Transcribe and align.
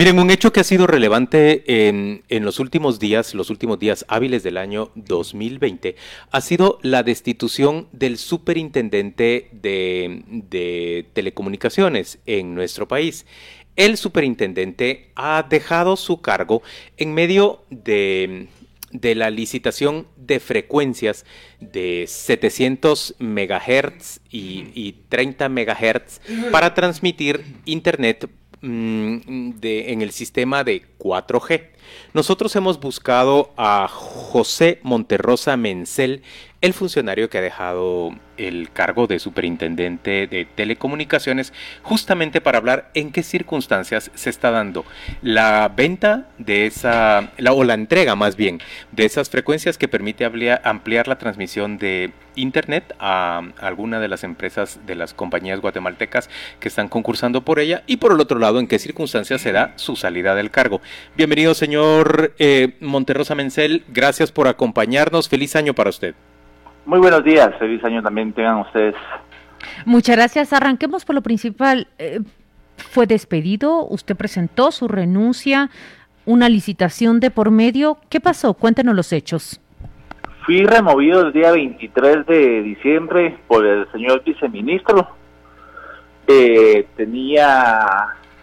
Miren, 0.00 0.18
un 0.18 0.30
hecho 0.30 0.50
que 0.50 0.60
ha 0.60 0.64
sido 0.64 0.86
relevante 0.86 1.86
en, 1.86 2.22
los 2.42 2.58
últimos 2.58 2.98
días, 2.98 3.34
los 3.34 3.50
últimos 3.50 3.78
días 3.78 4.06
hábiles 4.08 4.42
del 4.42 4.56
año 4.56 4.92
2020, 4.94 5.94
ha 6.30 6.40
sido 6.40 6.78
la 6.80 7.02
destitución 7.02 7.86
del 7.92 8.16
superintendente 8.16 9.50
de, 9.52 11.04
telecomunicaciones 11.12 12.18
en 12.24 12.54
nuestro 12.54 12.88
país. 12.88 13.26
El 13.76 13.98
superintendente 13.98 15.10
ha 15.16 15.46
dejado 15.46 15.96
su 15.96 16.22
cargo 16.22 16.62
en 16.96 17.12
medio 17.12 17.66
de, 17.68 18.48
la 19.02 19.28
licitación 19.28 20.06
de 20.16 20.40
frecuencias 20.40 21.26
de 21.60 22.06
700 22.08 23.16
MHz 23.18 24.20
y, 24.30 24.64
y 24.74 24.92
30 25.10 25.50
MHz 25.50 26.22
para 26.50 26.72
transmitir 26.72 27.44
Internet 27.66 28.30
de, 28.62 29.92
en 29.92 30.02
el 30.02 30.10
sistema 30.10 30.64
de 30.64 30.82
4G. 30.98 31.68
Nosotros 32.12 32.54
hemos 32.56 32.78
buscado 32.80 33.52
a 33.56 33.88
José 33.88 34.80
Monterrosa 34.82 35.56
Mencel, 35.56 36.22
el 36.60 36.74
funcionario 36.74 37.30
que 37.30 37.38
ha 37.38 37.42
dejado 37.42 38.10
el 38.36 38.70
cargo 38.72 39.06
de 39.06 39.18
superintendente 39.18 40.26
de 40.26 40.44
telecomunicaciones, 40.44 41.52
justamente 41.82 42.40
para 42.40 42.58
hablar 42.58 42.90
en 42.94 43.12
qué 43.12 43.22
circunstancias 43.22 44.10
se 44.14 44.30
está 44.30 44.50
dando 44.50 44.84
la 45.22 45.72
venta 45.74 46.28
de 46.38 46.66
esa, 46.66 47.30
la, 47.38 47.52
o 47.52 47.64
la 47.64 47.74
entrega 47.74 48.14
más 48.14 48.36
bien, 48.36 48.60
de 48.92 49.04
esas 49.04 49.30
frecuencias 49.30 49.78
que 49.78 49.88
permite 49.88 50.24
ampliar, 50.24 51.08
la 51.08 51.18
transmisión 51.18 51.78
de 51.78 52.12
Internet 52.36 52.94
a 52.98 53.42
alguna 53.58 54.00
de 54.00 54.08
las 54.08 54.22
empresas 54.22 54.80
de 54.86 54.94
las 54.94 55.14
compañías 55.14 55.60
guatemaltecas 55.60 56.30
que 56.60 56.68
están 56.68 56.88
concursando 56.88 57.42
por 57.42 57.58
ella 57.58 57.82
y 57.86 57.96
por 57.96 58.12
el 58.12 58.20
otro 58.20 58.38
lado 58.38 58.60
en 58.60 58.66
qué 58.66 58.78
circunstancias 58.78 59.40
se 59.40 59.52
da 59.52 59.72
su 59.76 59.96
salida 59.96 60.34
del 60.34 60.50
cargo. 60.50 60.80
Bienvenido 61.16 61.54
señor 61.54 62.34
eh, 62.38 62.76
Monterrosa 62.80 63.34
Mencel, 63.34 63.84
gracias 63.88 64.30
por 64.30 64.46
acompañarnos, 64.46 65.28
feliz 65.28 65.56
año 65.56 65.74
para 65.74 65.90
usted. 65.90 66.14
Muy 66.90 66.98
buenos 66.98 67.22
días, 67.22 67.54
feliz 67.60 67.84
año 67.84 68.02
también 68.02 68.32
tengan 68.32 68.62
ustedes. 68.62 68.96
Muchas 69.84 70.16
gracias. 70.16 70.52
Arranquemos 70.52 71.04
por 71.04 71.14
lo 71.14 71.22
principal. 71.22 71.86
Eh, 71.98 72.18
fue 72.78 73.06
despedido, 73.06 73.86
usted 73.86 74.16
presentó 74.16 74.72
su 74.72 74.88
renuncia, 74.88 75.70
una 76.26 76.48
licitación 76.48 77.20
de 77.20 77.30
por 77.30 77.52
medio. 77.52 77.98
¿Qué 78.08 78.18
pasó? 78.18 78.54
Cuéntenos 78.54 78.96
los 78.96 79.12
hechos. 79.12 79.60
Fui 80.44 80.66
removido 80.66 81.20
el 81.20 81.32
día 81.32 81.52
23 81.52 82.26
de 82.26 82.62
diciembre 82.62 83.38
por 83.46 83.64
el 83.64 83.88
señor 83.92 84.24
viceministro. 84.24 85.10
Eh, 86.26 86.88
tenía 86.96 87.86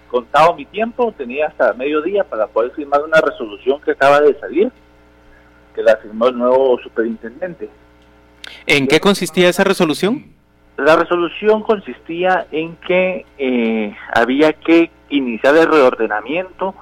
contado 0.10 0.56
mi 0.56 0.64
tiempo, 0.64 1.14
tenía 1.18 1.48
hasta 1.48 1.74
mediodía 1.74 2.24
para 2.24 2.48
poder 2.48 2.72
firmar 2.72 3.04
una 3.04 3.20
resolución 3.20 3.82
que 3.82 3.92
acaba 3.92 4.22
de 4.22 4.40
salir, 4.40 4.72
que 5.76 5.84
la 5.84 5.98
firmó 5.98 6.30
el 6.30 6.38
nuevo 6.38 6.80
superintendente. 6.82 7.70
¿En 8.66 8.88
qué 8.88 9.00
consistía 9.00 9.50
esa 9.50 9.64
resolución? 9.64 10.26
La 10.78 10.96
resolución 10.96 11.64
consistía 11.64 12.46
en 12.52 12.76
que 12.78 13.26
eh, 13.38 13.96
había 14.14 14.54
que 14.54 14.92
iniciar 15.10 15.56
el 15.58 15.68
reordenamiento 15.68 16.76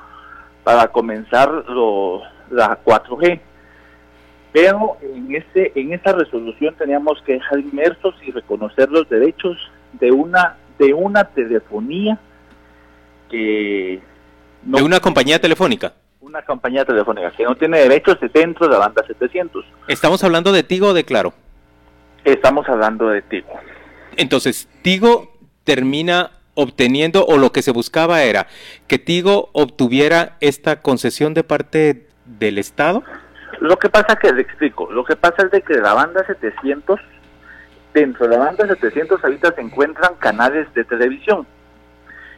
para 0.63 0.87
comenzar 0.87 1.49
lo, 1.49 2.21
la 2.49 2.83
4G. 2.83 3.39
Pero 4.51 4.97
en 5.01 5.35
ese 5.35 5.71
en 5.75 5.93
esa 5.93 6.13
resolución 6.13 6.75
teníamos 6.75 7.21
que 7.21 7.33
dejar 7.33 7.59
inmersos 7.59 8.15
y 8.25 8.31
reconocer 8.31 8.89
los 8.89 9.07
derechos 9.09 9.57
de 9.93 10.11
una 10.11 10.57
de 10.77 10.93
una 10.93 11.25
telefonía 11.25 12.17
que 13.29 13.99
de 14.61 14.83
una 14.83 14.99
compañía 14.99 15.39
telefónica 15.39 15.93
una 16.25 16.41
compañía 16.41 16.83
telefónica 16.83 17.31
que 17.31 17.43
no 17.43 17.55
tiene 17.55 17.79
derechos 17.79 18.17
dentro 18.33 18.67
de 18.67 18.73
la 18.73 18.79
banda 18.79 19.03
700. 19.05 19.63
¿Estamos 19.87 20.23
hablando 20.23 20.51
de 20.51 20.63
Tigo 20.63 20.87
o 20.87 20.93
de 20.93 21.05
Claro? 21.05 21.33
Estamos 22.25 22.67
hablando 22.67 23.09
de 23.09 23.21
Tigo. 23.21 23.59
Entonces, 24.17 24.67
Tigo 24.81 25.31
termina 25.63 26.31
obteniendo, 26.55 27.25
o 27.25 27.37
lo 27.37 27.51
que 27.51 27.61
se 27.61 27.71
buscaba 27.71 28.23
era 28.23 28.47
que 28.87 28.97
Tigo 28.97 29.49
obtuviera 29.53 30.37
esta 30.39 30.81
concesión 30.81 31.33
de 31.33 31.43
parte 31.43 32.07
del 32.25 32.57
Estado. 32.57 33.03
Lo 33.59 33.77
que 33.77 33.89
pasa 33.89 34.15
que 34.15 34.33
le 34.33 34.41
explico, 34.41 34.91
lo 34.91 35.05
que 35.05 35.15
pasa 35.15 35.43
es 35.43 35.51
de 35.51 35.61
que 35.61 35.75
la 35.75 35.93
banda 35.93 36.25
700, 36.25 36.99
dentro 37.93 38.27
de 38.27 38.37
la 38.37 38.45
banda 38.45 38.67
700 38.67 39.23
ahorita 39.23 39.53
se 39.53 39.61
encuentran 39.61 40.15
canales 40.15 40.73
de 40.73 40.83
televisión. 40.83 41.45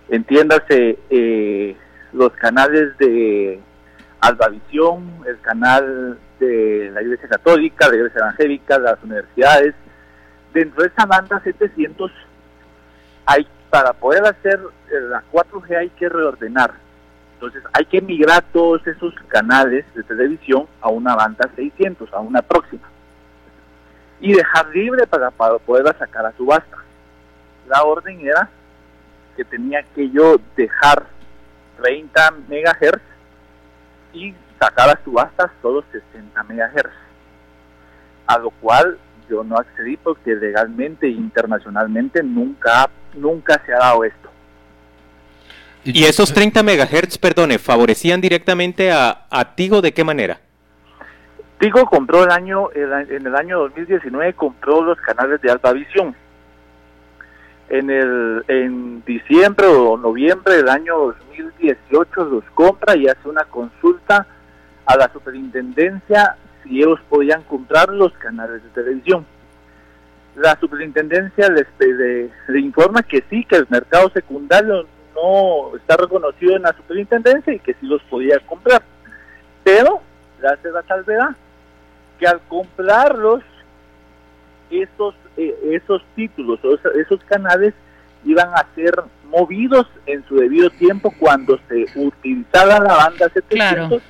Entiéndase, 0.09 0.97
eh, 1.09 1.75
los 2.13 2.31
canales 2.33 2.97
de 2.97 3.59
Albavisión, 4.19 5.23
el 5.27 5.39
canal 5.41 6.19
de 6.39 6.91
la 6.93 7.01
Iglesia 7.01 7.27
Católica, 7.27 7.87
la 7.87 7.95
Iglesia 7.95 8.19
Evangélica, 8.19 8.79
las 8.79 9.01
universidades. 9.03 9.75
Dentro 10.53 10.81
de 10.83 10.89
esa 10.89 11.05
banda 11.05 11.41
700, 11.43 12.11
hay, 13.25 13.47
para 13.69 13.93
poder 13.93 14.25
hacer 14.25 14.59
la 14.89 15.23
4G 15.31 15.77
hay 15.77 15.89
que 15.89 16.09
reordenar. 16.09 16.73
Entonces 17.33 17.63
hay 17.73 17.85
que 17.85 18.01
migrar 18.01 18.43
todos 18.51 18.85
esos 18.87 19.13
canales 19.27 19.85
de 19.93 20.03
televisión 20.03 20.67
a 20.81 20.89
una 20.89 21.15
banda 21.15 21.49
600, 21.55 22.11
a 22.13 22.19
una 22.19 22.41
próxima. 22.41 22.87
Y 24.19 24.33
dejar 24.33 24.67
libre 24.69 25.05
para, 25.05 25.29
para 25.29 25.59
poderla 25.59 25.93
sacar 25.93 26.25
a 26.25 26.31
subasta. 26.31 26.77
La 27.67 27.83
orden 27.83 28.19
era 28.21 28.49
que 29.35 29.45
tenía 29.45 29.83
que 29.83 30.09
yo 30.09 30.37
dejar 30.55 31.05
30 31.79 32.31
megahertz 32.47 33.03
y 34.13 34.33
sacar 34.59 34.89
a 34.89 34.99
subastas 35.03 35.51
solo 35.61 35.83
60 35.91 36.43
MHz, 36.43 36.91
a 38.27 38.37
lo 38.39 38.49
cual 38.49 38.97
yo 39.29 39.43
no 39.43 39.57
accedí 39.57 39.97
porque 39.97 40.35
legalmente 40.35 41.07
e 41.07 41.11
internacionalmente 41.11 42.23
nunca, 42.23 42.89
nunca 43.13 43.61
se 43.65 43.73
ha 43.73 43.79
dado 43.79 44.03
esto. 44.03 44.29
¿Y 45.83 46.03
esos 46.03 46.33
30 46.33 46.63
MHz, 46.63 47.17
perdone, 47.17 47.59
favorecían 47.59 48.19
directamente 48.19 48.91
a, 48.91 49.25
a 49.29 49.55
Tigo 49.55 49.81
de 49.81 49.93
qué 49.93 50.03
manera? 50.03 50.39
Tigo 51.59 51.85
compró 51.85 52.23
el 52.23 52.31
año, 52.31 52.69
en 52.73 53.25
el 53.25 53.35
año 53.35 53.59
2019 53.59 54.33
compró 54.33 54.81
los 54.81 54.97
canales 54.99 55.41
de 55.41 55.49
alta 55.49 55.71
visión. 55.73 56.15
En, 57.69 57.89
el, 57.89 58.43
en 58.47 59.03
diciembre 59.05 59.67
o 59.67 59.97
noviembre 59.97 60.57
del 60.57 60.69
año 60.69 60.97
2018 60.97 62.25
los 62.25 62.43
compra 62.53 62.95
y 62.95 63.07
hace 63.07 63.27
una 63.27 63.43
consulta 63.45 64.25
a 64.87 64.97
la 64.97 65.11
superintendencia 65.11 66.37
si 66.63 66.79
ellos 66.79 66.99
podían 67.09 67.43
comprar 67.43 67.89
los 67.89 68.11
canales 68.13 68.63
de 68.63 68.69
televisión. 68.69 69.25
La 70.35 70.57
superintendencia 70.59 71.49
les 71.49 71.67
le 72.47 72.59
informa 72.59 73.03
que 73.03 73.23
sí, 73.29 73.43
que 73.45 73.57
el 73.57 73.67
mercado 73.69 74.09
secundario 74.09 74.87
no 75.15 75.75
está 75.75 75.97
reconocido 75.97 76.55
en 76.55 76.61
la 76.63 76.73
superintendencia 76.73 77.53
y 77.53 77.59
que 77.59 77.73
sí 77.73 77.85
los 77.85 78.01
podía 78.03 78.39
comprar. 78.39 78.81
Pero 79.63 80.01
le 80.41 80.47
hace 80.47 80.71
la 80.71 80.83
salvedad 80.83 81.35
que 82.19 82.27
al 82.27 82.39
comprarlos, 82.47 83.43
esos, 84.69 85.15
eh, 85.37 85.55
esos 85.71 86.03
títulos 86.15 86.59
o 86.63 86.77
esos 86.99 87.23
canales 87.25 87.73
iban 88.25 88.49
a 88.53 88.65
ser 88.75 88.93
movidos 89.29 89.87
en 90.05 90.25
su 90.27 90.35
debido 90.35 90.69
tiempo 90.71 91.13
cuando 91.19 91.59
se 91.67 91.85
utilizara 91.95 92.79
la 92.79 92.95
banda 92.95 93.29
700 93.29 94.01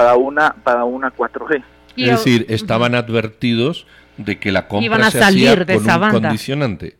para 0.00 0.16
una 0.16 0.54
para 0.64 0.84
una 0.84 1.12
4G. 1.14 1.62
Es 1.96 2.10
decir, 2.10 2.46
estaban 2.48 2.94
advertidos 2.94 3.86
de 4.16 4.38
que 4.38 4.52
la 4.52 4.68
compra 4.68 4.86
Iban 4.86 5.02
a 5.02 5.10
se 5.10 5.18
salir 5.18 5.48
hacía 5.50 5.64
de 5.64 5.74
con 5.74 5.82
esa 5.84 5.94
un 5.96 6.00
banda. 6.00 6.20
condicionante. 6.28 6.96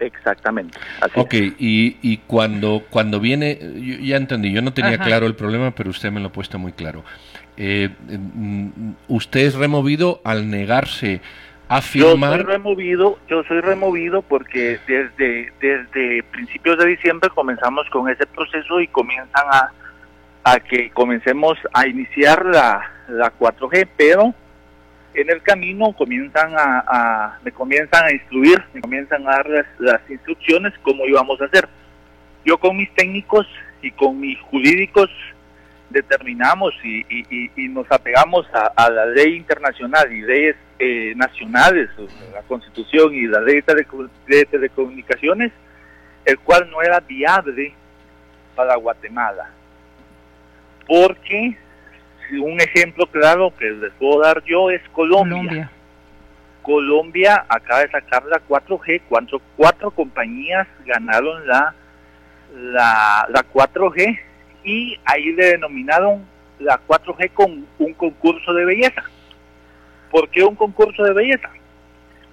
Exactamente. 0.00 0.78
Así 1.00 1.12
Ok, 1.18 1.34
es. 1.34 1.52
y, 1.58 1.96
y 2.02 2.16
cuando, 2.26 2.82
cuando 2.90 3.20
viene, 3.20 3.58
yo 3.76 3.98
ya 4.00 4.16
entendí, 4.16 4.52
yo 4.52 4.60
no 4.60 4.72
tenía 4.72 4.96
Ajá. 4.96 5.04
claro 5.04 5.26
el 5.26 5.36
problema, 5.36 5.70
pero 5.70 5.90
usted 5.90 6.10
me 6.10 6.18
lo 6.20 6.26
ha 6.28 6.32
puesto 6.32 6.58
muy 6.58 6.72
claro. 6.72 7.04
Eh, 7.56 7.88
mm, 8.08 8.68
usted 9.08 9.40
es 9.40 9.54
removido 9.54 10.20
al 10.24 10.50
negarse 10.50 11.20
a 11.68 11.76
Yo 11.76 11.82
soy 11.82 12.10
firmar. 12.10 12.44
removido, 12.44 13.18
yo 13.28 13.44
soy 13.44 13.60
removido 13.60 14.22
porque 14.22 14.78
desde, 14.88 15.52
desde 15.60 16.22
principios 16.32 16.78
de 16.78 16.86
diciembre 16.86 17.30
comenzamos 17.30 17.88
con 17.90 18.10
ese 18.10 18.26
proceso 18.26 18.80
y 18.80 18.88
comienzan 18.88 19.44
a, 19.52 19.70
a 20.44 20.60
que 20.60 20.90
comencemos 20.90 21.58
a 21.72 21.86
iniciar 21.86 22.44
la, 22.44 22.90
la 23.08 23.32
4G, 23.38 23.88
pero 23.96 24.34
en 25.14 25.30
el 25.30 25.42
camino 25.42 25.92
comienzan 25.92 26.52
a, 26.56 27.38
me 27.44 27.52
comienzan 27.52 28.04
a 28.06 28.12
instruir, 28.12 28.62
me 28.72 28.80
comienzan 28.80 29.26
a 29.26 29.32
dar 29.32 29.48
las, 29.48 29.66
las 29.78 30.10
instrucciones 30.10 30.72
cómo 30.82 31.04
íbamos 31.06 31.40
a 31.40 31.44
hacer. 31.44 31.68
Yo 32.44 32.58
con 32.58 32.76
mis 32.76 32.92
técnicos 32.94 33.46
y 33.82 33.90
con 33.92 34.20
mis 34.20 34.38
jurídicos 34.40 35.10
determinamos 35.90 36.74
y, 36.82 37.68
nos 37.68 37.90
apegamos 37.90 38.46
a, 38.52 38.90
la 38.90 39.06
ley 39.06 39.36
internacional 39.36 40.10
y 40.12 40.22
leyes 40.22 40.56
eh, 40.78 41.12
nacionales, 41.16 41.90
la 42.32 42.42
constitución 42.42 43.14
y 43.14 43.26
la 43.26 43.40
ley 43.40 43.60
de, 43.60 43.86
de 44.26 44.44
telecomunicaciones, 44.46 45.52
el 46.24 46.38
cual 46.40 46.68
no 46.70 46.82
era 46.82 47.00
viable 47.00 47.74
para 48.56 48.76
Guatemala. 48.76 49.50
Porque 50.86 51.56
un 52.40 52.60
ejemplo 52.60 53.06
claro 53.06 53.52
que 53.58 53.70
les 53.70 53.92
puedo 53.94 54.20
dar 54.20 54.42
yo 54.44 54.70
es 54.70 54.82
Colombia. 54.90 55.36
Colombia. 55.36 55.70
Colombia 56.62 57.44
acaba 57.48 57.80
de 57.80 57.90
sacar 57.90 58.24
la 58.26 58.40
4G, 58.48 59.02
cuatro, 59.08 59.40
cuatro 59.56 59.90
compañías 59.90 60.66
ganaron 60.86 61.46
la, 61.46 61.74
la, 62.54 63.26
la 63.28 63.44
4G 63.52 64.18
y 64.64 64.96
ahí 65.04 65.32
le 65.32 65.46
denominaron 65.46 66.24
la 66.60 66.80
4G 66.86 67.32
con 67.32 67.66
un 67.78 67.94
concurso 67.94 68.52
de 68.52 68.64
belleza. 68.64 69.02
¿Por 70.10 70.28
qué 70.28 70.44
un 70.44 70.54
concurso 70.54 71.02
de 71.02 71.12
belleza? 71.12 71.50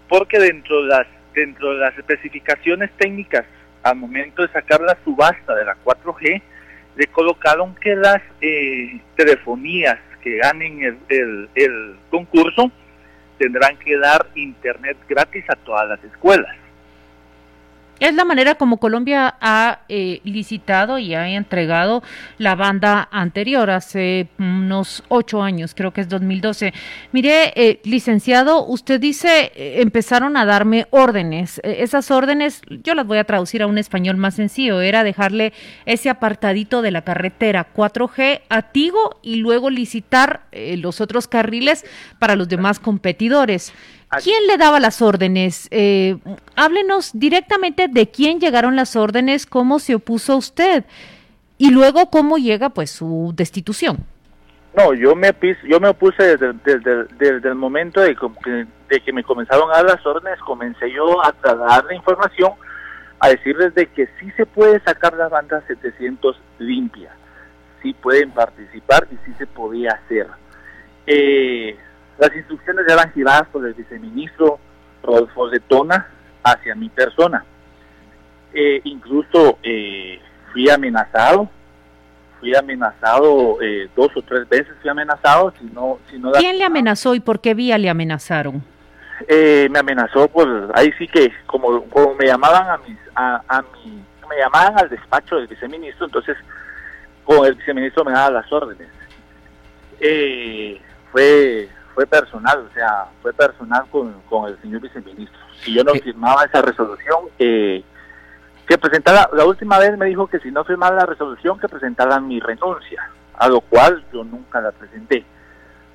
Porque 0.08 0.38
dentro 0.38 0.84
de 0.84 0.88
las, 0.90 1.08
dentro 1.34 1.74
de 1.74 1.80
las 1.80 1.98
especificaciones 1.98 2.92
técnicas 2.98 3.46
al 3.84 3.96
momento 3.96 4.42
de 4.42 4.50
sacar 4.50 4.82
la 4.82 4.98
subasta 5.04 5.56
de 5.56 5.66
la 5.66 5.76
4G, 5.84 6.42
le 7.00 7.08
colocaron 7.08 7.74
que 7.76 7.96
las 7.96 8.22
eh, 8.42 9.00
telefonías 9.16 9.98
que 10.22 10.36
ganen 10.36 11.00
el, 11.08 11.96
concurso 12.10 12.70
tendrán 13.38 13.78
que 13.78 13.98
dar 13.98 14.28
internet 14.36 14.98
gratis 15.08 15.46
a 15.48 15.56
todas 15.56 15.88
las 15.88 16.04
escuelas. 16.04 16.54
Es 18.00 18.14
la 18.14 18.24
manera 18.24 18.56
como 18.56 18.78
Colombia 18.78 19.36
ha 19.42 19.82
eh, 19.90 20.22
licitado 20.24 21.00
y 21.00 21.14
ha 21.16 21.28
entregado 21.28 22.02
la 22.38 22.56
banda 22.56 23.10
anterior, 23.12 23.70
hace 23.70 24.30
unos 24.38 25.04
ocho 25.10 25.44
años, 25.44 25.74
creo 25.76 25.92
que 25.92 26.02
es 26.02 26.08
2012. 26.08 26.74
Mire, 27.12 27.52
eh, 27.56 27.82
licenciado, 27.84 28.66
usted 28.66 29.02
dice, 29.02 29.52
eh, 29.54 29.82
empezaron 29.82 30.38
a 30.38 30.46
darme 30.46 30.88
órdenes. 30.92 31.60
Eh, 31.64 31.78
esas 31.80 32.10
órdenes, 32.10 32.62
yo 32.70 32.96
las 32.96 33.06
voy 33.06 33.18
a 33.18 33.26
traducir 33.26 33.62
a 33.62 33.68
un 33.68 33.78
español 33.78 34.16
más 34.16 34.36
sencillo, 34.36 34.80
era 34.80 35.04
dejarle 35.04 35.52
ese 35.86 36.10
apartadito 36.10 36.82
de 36.82 36.92
la 36.92 37.02
carretera 37.02 37.68
4G 37.76 38.42
a 38.48 38.62
Tigo 38.72 39.20
y 39.22 39.36
luego 39.38 39.70
licitar 39.70 40.44
eh, 40.52 40.78
los 40.78 41.02
otros 41.02 41.28
carriles 41.28 41.86
para 42.18 42.36
los 42.36 42.48
demás 42.48 42.80
competidores. 42.80 43.74
¿Quién 44.24 44.48
le 44.48 44.58
daba 44.58 44.80
las 44.80 45.02
órdenes? 45.02 45.68
Eh, 45.72 46.18
háblenos 46.56 47.12
directamente 47.14 47.88
de 47.88 48.10
quién 48.10 48.40
llegaron 48.40 48.76
las 48.76 48.96
órdenes, 48.96 49.46
cómo 49.46 49.80
se 49.80 49.96
opuso 49.96 50.36
usted 50.38 50.84
y 51.58 51.70
luego 51.72 52.10
cómo 52.10 52.38
llega 52.38 52.70
pues 52.70 52.90
su 52.92 53.34
destitución. 53.36 53.98
No, 54.76 54.94
yo 54.94 55.16
me 55.16 55.34
yo 55.68 55.80
me 55.80 55.90
opuse 55.90 56.38
desde, 56.38 56.54
desde- 56.64 57.06
desde 57.18 57.50
el 57.50 57.56
momento 57.56 58.02
de, 58.02 58.16
que- 58.16 58.66
de 58.90 59.00
que 59.02 59.14
me 59.14 59.24
comenzaron 59.24 59.70
a 59.72 59.76
dar 59.78 59.86
las 59.86 60.06
órdenes, 60.06 60.40
comencé 60.40 60.92
yo 60.92 61.24
a 61.24 61.32
trasladar 61.34 61.86
la 61.86 61.96
información, 61.96 62.52
a 63.20 63.30
decirles 63.30 63.74
de 63.76 63.88
que 63.88 64.08
sí 64.20 64.32
se 64.38 64.46
puede 64.46 64.80
sacar 64.82 65.14
la 65.14 65.28
banda 65.28 65.62
700 65.68 66.40
limpia, 66.60 67.12
sí 67.82 67.94
pueden 67.94 68.32
participar 68.32 69.08
y 69.12 69.16
sí 69.26 69.36
se 69.38 69.46
podía 69.48 69.92
hacer. 70.04 70.28
Eh, 71.06 71.76
las 72.20 72.36
instrucciones 72.36 72.86
eran 72.88 73.12
giradas 73.14 73.48
por 73.50 73.66
el 73.66 73.74
viceministro 73.74 74.60
Rodolfo 75.04 75.48
Letona 75.48 76.08
hacia 76.44 76.76
mi 76.76 76.90
persona. 76.90 77.44
Eh, 78.54 78.82
incluso 78.84 79.58
eh, 79.64 80.20
fui 80.52 80.70
amenazado, 80.70 81.50
fui 82.40 82.56
amenazado 82.56 83.62
eh, 83.62 83.90
dos 83.96 84.10
o 84.16 84.22
tres 84.22 84.48
veces, 84.50 84.74
fui 84.82 84.90
amenazado, 84.90 85.54
si 85.60 85.66
no, 85.66 86.00
si 86.10 86.18
no 86.18 86.32
la- 86.32 86.40
¿Quién 86.40 86.58
le 86.58 86.66
amenazó 86.66 87.14
y 87.16 87.20
por 87.20 87.40
qué 87.42 87.54
vía 87.54 87.78
le 87.78 87.90
amenazaron? 87.90 88.64
eh, 89.28 89.68
me 89.70 89.80
amenazó 89.80 90.30
por 90.30 90.72
ahí 90.76 90.94
sí 90.98 91.06
que 91.06 91.30
como, 91.46 91.84
como 91.90 92.16
me 92.16 92.26
llamaban 92.26 92.70
a 92.70 92.78
mis 92.78 92.98
a, 93.14 93.42
a 93.50 93.62
mi 93.62 94.02
me 94.30 94.38
llamaban 94.38 94.80
al 94.80 94.88
despacho 94.90 95.36
del 95.36 95.48
viceministro 95.48 96.06
entonces 96.06 96.38
con 97.26 97.46
el 97.46 97.54
viceministro 97.56 98.06
me 98.06 98.14
daba 98.14 98.32
las 98.32 98.50
órdenes 98.54 98.88
eh, 100.00 100.80
fue 101.12 101.68
fue 102.00 102.08
personal 102.08 102.60
o 102.60 102.74
sea 102.74 103.08
fue 103.22 103.34
personal 103.34 103.84
con, 103.92 104.14
con 104.30 104.50
el 104.50 104.58
señor 104.62 104.80
viceministro 104.80 105.38
si 105.62 105.74
yo 105.74 105.84
no 105.84 105.92
firmaba 105.96 106.46
esa 106.46 106.62
resolución 106.62 107.26
eh, 107.38 107.84
que 108.66 108.78
presentara 108.78 109.30
la 109.34 109.44
última 109.44 109.78
vez 109.80 109.98
me 109.98 110.06
dijo 110.06 110.26
que 110.28 110.40
si 110.40 110.50
no 110.50 110.64
firmaba 110.64 110.96
la 110.96 111.06
resolución 111.06 111.60
que 111.60 111.68
presentara 111.68 112.18
mi 112.22 112.40
renuncia 112.40 113.10
a 113.34 113.50
lo 113.50 113.60
cual 113.60 114.02
yo 114.14 114.24
nunca 114.24 114.62
la 114.62 114.72
presenté 114.72 115.26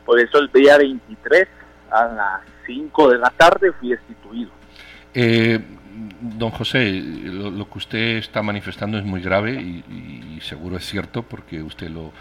por 0.05 0.21
eso 0.21 0.37
el 0.41 0.51
día 0.53 0.77
23 0.77 1.49
a 1.91 2.05
las 2.05 2.41
5 2.67 3.11
de 3.13 3.19
la 3.19 3.31
tarde 3.31 3.73
fui 3.73 3.89
destituido. 3.89 4.51
Eh, 5.15 5.59
don 6.21 6.51
José, 6.51 6.93
lo, 6.93 7.51
lo 7.51 7.71
que 7.71 7.79
usted 7.79 8.17
está 8.19 8.43
manifestando 8.43 8.99
es 8.99 9.05
muy 9.05 9.23
grave 9.23 9.53
y, 9.55 10.37
y 10.37 10.41
seguro 10.43 10.77
es 10.77 10.85
cierto 10.85 11.23
porque 11.23 11.63
usted 11.63 11.89
lo, 11.89 12.13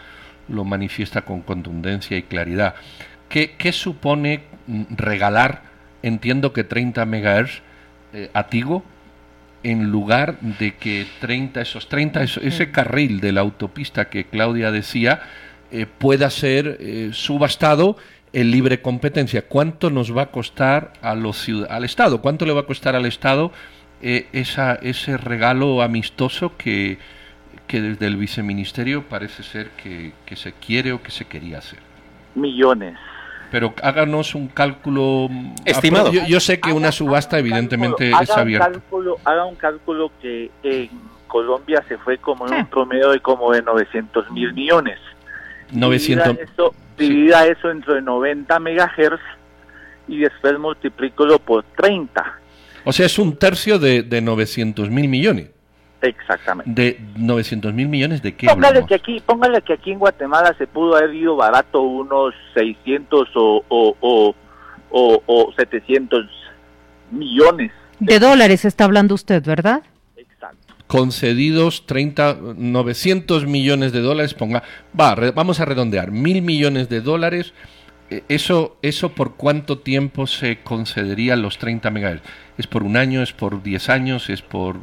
lo 0.47 0.63
manifiesta 0.63 1.21
con 1.21 1.41
contundencia 1.41 2.17
y 2.17 2.23
claridad. 2.23 2.75
¿Qué, 3.33 3.55
qué 3.57 3.71
supone 3.71 4.41
mm, 4.67 4.83
regalar, 4.95 5.63
entiendo 6.03 6.53
que 6.53 6.63
30 6.63 7.03
megahertz 7.07 7.63
eh, 8.13 8.29
a 8.31 8.43
Tigo, 8.43 8.83
en 9.63 9.89
lugar 9.89 10.39
de 10.39 10.75
que 10.75 11.07
30, 11.19 11.59
esos 11.61 11.89
30, 11.89 12.21
eso- 12.21 12.41
ese 12.41 12.69
carril 12.69 13.19
de 13.21 13.31
la 13.31 13.41
autopista 13.41 14.07
que 14.07 14.25
Claudia 14.25 14.69
decía, 14.69 15.23
eh, 15.71 15.87
pueda 15.87 16.29
ser 16.29 16.77
eh, 16.79 17.09
subastado 17.11 17.97
en 18.33 18.51
libre 18.51 18.83
competencia. 18.83 19.47
¿Cuánto 19.47 19.89
nos 19.89 20.15
va 20.15 20.23
a 20.23 20.31
costar 20.31 20.93
a 21.01 21.15
los 21.15 21.49
al 21.71 21.85
Estado? 21.85 22.21
¿Cuánto 22.21 22.45
le 22.45 22.53
va 22.53 22.61
a 22.61 22.65
costar 22.67 22.95
al 22.95 23.07
Estado 23.07 23.51
eh, 24.03 24.27
esa, 24.31 24.75
ese 24.75 25.17
regalo 25.17 25.81
amistoso 25.81 26.55
que, 26.55 26.99
que 27.65 27.81
desde 27.81 28.05
el 28.05 28.15
viceministerio 28.17 29.09
parece 29.09 29.41
ser 29.41 29.71
que, 29.71 30.11
que 30.23 30.35
se 30.35 30.53
quiere 30.53 30.91
o 30.91 31.01
que 31.01 31.09
se 31.09 31.25
quería 31.25 31.57
hacer? 31.57 31.79
Millones. 32.35 32.95
Pero 33.53 33.71
háganos 33.83 34.33
un 34.33 34.47
cálculo 34.47 35.27
mm, 35.29 35.53
Estimado. 35.63 36.11
Yo, 36.11 36.25
yo 36.27 36.39
sé 36.39 36.59
que 36.59 36.69
Haga- 36.71 36.75
una 36.77 36.91
subasta 36.91 37.35
haga 37.35 37.43
un 37.43 37.47
evidentemente 37.51 38.09
cálculo, 38.09 38.23
es 38.23 38.29
haga 38.31 38.33
un 38.33 38.41
abierta. 38.47 38.71
cálculo- 38.71 39.17
haga 39.23 39.45
un 39.45 39.55
cálculo 39.55 40.11
que 40.19 40.49
en 40.63 40.89
Colombia 41.27 41.83
se 41.87 41.99
fue 41.99 42.17
como 42.17 42.47
en 42.47 42.53
Sí. 42.53 42.59
un 42.61 42.65
promedio 42.65 43.11
de 43.11 43.19
como 43.19 43.51
de 43.51 43.61
900 43.61 44.31
mil 44.31 44.51
millones. 44.53 44.97
900. 45.71 46.29
Divida 46.35 46.43
eso, 46.51 46.73
sí. 46.97 47.07
divida 47.09 47.45
eso 47.45 47.69
entre 47.69 48.01
90 48.01 48.59
megahertz 48.59 49.21
y 50.07 50.17
después 50.17 50.57
multiplícalo 50.57 51.37
por 51.37 51.63
30. 51.77 52.39
O 52.85 52.91
sea, 52.91 53.05
es 53.05 53.19
un 53.19 53.37
tercio 53.37 53.77
de, 53.77 54.01
de 54.01 54.19
900 54.21 54.89
mil 54.89 55.07
millones. 55.07 55.51
Exactamente. 56.03 56.69
¿De 56.71 56.99
900 57.15 57.73
mil 57.73 57.87
millones 57.87 58.21
de 58.21 58.35
qué 58.35 58.47
Póngale 58.47 58.67
hablamos? 58.67 58.89
que 58.89 58.95
aquí, 58.95 59.19
póngale 59.25 59.61
que 59.61 59.73
aquí 59.73 59.91
en 59.91 59.99
Guatemala 59.99 60.53
se 60.57 60.67
pudo 60.67 60.95
haber 60.97 61.15
ido 61.15 61.35
barato 61.35 61.81
unos 61.81 62.33
600 62.53 63.29
o, 63.35 63.63
o, 63.69 63.95
o, 64.01 64.35
o, 64.91 65.23
o 65.25 65.53
700 65.57 66.25
millones. 67.11 67.71
De 67.99 68.19
dólares 68.19 68.65
está 68.65 68.83
hablando 68.83 69.15
usted, 69.15 69.43
¿verdad? 69.45 69.81
Exacto. 70.17 70.73
concedidos 70.87 71.85
30, 71.85 72.37
900 72.57 73.45
millones 73.47 73.91
de 73.93 74.01
dólares, 74.01 74.33
ponga, 74.33 74.63
va, 74.99 75.15
re- 75.15 75.31
vamos 75.31 75.59
a 75.59 75.65
redondear, 75.65 76.11
mil 76.11 76.41
millones 76.41 76.89
de 76.89 77.01
dólares, 77.01 77.53
eh, 78.09 78.23
eso, 78.27 78.75
eso 78.81 79.09
por 79.09 79.35
cuánto 79.35 79.79
tiempo 79.79 80.27
se 80.27 80.59
concedería 80.61 81.35
los 81.35 81.57
30 81.59 81.89
megahertz, 81.91 82.23
es 82.57 82.67
por 82.67 82.83
un 82.83 82.97
año, 82.97 83.21
es 83.23 83.31
por 83.31 83.63
10 83.63 83.89
años, 83.89 84.29
es 84.29 84.41
por 84.41 84.77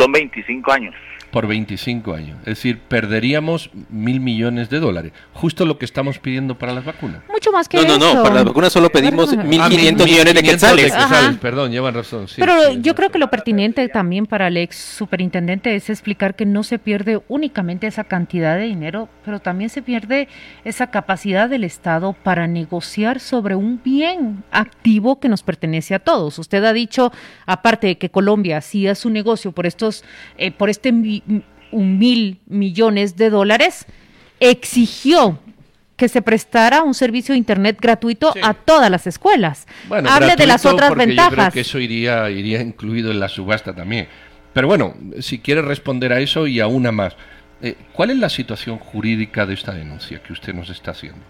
Son 0.00 0.10
25 0.12 0.72
años. 0.72 0.94
Por 1.30 1.46
25 1.46 2.14
años. 2.14 2.38
Es 2.40 2.56
decir, 2.56 2.80
perderíamos 2.80 3.70
mil 3.88 4.20
millones 4.20 4.68
de 4.70 4.80
dólares. 4.80 5.12
Justo 5.32 5.64
lo 5.64 5.78
que 5.78 5.84
estamos 5.84 6.18
pidiendo 6.18 6.58
para 6.58 6.72
las 6.72 6.84
vacunas. 6.84 7.22
Mucho 7.30 7.52
más 7.52 7.68
que 7.68 7.76
no, 7.78 7.82
eso. 7.84 7.98
No, 7.98 8.14
no, 8.14 8.22
para 8.22 8.36
las 8.36 8.44
vacunas 8.44 8.72
solo 8.72 8.90
pedimos 8.90 9.32
Ajá. 9.32 9.42
1.500 9.44 10.04
millones 10.04 10.34
de 10.34 10.42
quetzales. 10.42 10.92
Ajá. 10.92 11.34
Perdón, 11.40 11.70
llevan 11.70 11.94
razón. 11.94 12.28
sí, 12.28 12.36
Pero 12.38 12.54
sí, 12.70 12.78
yo 12.80 12.92
no 12.92 12.96
creo 12.96 13.10
que 13.10 13.18
lo 13.18 13.30
pertinente 13.30 13.88
también 13.88 14.26
para 14.26 14.48
el 14.48 14.56
ex 14.56 14.76
superintendente 14.76 15.74
es 15.74 15.88
explicar 15.90 16.34
que 16.34 16.46
no 16.46 16.62
se 16.62 16.78
pierde 16.78 17.20
únicamente 17.28 17.86
esa 17.86 18.04
cantidad 18.04 18.56
de 18.56 18.64
dinero, 18.64 19.08
pero 19.24 19.40
también 19.40 19.70
se 19.70 19.82
pierde 19.82 20.28
esa 20.64 20.90
capacidad 20.90 21.48
del 21.48 21.64
Estado 21.64 22.12
para 22.12 22.46
negociar 22.46 23.20
sobre 23.20 23.54
un 23.54 23.80
bien 23.82 24.42
activo 24.50 25.20
que 25.20 25.28
nos 25.28 25.42
pertenece 25.42 25.94
a 25.94 25.98
todos. 25.98 26.38
Usted 26.38 26.64
ha 26.64 26.72
dicho, 26.72 27.12
aparte 27.46 27.86
de 27.86 27.98
que 27.98 28.10
Colombia 28.10 28.58
hacía 28.58 28.94
su 28.94 29.10
negocio 29.10 29.52
por 29.52 29.66
estos, 29.66 30.04
eh, 30.36 30.50
por 30.50 30.70
este 30.70 30.92
un 31.72 31.98
mil 31.98 32.40
millones 32.46 33.16
de 33.16 33.30
dólares, 33.30 33.86
exigió 34.40 35.38
que 35.96 36.08
se 36.08 36.22
prestara 36.22 36.82
un 36.82 36.94
servicio 36.94 37.34
de 37.34 37.38
internet 37.38 37.76
gratuito 37.80 38.32
Sí. 38.32 38.40
a 38.42 38.54
todas 38.54 38.90
las 38.90 39.06
escuelas. 39.06 39.66
Bueno, 39.86 40.08
Hable 40.10 40.34
de 40.34 40.46
las 40.46 40.64
otras 40.64 40.88
porque 40.88 41.06
Yo 41.08 41.12
creo 41.14 41.26
ventajas. 41.28 41.52
que 41.52 41.60
eso 41.60 41.78
iría, 41.78 42.30
iría 42.30 42.62
incluido 42.62 43.10
en 43.10 43.20
la 43.20 43.28
subasta 43.28 43.74
también. 43.74 44.08
Pero 44.54 44.66
bueno, 44.66 44.94
si 45.20 45.38
quiere 45.38 45.60
responder 45.62 46.12
a 46.12 46.20
eso 46.20 46.46
y 46.46 46.58
a 46.60 46.66
una 46.66 46.90
más. 46.90 47.14
eh, 47.62 47.76
¿Cuál 47.92 48.08
es 48.10 48.16
la 48.16 48.30
situación 48.30 48.78
jurídica 48.78 49.44
de 49.44 49.52
esta 49.52 49.72
denuncia 49.72 50.22
que 50.22 50.32
usted 50.32 50.54
nos 50.54 50.70
está 50.70 50.92
haciendo? 50.92 51.20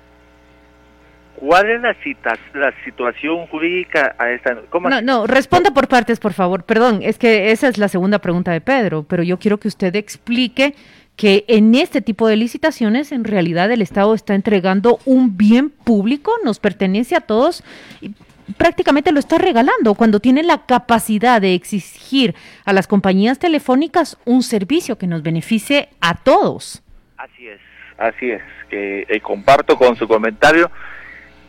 ¿Cuál 1.37 1.71
es 1.71 1.81
la, 1.81 1.95
cita, 2.03 2.35
la 2.55 2.73
situación 2.85 3.47
jurídica 3.47 4.15
a 4.19 4.31
esta? 4.31 4.57
¿Cómo 4.69 4.91
No, 4.91 5.01
no, 5.01 5.27
responda 5.27 5.71
por 5.71 5.89
partes, 5.89 6.21
por 6.21 6.35
favor. 6.35 6.65
Perdón, 6.65 7.01
es 7.03 7.19
que 7.19 7.51
esa 7.51 7.69
es 7.69 7.79
la 7.79 7.89
segunda 7.89 8.19
pregunta 8.19 8.53
de 8.53 8.61
Pedro, 8.61 9.05
pero 9.05 9.23
yo 9.23 9.39
quiero 9.39 9.59
que 9.59 9.69
usted 9.69 9.97
explique 9.97 10.75
que 11.17 11.45
en 11.49 11.75
este 11.75 12.01
tipo 12.01 12.29
de 12.29 12.37
licitaciones 12.37 13.13
en 13.13 13.25
realidad 13.25 13.71
el 13.71 13.83
Estado 13.83 14.15
está 14.15 14.35
entregando 14.35 14.99
un 15.05 15.37
bien 15.37 15.71
público, 15.71 16.33
nos 16.45 16.59
pertenece 16.59 17.17
a 17.17 17.21
todos 17.21 17.63
y 18.01 18.15
prácticamente 18.57 19.13
lo 19.13 19.21
está 19.21 19.39
regalando 19.39 19.95
cuando 19.95 20.21
tiene 20.21 20.43
la 20.43 20.65
capacidad 20.67 21.41
de 21.41 21.55
exigir 21.55 22.35
a 22.65 22.73
las 22.73 22.87
compañías 22.87 23.39
telefónicas 23.39 24.19
un 24.25 24.43
servicio 24.43 24.99
que 24.99 25.07
nos 25.07 25.23
beneficie 25.23 25.89
a 26.01 26.15
todos. 26.15 26.83
Así 27.17 27.49
es, 27.49 27.61
así 27.99 28.31
es, 28.31 28.43
que 28.69 29.07
eh, 29.09 29.21
comparto 29.21 29.77
con 29.77 29.97
su 29.97 30.09
comentario. 30.09 30.71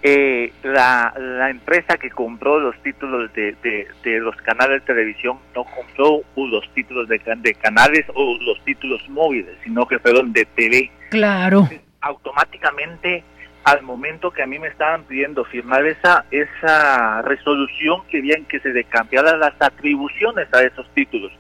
Eh, 0.04 0.52
la, 0.64 1.14
la 1.16 1.52
empresa 1.52 1.96
que 1.98 2.10
compró 2.10 2.60
los 2.60 2.76
títulos 2.82 3.32
de, 3.34 3.56
de, 3.62 3.88
de 4.04 4.20
los 4.20 4.36
canales 4.38 4.82
de 4.82 4.94
televisión 4.94 5.38
no 5.56 5.64
compró 5.64 6.22
los 6.36 6.74
títulos 6.74 7.08
de, 7.08 7.20
can- 7.20 7.42
de 7.44 7.54
canales 7.54 8.06
o 8.16 8.36
los 8.42 8.60
títulos 8.66 9.08
móviles, 9.10 9.56
sino 9.64 9.86
que 9.88 10.00
fueron 10.00 10.34
de 10.34 10.46
TV. 10.46 10.90
Claro. 11.12 11.70
Automáticamente, 12.02 13.24
al 13.64 13.84
momento 13.84 14.32
que 14.32 14.42
a 14.42 14.48
mí 14.48 14.58
me 14.58 14.70
estaban 14.70 15.04
pidiendo 15.04 15.46
firmar 15.46 15.86
esa, 15.86 16.26
esa 16.32 17.22
resolución, 17.22 18.02
querían 18.10 18.46
que 18.46 18.60
se 18.60 18.84
cambiaran 18.86 19.40
las 19.40 19.54
atribuciones 19.62 20.52
a 20.54 20.64
esos 20.64 20.90
títulos, 20.96 21.32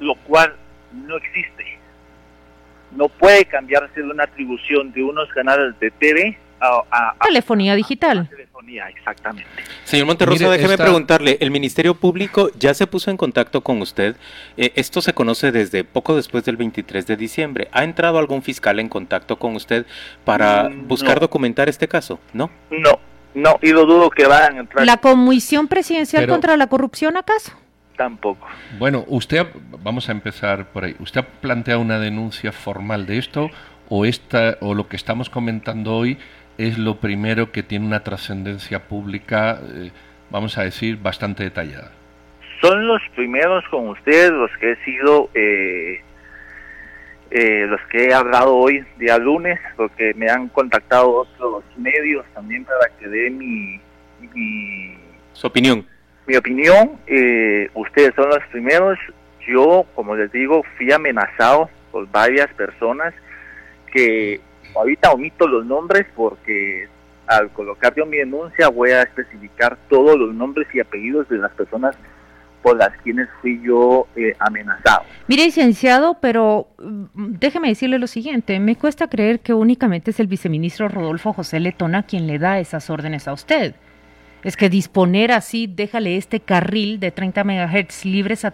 lo 0.00 0.14
cual 0.16 0.54
no 0.92 1.16
existe 1.18 1.78
no 2.92 3.08
puede 3.08 3.44
cambiarse 3.44 4.00
de 4.00 4.08
una 4.08 4.24
atribución 4.24 4.92
de 4.92 5.02
unos 5.02 5.28
canales 5.30 5.78
de 5.80 5.90
TV 5.90 6.38
a, 6.60 6.66
a- 6.90 7.08
a- 7.10 7.24
Telefonía 7.24 7.72
a 7.72 7.76
digital. 7.76 8.28
telefonía, 8.28 8.88
exactamente. 8.88 9.48
Señor 9.84 10.06
Monterroso, 10.06 10.44
Mire, 10.44 10.52
déjeme 10.56 10.74
esta- 10.74 10.84
preguntarle, 10.84 11.36
¿el 11.40 11.50
Ministerio 11.50 11.94
Público 11.94 12.50
ya 12.58 12.74
se 12.74 12.86
puso 12.86 13.10
en 13.10 13.16
contacto 13.16 13.60
con 13.62 13.80
usted? 13.82 14.16
Eh, 14.56 14.72
esto 14.76 15.00
se 15.02 15.12
conoce 15.12 15.52
desde 15.52 15.84
poco 15.84 16.16
después 16.16 16.44
del 16.44 16.56
23 16.56 17.06
de 17.06 17.16
diciembre. 17.16 17.68
¿Ha 17.72 17.84
entrado 17.84 18.18
algún 18.18 18.42
fiscal 18.42 18.80
en 18.80 18.88
contacto 18.88 19.38
con 19.38 19.54
usted 19.56 19.86
para 20.24 20.68
Mm, 20.68 20.88
buscar 20.88 21.20
documentar 21.20 21.68
este 21.68 21.86
caso? 21.88 22.18
¿No? 22.32 22.50
No, 22.70 22.98
no, 23.34 23.58
y 23.62 23.70
lo 23.72 23.84
dudo 23.84 24.10
que 24.10 24.26
vayan 24.26 24.56
a 24.56 24.60
entrar 24.60 24.86
¿La 24.86 24.96
Comisión 24.96 25.68
Presidencial 25.68 26.22
Pero- 26.22 26.32
contra 26.32 26.56
la 26.56 26.66
Corrupción 26.68 27.16
acaso? 27.16 27.52
tampoco. 27.96 28.46
Bueno, 28.78 29.04
usted, 29.08 29.46
vamos 29.82 30.10
a 30.10 30.12
empezar 30.12 30.66
por 30.70 30.84
ahí. 30.84 30.94
¿Usted 30.98 31.20
ha 31.20 31.26
planteado 31.26 31.80
una 31.80 31.98
denuncia 31.98 32.52
formal 32.52 33.06
de 33.06 33.16
esto 33.16 33.48
o, 33.88 34.04
esta, 34.04 34.58
o 34.60 34.74
lo 34.74 34.86
que 34.86 34.96
estamos 34.96 35.30
comentando 35.30 35.94
hoy 35.96 36.18
es 36.58 36.78
lo 36.78 36.96
primero 36.96 37.52
que 37.52 37.62
tiene 37.62 37.86
una 37.86 38.02
trascendencia 38.02 38.88
pública, 38.88 39.60
eh, 39.74 39.90
vamos 40.30 40.56
a 40.58 40.62
decir, 40.62 40.96
bastante 40.96 41.42
detallada? 41.44 41.90
Son 42.60 42.86
los 42.86 43.02
primeros 43.14 43.64
con 43.70 43.88
ustedes 43.88 44.30
los 44.30 44.50
que 44.58 44.72
he 44.72 44.76
sido, 44.84 45.28
eh, 45.34 46.00
eh, 47.30 47.66
los 47.68 47.80
que 47.90 48.06
he 48.06 48.14
hablado 48.14 48.56
hoy, 48.56 48.84
día 48.98 49.18
lunes, 49.18 49.58
porque 49.76 50.14
me 50.14 50.30
han 50.30 50.48
contactado 50.48 51.10
otros 51.10 51.64
medios 51.76 52.24
también 52.34 52.64
para 52.64 52.88
que 52.98 53.08
dé 53.08 53.30
mi, 53.30 53.80
mi 54.34 54.96
Su 55.32 55.46
opinión. 55.48 55.84
mi 56.26 56.36
opinión, 56.36 56.92
eh, 57.06 57.68
ustedes 57.74 58.14
son 58.14 58.28
los 58.30 58.42
primeros. 58.50 58.98
Yo, 59.46 59.84
como 59.94 60.16
les 60.16 60.32
digo, 60.32 60.64
fui 60.76 60.90
amenazado 60.90 61.68
por 61.92 62.10
varias 62.10 62.52
personas 62.54 63.14
que 63.92 64.40
ahorita 64.74 65.12
omito 65.12 65.46
los 65.46 65.64
nombres 65.64 66.06
porque 66.14 66.88
al 67.26 67.50
colocar 67.50 67.94
yo 67.94 68.06
mi 68.06 68.18
denuncia 68.18 68.68
voy 68.68 68.90
a 68.90 69.02
especificar 69.02 69.76
todos 69.88 70.18
los 70.18 70.34
nombres 70.34 70.68
y 70.72 70.80
apellidos 70.80 71.28
de 71.28 71.38
las 71.38 71.52
personas 71.52 71.96
por 72.62 72.76
las 72.76 72.90
quienes 73.02 73.28
fui 73.40 73.60
yo 73.62 74.08
eh, 74.16 74.34
amenazado. 74.40 75.04
Mire, 75.28 75.44
licenciado, 75.44 76.18
pero 76.20 76.68
mm, 76.78 77.34
déjeme 77.38 77.68
decirle 77.68 77.98
lo 77.98 78.08
siguiente, 78.08 78.58
me 78.58 78.74
cuesta 78.74 79.08
creer 79.08 79.40
que 79.40 79.54
únicamente 79.54 80.10
es 80.10 80.18
el 80.18 80.26
viceministro 80.26 80.88
Rodolfo 80.88 81.32
José 81.32 81.60
Letona 81.60 82.02
quien 82.04 82.26
le 82.26 82.38
da 82.38 82.58
esas 82.58 82.90
órdenes 82.90 83.28
a 83.28 83.34
usted. 83.34 83.76
Es 84.42 84.56
que 84.56 84.68
disponer 84.68 85.32
así, 85.32 85.66
déjale 85.66 86.16
este 86.16 86.40
carril 86.40 87.00
de 87.00 87.10
30 87.10 87.44
megahertz 87.44 88.04
libres 88.04 88.44
a 88.44 88.52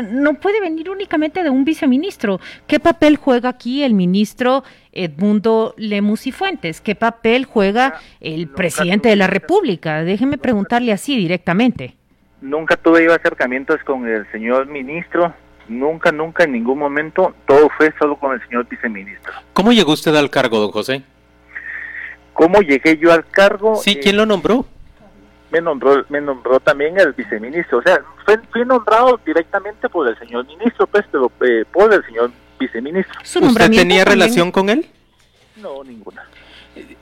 no 0.00 0.34
puede 0.34 0.60
venir 0.60 0.90
únicamente 0.90 1.42
de 1.42 1.50
un 1.50 1.64
viceministro. 1.64 2.40
¿Qué 2.66 2.80
papel 2.80 3.16
juega 3.16 3.50
aquí 3.50 3.82
el 3.82 3.94
ministro 3.94 4.64
Edmundo 4.92 5.74
Lemus 5.76 6.26
y 6.26 6.32
Fuentes? 6.32 6.80
¿Qué 6.80 6.94
papel 6.94 7.44
juega 7.44 7.94
el 8.20 8.46
Nunca 8.46 8.56
presidente 8.56 9.08
de 9.08 9.16
la 9.16 9.26
República? 9.26 10.02
Déjeme 10.02 10.38
preguntarle 10.38 10.92
así 10.92 11.16
directamente. 11.16 11.96
Nunca 12.40 12.76
tuve 12.76 13.04
yo 13.04 13.14
acercamientos 13.14 13.80
con 13.84 14.08
el 14.08 14.30
señor 14.32 14.66
ministro, 14.66 15.32
nunca, 15.68 16.10
nunca, 16.10 16.44
en 16.44 16.52
ningún 16.52 16.78
momento, 16.78 17.34
todo 17.46 17.70
fue 17.76 17.92
solo 17.98 18.16
con 18.16 18.32
el 18.32 18.42
señor 18.48 18.66
viceministro. 18.68 19.32
¿Cómo 19.52 19.72
llegó 19.72 19.92
usted 19.92 20.14
al 20.16 20.28
cargo, 20.30 20.58
don 20.58 20.72
José? 20.72 21.02
¿Cómo 22.32 22.60
llegué 22.60 22.98
yo 22.98 23.12
al 23.12 23.24
cargo? 23.26 23.76
Sí, 23.76 23.92
Eh, 23.92 24.00
¿quién 24.02 24.16
lo 24.16 24.26
nombró? 24.26 24.66
Me 25.52 25.60
nombró 25.60 26.04
me 26.08 26.20
nombró 26.20 26.58
también 26.60 26.98
el 26.98 27.12
viceministro. 27.12 27.78
O 27.78 27.82
sea 27.82 28.00
fue, 28.24 28.38
fui 28.50 28.64
nombrado 28.64 29.20
directamente 29.24 29.88
por 29.88 30.08
el 30.08 30.18
señor 30.18 30.46
ministro 30.46 30.86
pues 30.86 31.04
pero 31.12 31.30
eh, 31.42 31.64
por 31.70 31.92
el 31.92 32.04
señor 32.06 32.30
viceministro. 32.58 33.12
Su 33.22 33.40
¿Usted 33.40 33.60
tenía 33.66 33.80
también- 33.80 34.06
relación 34.06 34.50
con 34.50 34.70
él? 34.70 34.86
no 35.56 35.84
ninguna. 35.84 36.22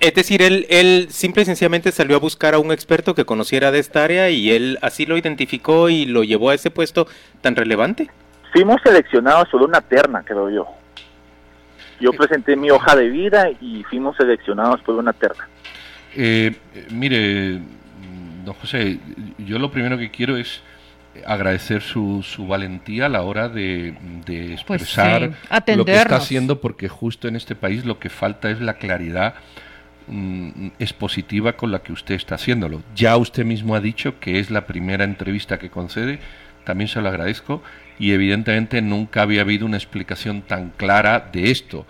Es 0.00 0.14
decir, 0.14 0.42
él, 0.42 0.66
él 0.68 1.06
simple 1.10 1.42
y 1.42 1.44
sencillamente 1.44 1.92
salió 1.92 2.16
a 2.16 2.18
buscar 2.18 2.54
a 2.54 2.58
un 2.58 2.72
experto 2.72 3.14
que 3.14 3.24
conociera 3.24 3.70
de 3.70 3.78
esta 3.78 4.02
área 4.02 4.28
y 4.28 4.50
él 4.50 4.78
así 4.82 5.06
lo 5.06 5.16
identificó 5.16 5.88
y 5.88 6.06
lo 6.06 6.24
llevó 6.24 6.50
a 6.50 6.54
ese 6.54 6.72
puesto 6.72 7.06
tan 7.40 7.54
relevante. 7.54 8.10
fuimos 8.52 8.80
seleccionados 8.82 9.48
por 9.48 9.62
una 9.62 9.80
terna 9.80 10.24
creo 10.24 10.50
yo. 10.50 10.66
Yo 12.00 12.12
presenté 12.12 12.56
mi 12.56 12.70
hoja 12.72 12.96
de 12.96 13.08
vida 13.10 13.48
y 13.60 13.84
fuimos 13.84 14.16
seleccionados 14.16 14.80
por 14.82 14.96
una 14.96 15.12
terna. 15.12 15.48
Eh, 16.16 16.52
eh, 16.74 16.86
mire, 16.90 17.60
don 18.44 18.54
José, 18.54 18.98
yo 19.38 19.58
lo 19.58 19.70
primero 19.70 19.98
que 19.98 20.10
quiero 20.10 20.36
es 20.36 20.60
agradecer 21.26 21.82
su, 21.82 22.22
su 22.22 22.46
valentía 22.46 23.06
a 23.06 23.08
la 23.08 23.22
hora 23.22 23.48
de, 23.48 23.94
de 24.26 24.58
Pues 24.66 24.82
expresar 24.82 25.22
sí, 25.22 25.28
lo 25.76 25.84
que 25.84 25.92
está 25.92 26.04
haciendo, 26.24 26.60
porque 26.60 26.88
justo 26.88 27.26
en 27.28 27.36
este 27.36 27.54
país 27.56 27.84
lo 27.84 27.98
que 27.98 28.08
falta 28.10 28.50
es 28.50 28.60
la 28.60 28.74
claridad 28.74 29.34
mm, 30.06 30.68
expositiva 30.78 31.54
con 31.56 31.72
la 31.72 31.82
que 31.82 31.92
usted 31.92 32.14
está 32.14 32.36
haciéndolo. 32.36 32.82
Ya 32.94 33.16
usted 33.16 33.44
mismo 33.44 33.74
ha 33.74 33.80
dicho 33.80 34.18
que 34.20 34.38
es 34.38 34.50
la 34.50 34.66
primera 34.66 35.04
entrevista 35.04 35.58
que 35.58 35.70
concede, 35.70 36.20
también 36.64 36.88
se 36.88 37.00
lo 37.00 37.08
agradezco, 37.08 37.62
y 37.98 38.12
evidentemente 38.12 38.80
nunca 38.82 39.22
había 39.22 39.42
habido 39.42 39.66
una 39.66 39.76
explicación 39.76 40.42
tan 40.42 40.70
clara 40.70 41.28
de 41.32 41.50
esto. 41.50 41.86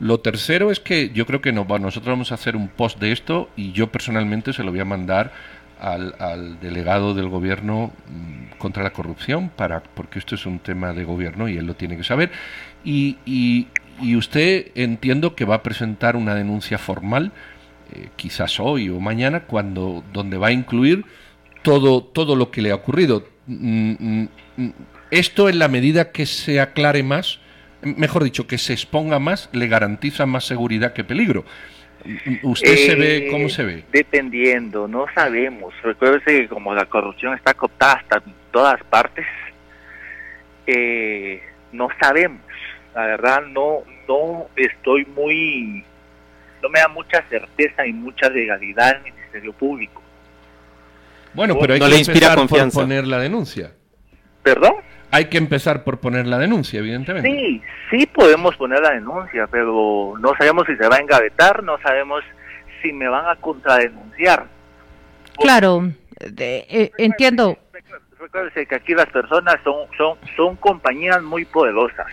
Lo 0.00 0.20
tercero 0.20 0.70
es 0.70 0.78
que 0.78 1.10
yo 1.10 1.26
creo 1.26 1.40
que 1.40 1.52
no, 1.52 1.66
va- 1.66 1.78
nosotros 1.80 2.12
vamos 2.12 2.30
a 2.30 2.36
hacer 2.36 2.54
un 2.54 2.68
post 2.68 3.00
de 3.00 3.10
esto 3.10 3.50
y 3.56 3.72
yo 3.72 3.88
personalmente 3.90 4.52
se 4.52 4.62
lo 4.62 4.70
voy 4.70 4.78
a 4.80 4.84
mandar 4.84 5.32
al, 5.80 6.14
al 6.18 6.60
delegado 6.60 7.14
del 7.14 7.28
gobierno 7.28 7.92
mm, 8.08 8.58
contra 8.58 8.82
la 8.82 8.90
corrupción, 8.92 9.50
para, 9.50 9.82
porque 9.82 10.18
esto 10.18 10.34
es 10.34 10.46
un 10.46 10.58
tema 10.58 10.92
de 10.92 11.04
gobierno 11.04 11.48
y 11.48 11.56
él 11.56 11.66
lo 11.66 11.74
tiene 11.76 11.96
que 11.96 12.04
saber. 12.04 12.30
Y, 12.84 13.18
y- 13.24 13.68
usted 14.16 14.70
entiendo 14.76 15.34
que 15.34 15.44
va 15.44 15.56
a 15.56 15.62
presentar 15.62 16.14
una 16.16 16.34
denuncia 16.34 16.78
formal, 16.78 17.32
eh, 17.92 18.08
quizás 18.16 18.60
hoy 18.60 18.88
o 18.90 19.00
mañana, 19.00 19.40
cuando, 19.40 20.04
donde 20.12 20.38
va 20.38 20.48
a 20.48 20.52
incluir 20.52 21.04
todo, 21.62 22.02
todo 22.02 22.36
lo 22.36 22.50
que 22.50 22.62
le 22.62 22.70
ha 22.70 22.76
ocurrido. 22.76 23.28
mm, 23.46 23.92
mm, 24.56 24.70
esto 25.10 25.48
en 25.48 25.58
la 25.58 25.68
medida 25.68 26.12
que 26.12 26.26
se 26.26 26.60
aclare 26.60 27.02
más, 27.02 27.40
mejor 27.82 28.24
dicho, 28.24 28.46
que 28.46 28.58
se 28.58 28.72
exponga 28.74 29.18
más, 29.18 29.48
le 29.52 29.68
garantiza 29.68 30.26
más 30.26 30.44
seguridad 30.44 30.92
que 30.92 31.04
peligro. 31.04 31.44
¿Usted 32.42 32.76
se 32.76 32.94
ve 32.94 33.28
cómo 33.30 33.48
se 33.48 33.64
ve? 33.64 33.84
Dependiendo, 33.92 34.88
no 34.88 35.06
sabemos. 35.14 35.74
Recuérdese 35.82 36.42
que 36.42 36.48
como 36.48 36.74
la 36.74 36.86
corrupción 36.86 37.34
está 37.34 37.54
cooptada 37.54 37.94
hasta 37.94 38.22
todas 38.50 38.82
partes, 38.84 39.26
eh, 40.66 41.42
no 41.72 41.88
sabemos. 42.00 42.42
La 42.94 43.06
verdad, 43.06 43.42
no, 43.42 43.82
no 44.08 44.46
estoy 44.56 45.04
muy, 45.06 45.84
no 46.62 46.68
me 46.68 46.80
da 46.80 46.88
mucha 46.88 47.22
certeza 47.28 47.86
y 47.86 47.92
mucha 47.92 48.28
legalidad 48.28 48.96
el 48.96 49.12
Ministerio 49.12 49.52
Público. 49.52 50.02
Bueno, 51.34 51.58
pero 51.60 51.74
hay 51.74 51.80
no 51.80 51.86
que 51.86 51.92
le 51.92 51.98
inspira 51.98 52.34
confianza. 52.34 52.74
por 52.80 52.84
poner 52.84 53.06
la 53.06 53.18
denuncia. 53.18 53.72
¿Perdón? 54.42 54.76
Hay 55.10 55.26
que 55.26 55.38
empezar 55.38 55.84
por 55.84 55.98
poner 55.98 56.26
la 56.26 56.38
denuncia, 56.38 56.80
evidentemente. 56.80 57.30
Sí, 57.30 57.62
sí 57.90 58.06
podemos 58.06 58.56
poner 58.56 58.80
la 58.80 58.90
denuncia, 58.92 59.46
pero 59.50 60.14
no 60.20 60.34
sabemos 60.38 60.66
si 60.66 60.76
se 60.76 60.86
va 60.88 60.96
a 60.96 61.00
engavetar, 61.00 61.62
no 61.62 61.78
sabemos 61.80 62.22
si 62.82 62.92
me 62.92 63.08
van 63.08 63.26
a 63.26 63.36
contradenunciar. 63.36 64.46
Claro, 65.40 65.90
de- 66.30 66.66
eh, 66.68 66.90
entiendo. 66.98 67.56
Recuérdese 68.20 68.66
que 68.66 68.74
aquí 68.74 68.94
las 68.94 69.06
personas 69.06 69.56
son, 69.64 69.86
son, 69.96 70.18
son 70.36 70.56
compañías 70.56 71.22
muy 71.22 71.44
poderosas. 71.44 72.06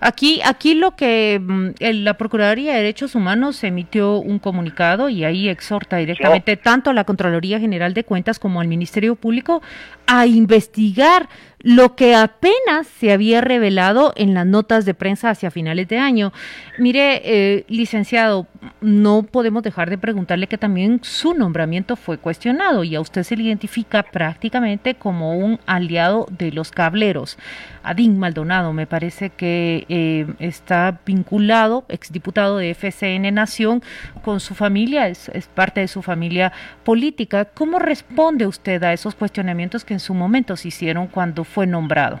Aquí, 0.00 0.40
aquí 0.44 0.74
lo 0.74 0.94
que 0.94 1.40
mm, 1.42 1.68
el- 1.80 2.04
la 2.04 2.14
Procuraduría 2.14 2.72
de 2.72 2.78
Derechos 2.78 3.14
Humanos 3.16 3.64
emitió 3.64 4.18
un 4.18 4.38
comunicado 4.38 5.08
y 5.08 5.24
ahí 5.24 5.48
exhorta 5.48 5.96
directamente 5.96 6.56
tanto 6.56 6.90
a 6.90 6.94
la 6.94 7.04
Contraloría 7.04 7.58
General 7.58 7.94
de 7.94 8.04
Cuentas 8.04 8.38
como 8.38 8.60
al 8.60 8.68
Ministerio 8.68 9.16
Público 9.16 9.60
a 10.06 10.26
investigar 10.26 11.28
lo 11.60 11.96
que 11.96 12.14
apenas 12.14 12.86
se 13.00 13.10
había 13.12 13.40
revelado 13.40 14.12
en 14.16 14.34
las 14.34 14.46
notas 14.46 14.84
de 14.84 14.94
prensa 14.94 15.30
hacia 15.30 15.50
finales 15.50 15.88
de 15.88 15.98
año. 15.98 16.32
Mire, 16.78 17.20
eh, 17.24 17.64
licenciado, 17.68 18.46
no 18.80 19.22
podemos 19.22 19.62
dejar 19.62 19.90
de 19.90 19.98
preguntarle 19.98 20.46
que 20.46 20.58
también 20.58 21.00
su 21.02 21.34
nombramiento 21.34 21.96
fue 21.96 22.18
cuestionado 22.18 22.84
y 22.84 22.94
a 22.94 23.00
usted 23.00 23.22
se 23.22 23.36
le 23.36 23.44
identifica 23.44 24.02
prácticamente 24.02 24.94
como 24.94 25.36
un 25.36 25.58
aliado 25.66 26.26
de 26.30 26.52
los 26.52 26.70
cableros. 26.70 27.38
Adín 27.82 28.18
Maldonado 28.18 28.72
me 28.72 28.86
parece 28.86 29.30
que 29.30 29.84
eh, 29.88 30.26
está 30.38 31.00
vinculado, 31.04 31.84
exdiputado 31.88 32.58
de 32.58 32.74
FCN 32.74 33.32
Nación, 33.34 33.82
con 34.22 34.40
su 34.40 34.54
familia, 34.54 35.08
es, 35.08 35.28
es 35.30 35.46
parte 35.46 35.80
de 35.80 35.88
su 35.88 36.02
familia 36.02 36.52
política. 36.84 37.46
¿Cómo 37.46 37.78
responde 37.78 38.46
usted 38.46 38.82
a 38.82 38.92
esos 38.92 39.14
cuestionamientos 39.14 39.84
que 39.84 39.94
en 39.94 40.00
su 40.00 40.14
momento 40.14 40.56
se 40.56 40.68
hicieron 40.68 41.06
cuando 41.08 41.44
fue 41.44 41.66
nombrado? 41.66 42.20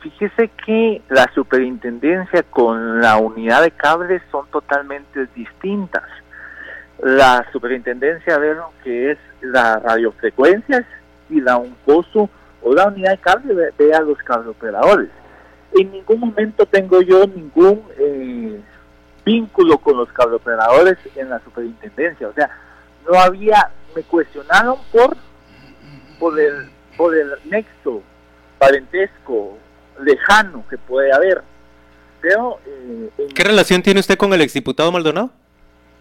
Fíjese 0.00 0.48
que 0.64 1.02
la 1.08 1.28
superintendencia 1.34 2.44
con 2.44 3.00
la 3.00 3.16
unidad 3.16 3.62
de 3.62 3.72
cables 3.72 4.22
son 4.30 4.46
totalmente 4.48 5.26
distintas. 5.34 6.04
La 7.00 7.44
superintendencia 7.52 8.38
ve 8.38 8.54
lo 8.54 8.72
que 8.84 9.12
es 9.12 9.18
las 9.40 9.82
radiofrecuencias 9.82 10.84
y 11.30 11.40
la 11.40 11.56
UNCOSU 11.56 12.28
o 12.62 12.74
la 12.74 12.88
unidad 12.88 13.12
de 13.12 13.18
cable 13.18 13.72
ve, 13.76 13.94
a 13.94 14.00
los 14.00 14.18
cableoperadores. 14.18 15.10
En 15.76 15.90
ningún 15.90 16.20
momento 16.20 16.64
tengo 16.66 17.02
yo 17.02 17.26
ningún 17.26 17.82
eh, 17.98 18.60
vínculo 19.24 19.78
con 19.78 19.96
los 19.96 20.12
cableoperadores 20.12 20.96
en 21.16 21.28
la 21.28 21.40
superintendencia. 21.40 22.28
O 22.28 22.32
sea, 22.32 22.50
no 23.06 23.18
había, 23.18 23.70
me 23.96 24.02
cuestionaron 24.02 24.78
por, 24.92 25.16
por, 26.20 26.38
el, 26.38 26.70
por 26.96 27.16
el 27.16 27.32
nexo 27.44 28.02
parentesco 28.58 29.58
lejano 30.02 30.64
que 30.68 30.78
puede 30.78 31.12
haber. 31.12 31.42
Pero 32.20 32.58
eh, 32.66 33.10
en- 33.18 33.28
¿Qué 33.28 33.44
relación 33.44 33.82
tiene 33.82 34.00
usted 34.00 34.16
con 34.18 34.32
el 34.32 34.40
exdiputado 34.40 34.90
Maldonado? 34.92 35.30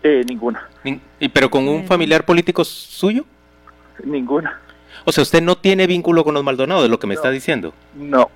eh, 0.03 0.23
ninguna, 0.27 0.67
Nin- 0.83 1.01
¿Y 1.19 1.27
pero 1.29 1.49
con 1.49 1.67
un 1.67 1.85
familiar 1.85 2.23
político 2.25 2.63
suyo? 2.63 3.25
ninguna, 4.03 4.59
O 5.05 5.11
sea, 5.11 5.21
usted 5.23 5.41
no 5.41 5.55
tiene 5.57 5.87
vínculo 5.87 6.23
con 6.23 6.33
los 6.35 6.43
Maldonado, 6.43 6.83
de 6.83 6.89
lo 6.89 6.99
que 6.99 7.07
me 7.07 7.15
No. 7.15 7.19
está 7.19 7.29
diciendo. 7.31 7.73
no. 7.95 8.29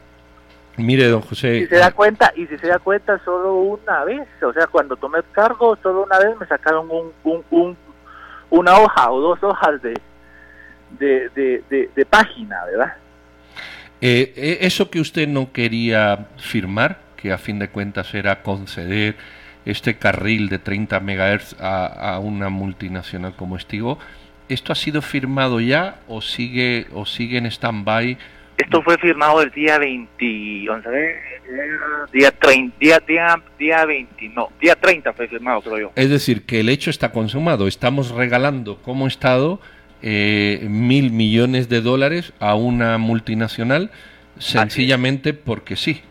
Mire, 0.78 1.08
don 1.10 1.22
Si 1.24 1.28
José, 1.30 1.68
se 1.68 1.76
da 1.76 1.92
cuenta, 1.92 2.32
y 2.36 2.48
si 2.48 2.58
se 2.58 2.68
da 2.68 2.80
cuenta 2.80 3.20
solo 3.26 3.56
una 3.56 4.06
vez, 4.06 4.26
o 4.42 4.54
sea, 4.54 4.68
cuando 4.68 4.96
tomé 4.96 5.18
el 5.20 5.26
cargo, 5.34 5.78
solo 5.84 6.04
una 6.04 6.18
vez 6.18 6.36
me 6.40 6.48
sacaron 6.48 6.90
un, 6.90 7.12
un, 7.26 7.44
un- 7.52 7.78
una 8.50 8.80
hoja 8.80 9.12
o 9.12 9.20
dos 9.20 9.44
hojas 9.44 9.82
de, 9.82 9.94
de, 10.98 11.30
de, 11.36 11.64
de- 11.70 11.90
de 11.94 12.06
página, 12.06 12.64
¿verdad? 12.66 12.94
Eh, 14.02 14.34
eh, 14.36 14.58
eso 14.62 14.90
que 14.90 15.00
usted 15.00 15.28
no 15.28 15.52
quería 15.52 16.28
firmar, 16.38 17.00
que 17.18 17.32
a 17.32 17.38
fin 17.38 17.60
de 17.60 17.70
cuentas 17.70 18.14
era 18.14 18.42
conceder 18.42 19.16
este 19.66 19.98
carril 19.98 20.50
de 20.50 20.58
30 20.58 21.00
MHz 21.00 21.56
a, 21.60 22.16
a 22.16 22.20
una 22.20 22.50
multinacional 22.50 23.36
como 23.36 23.58
Estigo, 23.58 24.00
¿esto 24.50 24.74
ha 24.74 24.76
sido 24.76 25.02
firmado 25.02 25.60
ya 25.60 26.00
o 26.08 26.22
sigue, 26.22 26.88
o 26.94 27.06
sigue 27.06 27.38
en 27.38 27.46
stand-by? 27.46 28.18
Esto 28.58 28.82
fue 28.84 28.98
firmado 28.98 29.42
el 29.42 29.50
día 29.52 29.80
20, 29.80 30.66
vamos 30.68 30.86
a 30.86 30.90
ver, 30.90 31.10
eh, 31.10 31.70
día 32.12 32.32
30, 32.32 32.78
día, 32.80 33.00
día, 33.08 33.36
día 33.58 33.86
20, 33.86 34.30
no, 34.30 34.50
día 34.60 34.76
30 34.76 35.14
fue 35.14 35.28
firmado, 35.28 35.62
creo 35.62 35.80
yo. 35.80 35.92
Es 35.96 36.10
decir, 36.10 36.46
que 36.46 36.60
el 36.60 36.70
hecho 36.70 36.90
está 36.90 37.12
consumado. 37.12 37.68
Estamos 37.68 38.12
regalando 38.12 38.78
como 38.82 39.08
Estado 39.08 39.60
eh, 40.02 40.60
mil 40.70 41.12
millones 41.12 41.70
de 41.70 41.82
dólares 41.82 42.34
a 42.40 42.56
una 42.56 42.98
multinacional 42.98 43.92
sencillamente 44.38 45.34
porque 45.34 45.76
sí. 45.76 46.02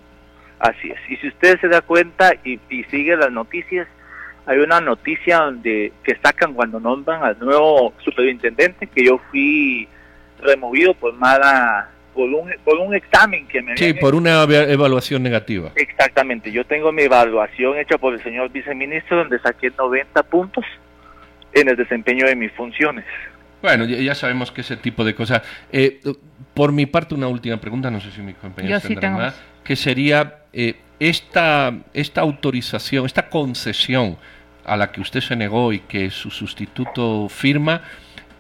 Así 0.59 0.91
es. 0.91 0.99
Y 1.09 1.17
si 1.17 1.29
usted 1.29 1.59
se 1.61 1.69
da 1.69 1.81
cuenta 1.81 2.33
y, 2.45 2.61
y 2.69 2.85
sigue 2.85 3.17
las 3.17 3.33
noticias, 3.33 3.89
hay 4.47 4.59
una 4.59 4.81
noticia 4.81 5.39
donde 5.39 5.93
que 6.05 6.17
sacan 6.23 6.55
cuando 6.55 6.79
nombran 6.81 7.23
al 7.23 7.39
nuevo 7.39 7.95
superintendente 8.05 8.87
que 8.87 9.05
yo 9.05 9.21
fui 9.31 9.89
removido 10.43 10.95
por 10.95 11.15
mala 11.15 11.89
por 12.15 12.29
un 12.29 12.51
por 12.65 12.77
un 12.79 12.95
examen 12.95 13.47
que 13.47 13.63
me 13.63 13.77
Sí, 13.77 13.93
por 13.95 14.15
una 14.15 14.43
eva- 14.43 14.65
evaluación 14.71 15.23
negativa. 15.23 15.71
Exactamente, 15.77 16.51
yo 16.53 16.65
tengo 16.65 16.93
mi 16.93 17.03
evaluación 17.03 17.79
hecha 17.79 17.99
por 17.99 18.15
el 18.15 18.23
señor 18.23 18.51
viceministro 18.51 19.19
donde 19.19 19.39
saqué 19.39 19.71
90 19.77 20.23
puntos 20.25 20.65
en 21.53 21.69
el 21.69 21.77
desempeño 21.77 22.27
de 22.27 22.37
mis 22.37 22.53
funciones. 22.53 23.05
Bueno, 23.63 23.85
ya, 23.85 23.99
ya 23.99 24.15
sabemos 24.15 24.51
que 24.51 24.63
ese 24.63 24.77
tipo 24.77 25.05
de 25.05 25.15
cosas. 25.15 25.43
Eh, 25.73 26.01
por 26.55 26.73
mi 26.73 26.87
parte, 26.87 27.15
una 27.15 27.29
última 27.29 27.59
pregunta, 27.59 27.91
no 27.91 28.01
sé 28.01 28.11
si 28.11 28.21
mis 28.23 28.37
compañeros 28.37 28.83
Yo 28.83 28.89
sí 28.89 28.95
tendrán 28.95 29.15
más, 29.15 29.41
que 29.65 29.77
sería 29.77 30.41
eh, 30.53 30.77
esta, 30.99 31.75
esta 31.95 32.21
autorización, 32.21 33.07
esta 33.07 33.29
concesión 33.29 34.17
a 34.65 34.77
la 34.77 34.93
que 34.93 35.01
usted 35.01 35.21
se 35.21 35.37
negó 35.37 35.73
y 35.73 35.81
que 35.81 36.11
su 36.11 36.31
sustituto 36.31 37.29
firma, 37.29 37.83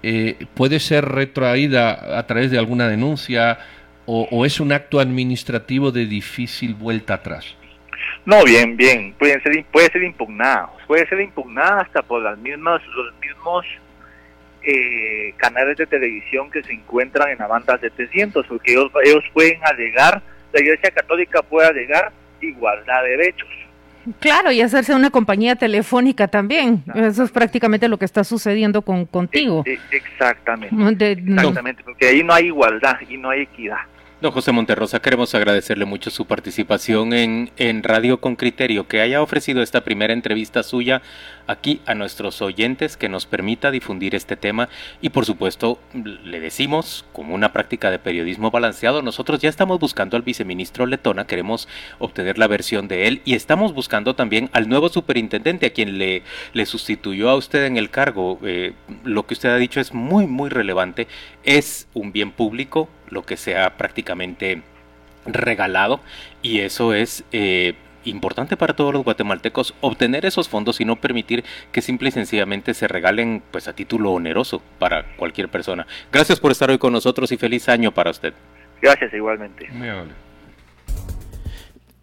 eh, 0.02 0.46
puede 0.54 0.80
ser 0.80 1.04
retrotraída 1.04 2.18
a 2.18 2.26
través 2.26 2.50
de 2.50 2.58
alguna 2.58 2.88
denuncia 2.88 3.58
o, 4.06 4.26
o 4.30 4.46
es 4.46 4.60
un 4.60 4.72
acto 4.72 5.00
administrativo 5.00 5.92
de 5.92 6.06
difícil 6.06 6.74
vuelta 6.74 7.14
atrás. 7.14 7.54
No, 8.24 8.44
bien, 8.44 8.76
bien, 8.76 9.14
pueden 9.18 9.42
ser 9.42 9.64
puede 9.70 9.90
ser 9.90 10.02
impugnada, 10.02 10.70
puede 10.86 11.06
ser 11.08 11.20
impugnada 11.20 11.82
hasta 11.82 12.02
por 12.02 12.22
las 12.22 12.38
mismas 12.38 12.82
los 12.94 13.14
mismos 13.20 13.66
eh, 14.62 15.34
canales 15.36 15.76
de 15.76 15.86
televisión 15.86 16.50
que 16.50 16.62
se 16.62 16.72
encuentran 16.72 17.30
en 17.30 17.38
la 17.38 17.46
banda 17.46 17.78
700, 17.78 18.46
porque 18.46 18.72
ellos, 18.72 18.90
ellos 19.04 19.24
pueden 19.32 19.58
alegar, 19.64 20.22
la 20.52 20.60
Iglesia 20.60 20.90
Católica 20.90 21.42
puede 21.42 21.68
alegar 21.68 22.12
igualdad 22.40 23.02
de 23.04 23.10
derechos. 23.10 23.48
Claro, 24.18 24.50
y 24.50 24.62
hacerse 24.62 24.94
una 24.94 25.10
compañía 25.10 25.56
telefónica 25.56 26.26
también. 26.26 26.82
Eso 26.94 27.22
es 27.22 27.30
prácticamente 27.30 27.86
lo 27.86 27.98
que 27.98 28.06
está 28.06 28.24
sucediendo 28.24 28.80
con 28.82 29.04
contigo. 29.04 29.62
E- 29.66 29.74
e- 29.74 29.96
exactamente, 29.96 31.16
no. 31.22 31.40
exactamente, 31.42 31.82
porque 31.84 32.08
ahí 32.08 32.24
no 32.24 32.32
hay 32.32 32.46
igualdad 32.46 32.96
y 33.08 33.16
no 33.18 33.30
hay 33.30 33.42
equidad. 33.42 33.78
Don 34.20 34.32
José 34.32 34.52
Monterrosa, 34.52 35.00
queremos 35.00 35.34
agradecerle 35.34 35.86
mucho 35.86 36.10
su 36.10 36.26
participación 36.26 37.14
en, 37.14 37.50
en 37.56 37.82
Radio 37.82 38.20
con 38.20 38.36
Criterio, 38.36 38.86
que 38.86 39.00
haya 39.00 39.22
ofrecido 39.22 39.62
esta 39.62 39.80
primera 39.80 40.12
entrevista 40.12 40.62
suya 40.62 41.00
aquí 41.46 41.80
a 41.86 41.94
nuestros 41.94 42.42
oyentes, 42.42 42.98
que 42.98 43.08
nos 43.08 43.24
permita 43.24 43.70
difundir 43.70 44.14
este 44.14 44.36
tema 44.36 44.68
y 45.00 45.08
por 45.08 45.24
supuesto 45.24 45.78
le 45.94 46.38
decimos, 46.38 47.06
como 47.14 47.34
una 47.34 47.54
práctica 47.54 47.90
de 47.90 47.98
periodismo 47.98 48.50
balanceado, 48.50 49.00
nosotros 49.00 49.40
ya 49.40 49.48
estamos 49.48 49.80
buscando 49.80 50.18
al 50.18 50.22
viceministro 50.22 50.84
Letona, 50.84 51.26
queremos 51.26 51.66
obtener 51.98 52.36
la 52.36 52.46
versión 52.46 52.88
de 52.88 53.08
él 53.08 53.22
y 53.24 53.34
estamos 53.34 53.72
buscando 53.72 54.14
también 54.14 54.50
al 54.52 54.68
nuevo 54.68 54.90
superintendente 54.90 55.64
a 55.64 55.72
quien 55.72 55.96
le, 55.96 56.24
le 56.52 56.66
sustituyó 56.66 57.30
a 57.30 57.36
usted 57.36 57.64
en 57.64 57.78
el 57.78 57.88
cargo. 57.88 58.38
Eh, 58.44 58.74
lo 59.02 59.26
que 59.26 59.32
usted 59.32 59.48
ha 59.48 59.56
dicho 59.56 59.80
es 59.80 59.94
muy, 59.94 60.26
muy 60.26 60.50
relevante, 60.50 61.08
es 61.42 61.88
un 61.94 62.12
bien 62.12 62.32
público, 62.32 62.90
lo 63.10 63.22
que 63.22 63.36
se 63.36 63.56
ha 63.56 63.76
prácticamente 63.76 64.62
regalado 65.26 66.00
y 66.42 66.60
eso 66.60 66.94
es 66.94 67.24
eh, 67.32 67.74
importante 68.04 68.56
para 68.56 68.74
todos 68.74 68.92
los 68.94 69.04
guatemaltecos 69.04 69.74
obtener 69.80 70.24
esos 70.24 70.48
fondos 70.48 70.80
y 70.80 70.84
no 70.84 70.96
permitir 70.96 71.44
que 71.72 71.82
simple 71.82 72.08
y 72.08 72.12
sencillamente 72.12 72.74
se 72.74 72.88
regalen 72.88 73.42
pues 73.50 73.68
a 73.68 73.74
título 73.74 74.12
oneroso 74.12 74.62
para 74.78 75.04
cualquier 75.16 75.48
persona. 75.48 75.86
Gracias 76.12 76.40
por 76.40 76.52
estar 76.52 76.70
hoy 76.70 76.78
con 76.78 76.92
nosotros 76.92 77.30
y 77.32 77.36
feliz 77.36 77.68
año 77.68 77.92
para 77.92 78.10
usted. 78.10 78.32
Gracias 78.80 79.12
igualmente. 79.12 79.68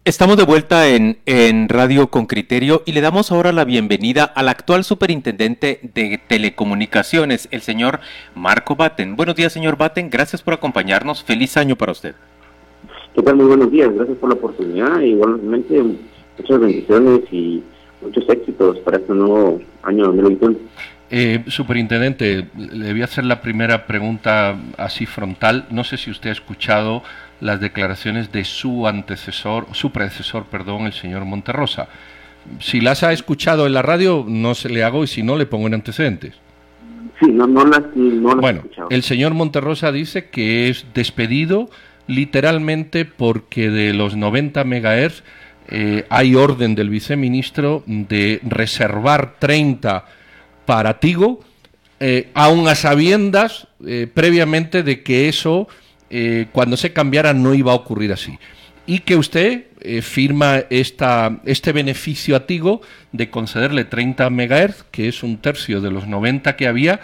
Estamos 0.08 0.38
de 0.38 0.44
vuelta 0.44 0.88
en, 0.88 1.18
en, 1.26 1.68
Radio 1.68 2.08
con 2.08 2.24
Criterio 2.24 2.82
y 2.86 2.92
le 2.92 3.02
damos 3.02 3.30
ahora 3.30 3.52
la 3.52 3.66
bienvenida 3.66 4.24
al 4.24 4.48
actual 4.48 4.82
superintendente 4.82 5.80
de 5.82 6.18
telecomunicaciones, 6.26 7.46
el 7.50 7.60
señor 7.60 8.00
Marco 8.34 8.74
Batten. 8.74 9.16
Buenos 9.16 9.36
días, 9.36 9.52
señor 9.52 9.76
Batten. 9.76 10.08
Gracias 10.08 10.40
por 10.40 10.54
acompañarnos. 10.54 11.22
Feliz 11.22 11.58
año 11.58 11.76
para 11.76 11.92
usted. 11.92 12.14
¿Qué 13.14 13.20
tal? 13.20 13.36
Muy 13.36 13.48
buenos 13.48 13.70
días. 13.70 13.94
Gracias 13.94 14.16
por 14.16 14.30
la 14.30 14.36
oportunidad. 14.36 14.98
Igualmente, 15.00 15.84
muchas 16.38 16.58
bendiciones 16.58 17.20
y 17.30 17.62
muchos 18.00 18.26
éxitos 18.30 18.78
para 18.78 18.96
este 18.96 19.12
nuevo 19.12 19.60
año 19.82 20.06
2021. 20.06 20.56
Eh, 21.10 21.44
superintendente, 21.48 22.48
le 22.56 22.92
voy 22.92 23.02
a 23.02 23.04
hacer 23.04 23.26
la 23.26 23.42
primera 23.42 23.86
pregunta 23.86 24.56
así 24.78 25.04
frontal. 25.04 25.66
No 25.70 25.84
sé 25.84 25.98
si 25.98 26.10
usted 26.10 26.30
ha 26.30 26.32
escuchado 26.32 27.02
las 27.40 27.60
declaraciones 27.60 28.32
de 28.32 28.44
su 28.44 28.86
antecesor, 28.86 29.66
su 29.72 29.92
predecesor, 29.92 30.46
perdón, 30.46 30.86
el 30.86 30.92
señor 30.92 31.24
Monterrosa. 31.24 31.88
Si 32.60 32.80
las 32.80 33.02
ha 33.02 33.12
escuchado 33.12 33.66
en 33.66 33.74
la 33.74 33.82
radio, 33.82 34.24
no 34.26 34.54
se 34.54 34.68
le 34.68 34.82
hago 34.82 35.04
y 35.04 35.06
si 35.06 35.22
no, 35.22 35.36
le 35.36 35.46
pongo 35.46 35.66
en 35.66 35.74
antecedentes. 35.74 36.34
Sí, 37.20 37.30
no, 37.30 37.46
no 37.46 37.64
las, 37.64 37.82
no 37.94 38.28
las 38.30 38.40
bueno, 38.40 38.60
he 38.60 38.62
escuchado. 38.62 38.88
el 38.90 39.02
señor 39.02 39.34
Monterrosa 39.34 39.92
dice 39.92 40.28
que 40.30 40.68
es 40.68 40.86
despedido 40.94 41.68
literalmente 42.06 43.04
porque 43.04 43.70
de 43.70 43.92
los 43.92 44.16
90 44.16 44.64
megahertz 44.64 45.22
eh, 45.68 46.06
hay 46.08 46.34
orden 46.34 46.74
del 46.74 46.88
viceministro 46.88 47.84
de 47.86 48.40
reservar 48.42 49.34
30 49.38 50.06
para 50.64 50.98
Tigo, 50.98 51.40
eh, 52.00 52.30
aun 52.32 52.68
a 52.68 52.74
sabiendas 52.74 53.68
eh, 53.86 54.08
previamente 54.12 54.82
de 54.82 55.02
que 55.02 55.28
eso, 55.28 55.68
eh, 56.10 56.46
cuando 56.52 56.76
se 56.76 56.92
cambiara, 56.92 57.34
no 57.34 57.54
iba 57.54 57.72
a 57.72 57.76
ocurrir 57.76 58.12
así. 58.12 58.38
Y 58.86 59.00
que 59.00 59.16
usted 59.16 59.66
eh, 59.80 60.00
firma 60.02 60.60
esta, 60.70 61.40
este 61.44 61.72
beneficio 61.72 62.34
a 62.36 62.46
Tigo 62.46 62.80
de 63.12 63.30
concederle 63.30 63.84
30 63.84 64.30
MHz, 64.30 64.84
que 64.90 65.08
es 65.08 65.22
un 65.22 65.38
tercio 65.38 65.80
de 65.80 65.90
los 65.90 66.06
90 66.06 66.56
que 66.56 66.66
había, 66.66 67.00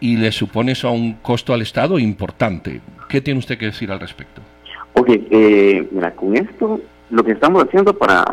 y 0.00 0.16
le 0.16 0.32
supone 0.32 0.72
eso 0.72 0.88
a 0.88 0.92
un 0.92 1.14
costo 1.14 1.52
al 1.52 1.62
Estado 1.62 1.98
importante. 1.98 2.80
¿Qué 3.08 3.20
tiene 3.20 3.38
usted 3.38 3.58
que 3.58 3.66
decir 3.66 3.90
al 3.90 4.00
respecto? 4.00 4.42
Ok, 4.94 5.08
eh, 5.08 5.88
mira, 5.90 6.12
con 6.12 6.36
esto, 6.36 6.80
lo 7.10 7.24
que 7.24 7.32
estamos 7.32 7.64
haciendo 7.64 7.96
para, 7.96 8.24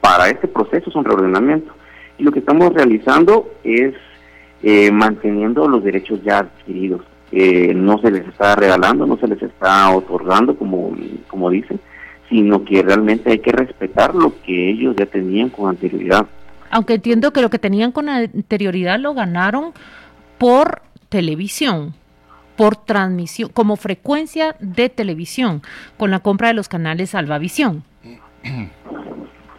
para 0.00 0.28
este 0.28 0.48
proceso 0.48 0.90
es 0.90 0.96
un 0.96 1.04
reordenamiento. 1.04 1.72
Y 2.18 2.24
lo 2.24 2.32
que 2.32 2.40
estamos 2.40 2.72
realizando 2.74 3.54
es 3.62 3.94
eh, 4.62 4.90
manteniendo 4.90 5.68
los 5.68 5.84
derechos 5.84 6.22
ya 6.24 6.38
adquiridos. 6.38 7.02
Eh, 7.34 7.72
no 7.74 7.98
se 7.98 8.10
les 8.10 8.28
está 8.28 8.54
regalando, 8.56 9.06
no 9.06 9.16
se 9.16 9.26
les 9.26 9.42
está 9.42 9.90
otorgando, 9.90 10.54
como, 10.54 10.94
como 11.28 11.48
dicen, 11.48 11.80
sino 12.28 12.62
que 12.62 12.82
realmente 12.82 13.30
hay 13.30 13.38
que 13.38 13.52
respetar 13.52 14.14
lo 14.14 14.34
que 14.42 14.70
ellos 14.70 14.94
ya 14.96 15.06
tenían 15.06 15.48
con 15.48 15.70
anterioridad. 15.70 16.26
Aunque 16.70 16.94
entiendo 16.94 17.32
que 17.32 17.40
lo 17.40 17.48
que 17.48 17.58
tenían 17.58 17.90
con 17.90 18.10
anterioridad 18.10 18.98
lo 18.98 19.14
ganaron 19.14 19.72
por 20.36 20.82
televisión, 21.08 21.94
por 22.56 22.76
transmisión, 22.76 23.50
como 23.52 23.76
frecuencia 23.76 24.54
de 24.60 24.90
televisión, 24.90 25.62
con 25.96 26.10
la 26.10 26.20
compra 26.20 26.48
de 26.48 26.54
los 26.54 26.68
canales 26.68 27.10
Salvavisión. 27.10 27.82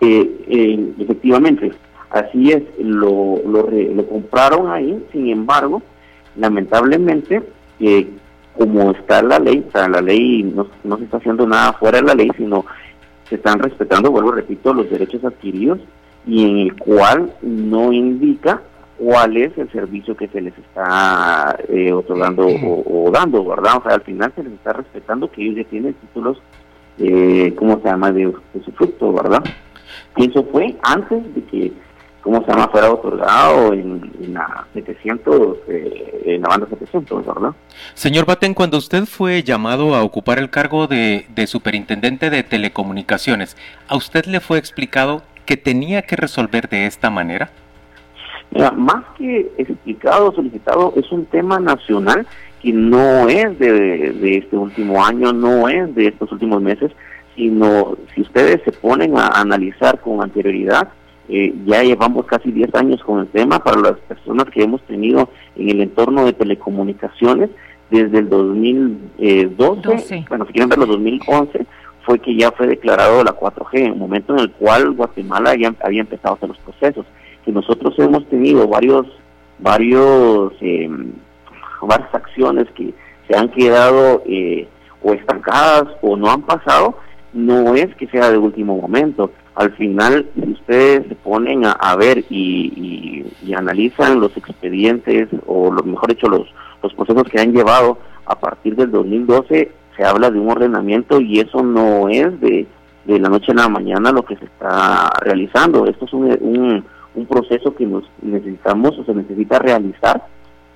Eh, 0.01 0.45
eh, 0.47 0.93
efectivamente, 0.99 1.71
así 2.12 2.51
es, 2.51 2.62
lo, 2.79 3.41
lo, 3.47 3.69
lo 3.69 4.07
compraron 4.07 4.69
ahí, 4.69 5.03
sin 5.12 5.29
embargo, 5.29 5.81
lamentablemente, 6.36 7.41
eh, 7.79 8.07
como 8.57 8.91
está 8.91 9.21
la 9.21 9.39
ley, 9.39 9.65
o 9.67 9.71
sea, 9.71 9.88
la 9.88 10.01
ley 10.01 10.43
no, 10.43 10.67
no 10.83 10.97
se 10.97 11.05
está 11.05 11.17
haciendo 11.17 11.47
nada 11.47 11.73
fuera 11.73 11.99
de 11.99 12.05
la 12.05 12.13
ley, 12.13 12.29
sino 12.38 12.65
se 13.27 13.36
están 13.36 13.59
respetando, 13.59 14.12
vuelvo, 14.12 14.31
repito, 14.31 14.73
los 14.73 14.89
derechos 14.89 15.23
adquiridos 15.23 15.79
y 16.25 16.43
en 16.43 16.57
el 16.57 16.75
cual 16.75 17.33
no 17.41 17.91
indica 17.91 18.62
cuál 18.97 19.38
es 19.38 19.57
el 19.57 19.71
servicio 19.71 20.15
que 20.15 20.27
se 20.27 20.39
les 20.39 20.57
está 20.57 21.57
eh, 21.67 21.91
otorgando 21.91 22.47
o, 22.47 23.07
o 23.07 23.12
dando, 23.12 23.43
¿verdad? 23.43 23.77
O 23.77 23.83
sea, 23.83 23.95
al 23.95 24.01
final 24.01 24.31
se 24.36 24.43
les 24.43 24.53
está 24.53 24.73
respetando 24.73 25.31
que 25.31 25.43
ellos 25.43 25.57
ya 25.57 25.63
tienen 25.65 25.93
títulos, 25.95 26.38
eh, 26.99 27.53
¿cómo 27.57 27.79
se 27.81 27.89
llama?, 27.89 28.12
de, 28.12 28.33
de 28.53 28.63
su 28.63 28.71
fruto, 28.71 29.12
¿verdad? 29.13 29.43
Y 30.15 30.29
eso 30.29 30.43
fue 30.51 30.75
antes 30.83 31.36
de 31.36 31.43
que, 31.43 31.73
¿cómo 32.23 32.41
se 32.43 32.51
llama?, 32.51 32.69
fuera 32.69 32.91
otorgado 32.91 33.73
en, 33.73 34.12
en 34.21 34.33
la 34.33 34.65
700, 34.73 35.57
eh, 35.67 36.21
en 36.25 36.41
la 36.41 36.47
banda 36.47 36.67
700, 36.69 37.25
¿verdad? 37.25 37.51
Señor 37.93 38.25
Batten, 38.25 38.53
cuando 38.53 38.77
usted 38.77 39.05
fue 39.05 39.43
llamado 39.43 39.93
a 39.93 40.03
ocupar 40.03 40.39
el 40.39 40.49
cargo 40.49 40.88
de, 40.88 41.25
de 41.36 41.47
superintendente 41.47 42.29
de 42.29 42.43
telecomunicaciones, 42.43 43.57
¿a 43.88 43.95
usted 43.95 44.25
le 44.25 44.39
fue 44.39 44.57
explicado 44.57 45.21
que 45.45 45.57
tenía 45.57 46.03
que 46.03 46.15
resolver 46.15 46.69
de 46.69 46.86
esta 46.86 47.09
manera? 47.09 47.51
Mira, 48.51 48.71
más 48.71 49.03
que 49.17 49.51
explicado, 49.57 50.31
solicitado, 50.33 50.93
es 50.95 51.12
un 51.12 51.25
tema 51.25 51.59
nacional 51.59 52.25
que 52.62 52.71
no 52.71 53.27
es 53.27 53.59
de, 53.59 54.13
de 54.13 54.38
este 54.38 54.55
último 54.55 55.03
año, 55.03 55.33
no 55.33 55.67
es 55.67 55.93
de 55.95 56.07
estos 56.07 56.31
últimos 56.31 56.62
meses, 56.62 56.91
sino 57.36 57.97
si 58.13 58.21
ustedes 58.21 58.62
se 58.63 58.71
ponen 58.71 59.17
a 59.17 59.27
analizar 59.27 59.99
con 59.99 60.21
anterioridad, 60.21 60.89
eh, 61.36 61.52
ya 61.65 61.82
llevamos 61.82 62.28
casi 62.28 62.52
10 62.52 62.76
años 62.76 63.04
con 63.04 63.19
el 63.19 63.28
tema 63.30 63.58
para 63.58 63.82
las 63.82 63.93
personas 64.08 64.46
que 64.54 64.62
hemos 64.62 64.84
tenido 64.84 65.30
en 65.56 65.67
el 65.67 65.82
entorno 65.82 66.26
de 66.26 66.34
telecomunicaciones 66.34 67.50
desde 67.89 68.19
el 68.19 68.30
2012, 68.30 69.56
Doce. 69.56 70.26
bueno, 70.30 70.46
si 70.46 70.54
quieren 70.54 70.69
verlo, 70.69 70.86
2011, 70.86 71.65
fue 72.06 72.19
que 72.19 72.36
ya 72.36 72.52
fue 72.52 72.67
declarado 72.67 73.24
la 73.24 73.36
4G, 73.36 73.93
un 73.93 73.98
momento 73.98 74.34
en 74.34 74.41
el 74.41 74.52
cual 74.52 74.91
Guatemala 74.91 75.56
ya 75.56 75.74
había 75.84 76.02
empezado 76.02 76.36
a 76.36 76.38
hacer 76.38 76.50
los 76.50 76.60
procesos 76.60 77.08
que 77.43 77.52
nosotros 77.52 77.96
hemos 77.98 78.30
tenido 78.30 78.67
varios 78.67 79.08
varios 79.58 80.54
eh, 80.62 80.88
varias 81.82 82.13
acciones 82.13 82.67
que 82.76 82.93
se 83.28 83.36
han 83.36 83.50
quedado 83.50 84.22
eh, 84.28 84.67
o 85.02 85.13
estancadas 85.13 85.86
o 86.04 86.15
no 86.15 86.30
han 86.30 86.43
pasado 86.43 86.96
no 87.34 87.76
es 87.76 87.93
que 87.96 88.08
sea 88.08 88.30
de 88.30 88.38
último 88.38 88.78
momento 88.78 89.32
al 89.56 89.72
final 89.76 90.28
si 90.36 90.52
ustedes 90.52 91.08
se 91.08 91.15
ponen 91.15 91.65
a, 91.65 91.72
a 91.72 91.96
ver 91.96 92.19
y, 92.30 92.74
y, 92.76 93.34
y 93.48 93.54
analizan 93.54 94.19
los 94.19 94.36
expedientes 94.38 95.30
o 95.46 95.72
lo 95.72 95.84
mejor 95.84 96.10
dicho 96.10 96.28
los 96.28 96.48
los 96.82 96.93
procesos 96.93 97.24
que 97.24 97.39
han 97.39 97.54
llevado 97.54 97.98
a 98.26 98.39
partir 98.39 98.76
del 98.76 98.91
2012 98.91 99.72
se 99.96 100.04
habla 100.04 100.30
de 100.30 100.39
un 100.39 100.50
ordenamiento 100.50 101.22
y 101.22 101.39
eso 101.39 101.63
no 101.63 102.10
es 102.10 102.39
de, 102.41 102.67
de 103.06 103.19
la 103.19 103.30
noche 103.30 103.52
a 103.52 103.56
la 103.56 103.69
mañana 103.69 104.12
lo 104.12 104.24
que 104.24 104.36
se 104.36 104.46
está 104.46 105.10
realizando 105.22 105.86
esto 105.86 106.06
es 106.06 106.13
un, 106.13 106.38
un 106.41 106.86
un 107.15 107.26
proceso 107.26 107.76
que 107.76 107.86
nos 107.86 108.04
necesitamos 108.22 108.98
o 108.98 109.06
se 109.06 109.13
necesita 109.13 109.60
realizar 109.60 110.26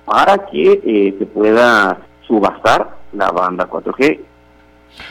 para 0.04 0.46
que 0.46 0.80
eh, 0.84 1.16
se 1.18 1.26
pueda 1.26 1.98
subastar 2.26 2.96
la 3.12 3.30
banda 3.30 3.68
4G. 3.68 4.20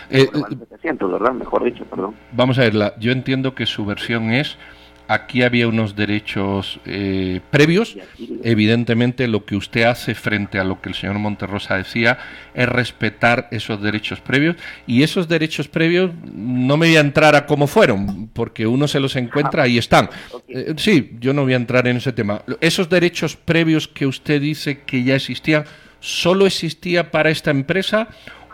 Eh, 0.10 0.30
la 0.34 0.42
banda 0.42 0.66
700, 0.82 1.12
¿verdad? 1.12 1.34
Mejor 1.34 1.63
dicho, 1.63 1.86
perdón. 1.86 2.16
Vamos 2.32 2.58
a 2.58 2.62
verla. 2.62 2.94
Yo 3.00 3.12
entiendo 3.12 3.56
que 3.56 3.66
su 3.66 3.86
versión 3.86 4.32
es 4.32 4.58
aquí 5.08 5.42
había 5.42 5.68
unos 5.68 5.96
derechos 5.96 6.80
eh, 6.86 7.40
previos. 7.50 7.98
Evidentemente, 8.44 9.28
lo 9.28 9.46
que 9.46 9.56
usted 9.56 9.84
hace 9.84 10.16
frente 10.16 10.60
a 10.60 10.63
lo 10.63 10.82
que 10.82 10.90
el 10.90 10.96
señor 10.96 11.18
Monterrosa 11.20 11.78
decía 11.78 12.18
es 12.54 12.68
respetar 12.68 13.48
esos 13.52 13.82
derechos 13.82 14.20
previos. 14.20 14.56
Y 14.86 15.04
esos 15.04 15.28
derechos 15.28 15.68
previos 15.68 16.12
no 16.32 16.78
me 16.78 16.88
voy 16.88 16.98
a 16.98 17.02
entrar 17.02 17.36
a 17.36 17.46
cómo 17.46 17.68
fueron, 17.68 18.30
porque 18.34 18.68
uno 18.68 18.88
se 18.88 19.00
los 19.00 19.16
encuentra 19.16 19.68
y 19.68 19.78
están. 19.78 20.10
Eh, 20.48 20.74
sí, 20.78 21.18
yo 21.20 21.34
no 21.34 21.44
voy 21.44 21.54
a 21.54 21.58
entrar 21.58 21.88
en 21.88 21.98
ese 21.98 22.12
tema. 22.12 22.42
Esos 22.62 22.90
derechos 22.90 23.36
previos 23.36 23.88
que 23.88 24.06
usted 24.06 24.42
dice 24.42 24.82
que 24.82 25.04
ya 25.04 25.16
existían, 25.16 25.66
¿solo 26.00 26.46
existía 26.46 27.12
para 27.12 27.30
esta 27.30 27.52
empresa? 27.52 28.10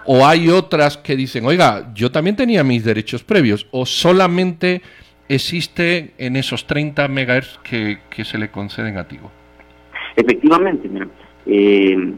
¿O 0.06 0.26
hay 0.26 0.50
otras 0.50 0.98
que 0.98 1.16
dicen, 1.16 1.46
oiga, 1.46 1.92
yo 1.94 2.12
también 2.12 2.36
tenía 2.36 2.64
mis 2.64 2.84
derechos 2.84 3.24
previos? 3.24 3.68
¿O 3.72 3.86
solamente 3.86 4.82
existe 5.30 6.14
en 6.18 6.36
esos 6.36 6.68
30 6.68 7.08
megahertz 7.08 7.60
que, 7.64 8.00
que 8.10 8.26
se 8.26 8.38
le 8.38 8.50
conceden 8.50 8.98
a 8.98 9.08
Tigo? 9.08 9.32
Efectivamente, 10.16 10.88
mira, 10.90 11.08
eh, 11.46 12.14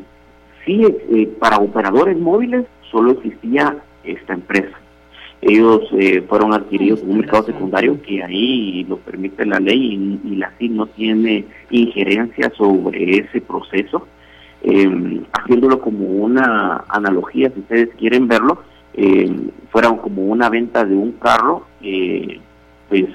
sí, 0.66 0.82
eh, 0.84 1.28
para 1.40 1.58
operadores 1.58 2.18
móviles 2.18 2.66
solo 2.92 3.12
existía 3.12 3.78
esta 4.04 4.34
empresa. 4.34 4.78
Ellos 5.42 5.82
eh, 5.98 6.24
fueron 6.28 6.54
adquiridos 6.54 7.02
en 7.02 7.12
un 7.12 7.18
mercado 7.20 7.44
secundario 7.46 8.02
que 8.02 8.24
ahí 8.24 8.84
lo 8.90 8.98
permite 8.98 9.46
la 9.46 9.60
ley 9.60 10.20
y, 10.24 10.34
y 10.34 10.36
la 10.38 10.52
CIN 10.58 10.76
no 10.76 10.88
tiene 10.88 11.46
injerencia 11.70 12.52
sobre 12.58 13.20
ese 13.20 13.42
proceso. 13.42 14.08
Eh, 14.68 15.22
haciéndolo 15.32 15.80
como 15.80 16.08
una 16.08 16.86
analogía, 16.88 17.52
si 17.54 17.60
ustedes 17.60 17.90
quieren 18.00 18.28
verlo, 18.28 18.64
eh, 18.96 19.32
fuera 19.70 19.96
como 19.96 20.24
una 20.24 20.50
venta 20.50 20.84
de 20.84 20.96
un 20.96 21.12
carro, 21.12 21.68
eh, 21.84 22.40
pues 22.90 23.06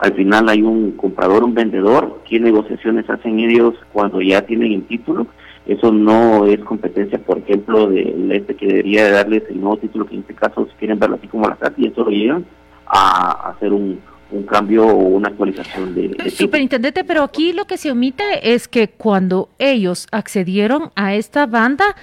al 0.00 0.12
final 0.12 0.50
hay 0.50 0.60
un 0.60 0.92
comprador, 0.92 1.44
un 1.44 1.54
vendedor, 1.54 2.20
qué 2.28 2.38
negociaciones 2.38 3.08
hacen 3.08 3.40
ellos 3.40 3.74
cuando 3.90 4.20
ya 4.20 4.42
tienen 4.42 4.72
el 4.72 4.84
título, 4.84 5.26
Eso 5.66 5.92
no 5.92 6.44
es 6.46 6.60
competencia, 6.60 7.18
por 7.18 7.38
ejemplo, 7.38 7.88
del 7.88 8.30
este 8.32 8.54
que 8.54 8.66
debería 8.66 9.10
darles 9.10 9.44
el 9.48 9.60
nuevo 9.60 9.78
título, 9.78 10.04
que 10.04 10.14
en 10.14 10.20
este 10.20 10.34
caso, 10.34 10.66
si 10.66 10.72
quieren 10.76 10.98
verlo 10.98 11.16
así 11.16 11.26
como 11.26 11.48
la 11.48 11.56
CAT, 11.56 11.78
y 11.78 11.86
eso 11.86 12.04
lo 12.04 12.10
llevan 12.10 12.44
a 12.86 13.50
hacer 13.50 13.72
un, 13.72 13.98
cambio 14.46 14.86
o 14.86 14.94
una 14.94 15.28
actualización 15.28 15.94
de, 15.94 16.08
de 16.08 16.30
Superintendente, 16.30 17.04
pero 17.04 17.22
aquí 17.22 17.52
lo 17.52 17.66
que 17.66 17.78
se 17.78 17.90
omite 17.90 18.54
es 18.54 18.68
que 18.68 18.88
cuando 18.88 19.48
ellos 19.58 20.06
accedieron 20.12 20.90
a 20.94 21.14
esta 21.14 21.46
banda, 21.46 21.96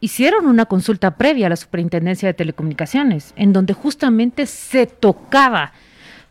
hicieron 0.00 0.46
una 0.46 0.66
consulta 0.66 1.16
previa 1.16 1.46
a 1.46 1.50
la 1.50 1.56
Superintendencia 1.56 2.28
de 2.28 2.34
Telecomunicaciones, 2.34 3.32
en 3.36 3.52
donde 3.52 3.72
justamente 3.72 4.46
se 4.46 4.86
tocaba 4.86 5.72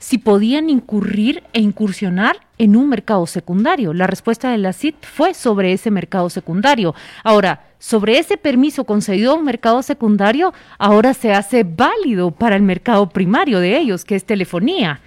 si 0.04 0.18
podían 0.18 0.70
incurrir 0.70 1.44
e 1.54 1.62
incursionar 1.62 2.36
en 2.58 2.76
un 2.76 2.90
mercado 2.90 3.26
secundario. 3.26 3.94
La 3.94 4.06
respuesta 4.06 4.52
de 4.52 4.58
la 4.58 4.74
CIT 4.74 5.06
fue 5.06 5.34
sobre 5.34 5.72
ese 5.72 5.92
mercado 5.92 6.30
secundario. 6.30 6.94
Ahora, 7.24 7.68
sobre 7.80 8.18
ese 8.18 8.36
permiso 8.36 8.84
concedido 8.84 9.32
a 9.32 9.36
un 9.36 9.46
mercado 9.46 9.82
secundario, 9.82 10.54
ahora 10.78 11.14
se 11.14 11.32
hace 11.32 11.64
válido 11.64 12.32
para 12.32 12.58
el 12.58 12.64
mercado 12.64 13.08
primario 13.10 13.60
de 13.60 13.78
ellos, 13.78 14.04
que 14.04 14.16
es 14.16 14.26
telefonía. 14.26 15.00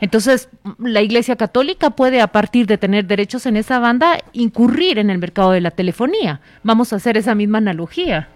Entonces, 0.00 0.48
la 0.78 1.02
Iglesia 1.02 1.36
Católica 1.36 1.90
puede, 1.90 2.20
a 2.20 2.26
partir 2.26 2.66
de 2.66 2.78
tener 2.78 3.06
derechos 3.06 3.46
en 3.46 3.56
esa 3.56 3.78
banda, 3.78 4.18
incurrir 4.32 4.98
en 4.98 5.10
el 5.10 5.18
mercado 5.18 5.52
de 5.52 5.60
la 5.60 5.70
telefonía. 5.70 6.40
Vamos 6.62 6.92
a 6.92 6.96
hacer 6.96 7.16
esa 7.16 7.34
misma 7.34 7.58
analogía. 7.58 8.28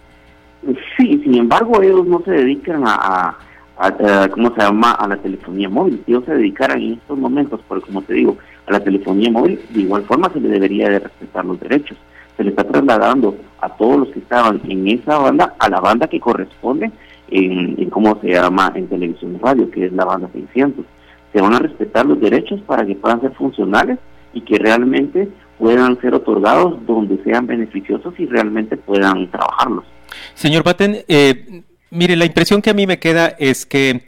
Sí, 0.96 1.20
sin 1.23 1.35
embargo, 1.37 1.83
ellos 1.83 2.07
no 2.07 2.23
se 2.25 2.33
dedican 2.33 2.83
a 2.87 3.37
¿cómo 4.33 4.55
se 4.55 4.61
llama?, 4.61 4.92
a 4.92 5.09
la 5.09 5.16
telefonía 5.16 5.68
móvil. 5.68 6.03
Si 6.05 6.12
ellos 6.12 6.25
se 6.27 6.35
dedicaran 6.35 6.81
en 6.81 6.92
estos 6.94 7.18
momentos, 7.18 7.61
porque 7.66 7.87
como 7.87 8.03
te 8.03 8.14
digo, 8.14 8.37
a 8.66 8.73
la 8.73 8.81
telefonía 8.81 9.31
móvil, 9.31 9.59
de 9.70 9.81
igual 9.81 10.03
forma 10.05 10.31
se 10.33 10.40
le 10.40 10.49
debería 10.49 10.88
de 10.90 10.99
respetar 10.99 11.44
los 11.44 11.59
derechos. 11.61 11.96
Se 12.37 12.44
le 12.44 12.51
está 12.51 12.64
trasladando 12.64 13.37
a 13.61 13.68
todos 13.70 14.01
los 14.01 14.09
que 14.09 14.18
estaban 14.18 14.61
en 14.68 14.87
esa 14.88 15.18
banda, 15.18 15.55
a 15.59 15.68
la 15.68 15.81
banda 15.81 16.09
que 16.09 16.20
corresponde 16.20 16.90
en, 17.29 17.88
¿cómo 17.90 18.18
se 18.20 18.33
llama?, 18.33 18.73
en 18.75 18.87
televisión 18.87 19.37
y 19.37 19.38
radio, 19.38 19.70
que 19.70 19.87
es 19.87 19.92
la 19.92 20.05
banda 20.05 20.29
600. 20.33 20.85
Se 21.33 21.40
van 21.40 21.55
a 21.55 21.59
respetar 21.59 22.07
los 22.07 22.21
derechos 22.21 22.61
para 22.62 22.85
que 22.85 22.95
puedan 22.95 23.21
ser 23.21 23.33
funcionales 23.35 23.99
y 24.33 24.43
que 24.43 24.59
realmente 24.59 25.29
puedan 25.59 26.01
ser 26.01 26.14
otorgados 26.14 26.85
donde 26.87 27.23
sean 27.25 27.47
beneficiosos 27.47 28.14
y 28.19 28.27
realmente 28.27 28.77
puedan 28.77 29.31
trabajarlos. 29.31 29.85
Señor 30.35 30.64
Baten, 30.64 30.99
eh, 31.07 31.62
Mire, 31.93 32.14
la 32.14 32.25
impresión 32.25 32.62
que 32.62 32.71
a 32.71 32.75
mí 32.75 32.87
me 32.87 33.01
queda 33.01 33.35
es 33.40 33.66
que 33.66 34.05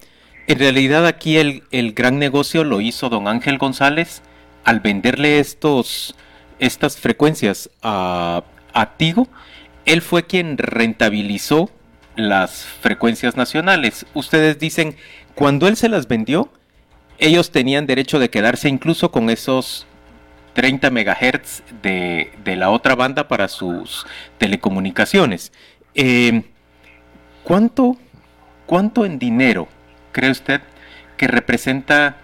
en 0.46 0.58
realidad 0.58 1.04
aquí 1.04 1.36
el, 1.36 1.92
gran 1.94 2.20
negocio 2.20 2.62
lo 2.62 2.80
hizo 2.80 3.08
don 3.08 3.26
Ángel 3.26 3.58
González 3.58 4.22
al 4.62 4.78
venderle 4.78 5.40
estos, 5.40 6.14
estas 6.60 6.96
frecuencias 6.96 7.70
a, 7.82 8.44
a 8.72 8.96
Tigo. 8.96 9.26
Él 9.84 10.00
fue 10.00 10.26
quien 10.26 10.58
rentabilizó 10.58 11.70
las 12.14 12.64
frecuencias 12.66 13.36
nacionales. 13.36 14.06
Ustedes 14.14 14.60
dicen, 14.60 14.94
cuando 15.34 15.66
él 15.66 15.76
se 15.76 15.88
las 15.88 16.06
vendió, 16.06 16.50
ellos 17.22 17.52
tenían 17.52 17.86
derecho 17.86 18.18
de 18.18 18.30
quedarse 18.30 18.68
incluso 18.68 19.12
con 19.12 19.30
esos 19.30 19.86
30 20.54 20.90
megahertz 20.90 21.62
de, 21.80 22.32
de 22.44 22.56
la 22.56 22.70
otra 22.70 22.96
banda 22.96 23.28
para 23.28 23.46
sus 23.46 24.04
telecomunicaciones. 24.38 25.52
Eh, 25.94 26.42
¿Cuánto, 27.44 27.96
cuánto 28.66 29.04
en 29.04 29.20
dinero 29.20 29.68
cree 30.10 30.32
usted 30.32 30.62
que 31.16 31.28
representa 31.28 32.16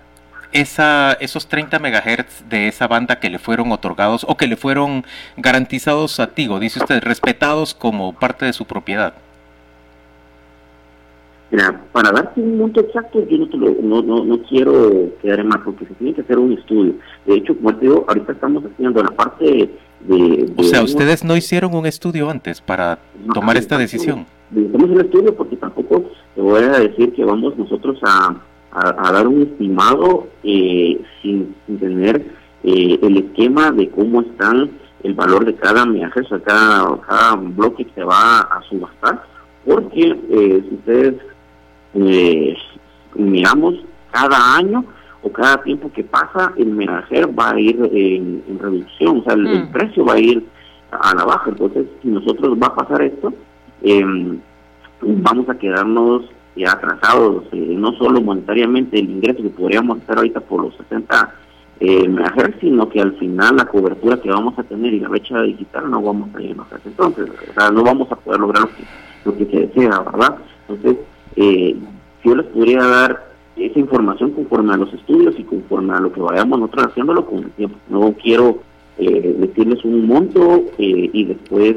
esa, 0.50 1.16
esos 1.20 1.46
30 1.46 1.78
megahertz 1.78 2.48
de 2.48 2.66
esa 2.66 2.88
banda 2.88 3.20
que 3.20 3.30
le 3.30 3.38
fueron 3.38 3.70
otorgados 3.70 4.26
o 4.28 4.36
que 4.36 4.48
le 4.48 4.56
fueron 4.56 5.06
garantizados 5.36 6.18
a 6.18 6.34
Tigo, 6.34 6.58
dice 6.58 6.80
usted, 6.80 7.02
respetados 7.02 7.72
como 7.72 8.14
parte 8.14 8.46
de 8.46 8.52
su 8.52 8.64
propiedad? 8.64 9.14
Mira, 11.50 11.82
para 11.92 12.12
darte 12.12 12.40
un 12.40 12.58
monto 12.58 12.80
exacto, 12.80 13.26
yo 13.26 13.38
no, 13.38 14.02
no, 14.02 14.24
no, 14.24 14.42
quiero 14.42 15.10
quedar 15.22 15.40
en 15.40 15.48
más, 15.48 15.60
porque 15.64 15.86
se 15.86 15.94
tiene 15.94 16.14
que 16.14 16.20
hacer 16.20 16.38
un 16.38 16.52
estudio. 16.52 16.94
De 17.26 17.36
hecho, 17.36 17.56
como 17.56 17.74
te 17.74 17.86
digo, 17.86 18.04
ahorita 18.06 18.32
estamos 18.32 18.64
haciendo 18.64 19.02
la 19.02 19.10
parte 19.10 19.70
de... 20.00 20.52
o 20.56 20.62
sea, 20.62 20.82
ustedes 20.82 21.24
no 21.24 21.36
hicieron 21.36 21.74
un 21.74 21.86
estudio 21.86 22.28
antes 22.28 22.60
para 22.60 22.98
tomar 23.32 23.56
esta 23.56 23.78
decisión 23.78 24.26
hicimos 24.54 24.90
el 24.90 25.00
estudio 25.00 25.34
porque 25.34 25.56
tampoco 25.56 26.10
te 26.34 26.40
voy 26.40 26.62
a 26.62 26.80
decir 26.80 27.12
que 27.12 27.24
vamos 27.24 27.56
nosotros 27.56 27.98
a, 28.02 28.34
a, 28.72 29.12
dar 29.12 29.26
un 29.26 29.42
estimado 29.42 30.28
eh, 30.42 31.00
sin, 31.22 31.54
tener 31.78 32.24
eh, 32.64 32.98
el 33.02 33.16
esquema 33.18 33.70
de 33.70 33.88
cómo 33.90 34.22
están 34.22 34.70
el 35.02 35.14
valor 35.14 35.44
de 35.44 35.54
cada 35.54 35.84
viaje, 35.84 36.20
o 36.20 36.28
sea, 36.28 36.40
cada, 36.40 37.00
cada 37.02 37.36
bloque 37.36 37.84
que 37.84 37.94
se 37.94 38.04
va 38.04 38.40
a 38.40 38.60
subastar, 38.68 39.22
porque 39.64 40.18
eh, 40.30 40.64
si 40.68 40.74
ustedes 40.74 41.14
miramos 43.14 43.74
cada 44.10 44.56
año 44.56 44.84
o 45.22 45.32
cada 45.32 45.62
tiempo 45.62 45.90
que 45.92 46.04
pasa, 46.04 46.52
el 46.56 46.68
menajer 46.68 47.28
va 47.38 47.50
a 47.50 47.60
ir 47.60 47.78
en, 47.92 48.58
reducción, 48.58 49.18
o 49.18 49.24
sea, 49.24 49.34
el, 49.34 49.64
mm. 49.64 49.72
precio 49.72 50.04
va 50.04 50.14
a 50.14 50.20
ir 50.20 50.46
a 50.90 51.14
la 51.14 51.24
baja. 51.24 51.50
Entonces, 51.50 51.86
si 52.02 52.08
nosotros 52.08 52.56
va 52.60 52.68
a 52.68 52.74
pasar 52.74 53.02
esto, 53.02 53.32
eh, 53.82 54.04
vamos 55.00 55.48
a 55.48 55.58
quedarnos 55.58 56.22
ya 56.56 56.72
atrasados, 56.72 57.44
eh, 57.52 57.74
no 57.76 57.92
solo 57.94 58.20
monetariamente 58.20 58.98
el 58.98 59.10
ingreso 59.10 59.42
que 59.42 59.50
podríamos 59.50 59.98
hacer 59.98 60.18
ahorita 60.18 60.40
por 60.40 60.62
los 60.62 60.76
60 60.76 61.34
eh, 61.80 62.08
sino 62.60 62.88
que 62.88 63.00
al 63.00 63.12
final 63.18 63.56
la 63.56 63.66
cobertura 63.66 64.20
que 64.20 64.30
vamos 64.30 64.58
a 64.58 64.64
tener 64.64 64.92
y 64.92 65.00
la 65.00 65.08
brecha 65.08 65.40
digital 65.42 65.88
no 65.88 66.02
vamos 66.02 66.34
a 66.34 66.38
llegar 66.38 66.66
entonces, 66.84 67.28
o 67.30 67.52
sea, 67.54 67.70
no 67.70 67.84
vamos 67.84 68.10
a 68.10 68.16
poder 68.16 68.40
lograr 68.40 68.68
lo 69.24 69.36
que, 69.36 69.46
se 69.46 69.66
desea, 69.66 70.00
¿verdad? 70.00 70.38
Entonces, 70.66 70.96
eh, 71.40 71.76
yo 72.24 72.34
les 72.34 72.46
podría 72.46 72.82
dar 72.82 73.28
esa 73.56 73.78
información 73.78 74.32
conforme 74.32 74.74
a 74.74 74.76
los 74.76 74.92
estudios 74.92 75.34
y 75.38 75.44
conforme 75.44 75.94
a 75.94 76.00
lo 76.00 76.12
que 76.12 76.20
vayamos 76.20 76.58
nosotros 76.58 76.88
haciéndolo 76.88 77.24
con 77.26 77.50
tiempo. 77.50 77.76
No 77.88 78.12
quiero 78.20 78.58
eh, 78.98 79.36
decirles 79.38 79.84
un 79.84 80.06
monto 80.06 80.64
eh, 80.78 81.10
y 81.12 81.24
después 81.24 81.76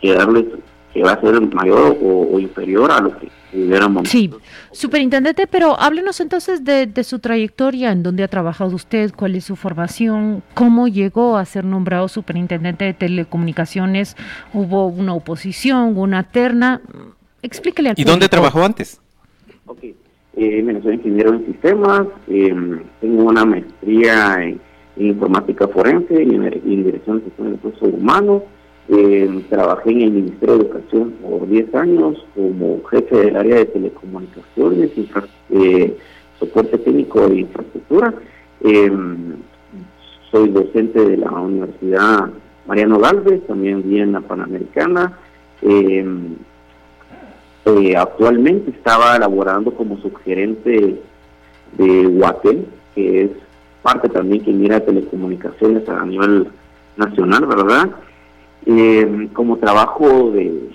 quedarles 0.00 0.46
que 0.94 1.02
va 1.02 1.12
a 1.12 1.20
ser 1.20 1.40
mayor 1.54 1.98
o, 2.02 2.38
inferior 2.38 2.90
a 2.90 3.00
lo 3.00 3.18
que 3.18 3.28
hubiéramos. 3.52 4.08
Sí, 4.08 4.30
superintendente, 4.72 5.46
pero 5.46 5.78
háblenos 5.78 6.20
entonces 6.20 6.64
de, 6.64 7.04
su 7.04 7.18
trayectoria, 7.18 7.92
en 7.92 8.02
dónde 8.02 8.22
ha 8.22 8.28
trabajado 8.28 8.74
usted, 8.74 9.12
cuál 9.14 9.34
es 9.34 9.44
su 9.44 9.56
formación, 9.56 10.42
cómo 10.54 10.88
llegó 10.88 11.36
a 11.36 11.44
ser 11.44 11.64
nombrado 11.64 12.08
superintendente 12.08 12.84
de 12.84 12.94
telecomunicaciones, 12.94 14.16
hubo 14.52 14.86
una 14.86 15.14
oposición, 15.14 15.98
una 15.98 16.22
terna, 16.22 16.80
explíquele 17.44 17.90
al 17.90 17.94
¿Y 17.98 18.04
dónde 18.04 18.28
trabajó 18.28 18.62
antes? 18.62 19.00
Ok, 19.66 19.84
eh, 20.36 20.80
soy 20.82 20.94
ingeniero 20.94 21.34
en 21.34 21.46
sistemas, 21.46 22.06
em, 22.28 22.80
tengo 23.00 23.24
una 23.24 23.44
maestría 23.44 24.42
en, 24.42 24.60
informática 24.96 25.66
forense 25.68 26.22
y 26.22 26.34
en, 26.34 26.84
dirección 26.84 27.18
de 27.18 27.24
sistemas 27.24 27.52
de 27.52 27.56
recursos 27.56 27.94
humanos, 27.94 28.42
eh, 28.88 29.44
trabajé 29.48 29.90
en 29.90 30.02
el 30.02 30.10
Ministerio 30.10 30.58
de 30.58 30.64
Educación 30.64 31.10
por 31.22 31.48
10 31.48 31.74
años 31.74 32.24
como 32.34 32.82
jefe 32.84 33.16
del 33.16 33.36
área 33.36 33.56
de 33.56 33.64
telecomunicaciones, 33.66 34.90
eh, 35.50 35.96
soporte 36.38 36.78
técnico 36.78 37.28
de 37.28 37.40
infraestructura. 37.40 38.14
Em, 38.60 39.36
soy 40.30 40.48
docente 40.50 41.04
de 41.04 41.16
la 41.16 41.30
Universidad 41.30 42.30
Mariano 42.66 42.98
Galvez, 42.98 43.46
también 43.46 43.82
vi 43.88 44.00
en 44.00 44.12
la 44.12 44.20
Panamericana. 44.20 45.18
Eh, 47.66 47.96
actualmente 47.96 48.70
estaba 48.70 49.16
elaborando 49.16 49.72
como 49.74 49.98
subgerente 49.98 51.00
de 51.72 52.06
Huatel, 52.06 52.66
que 52.94 53.22
es 53.22 53.30
parte 53.82 54.08
también 54.10 54.44
que 54.44 54.52
mira 54.52 54.80
telecomunicaciones 54.80 55.88
a 55.88 56.04
nivel 56.04 56.48
nacional, 56.96 57.46
¿verdad? 57.46 57.90
Eh, 58.66 59.28
como 59.32 59.56
trabajo 59.56 60.30
de, 60.30 60.70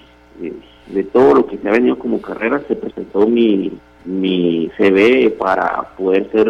de, 0.88 1.04
todo 1.06 1.36
lo 1.36 1.46
que 1.46 1.58
se 1.58 1.70
ha 1.70 1.74
venido 1.74 1.98
como 1.98 2.22
carrera, 2.22 2.62
se 2.68 2.76
presentó 2.76 3.28
mi, 3.28 3.72
mi 4.06 4.72
CV 4.78 5.30
para 5.32 5.90
poder 5.96 6.30
ser 6.32 6.48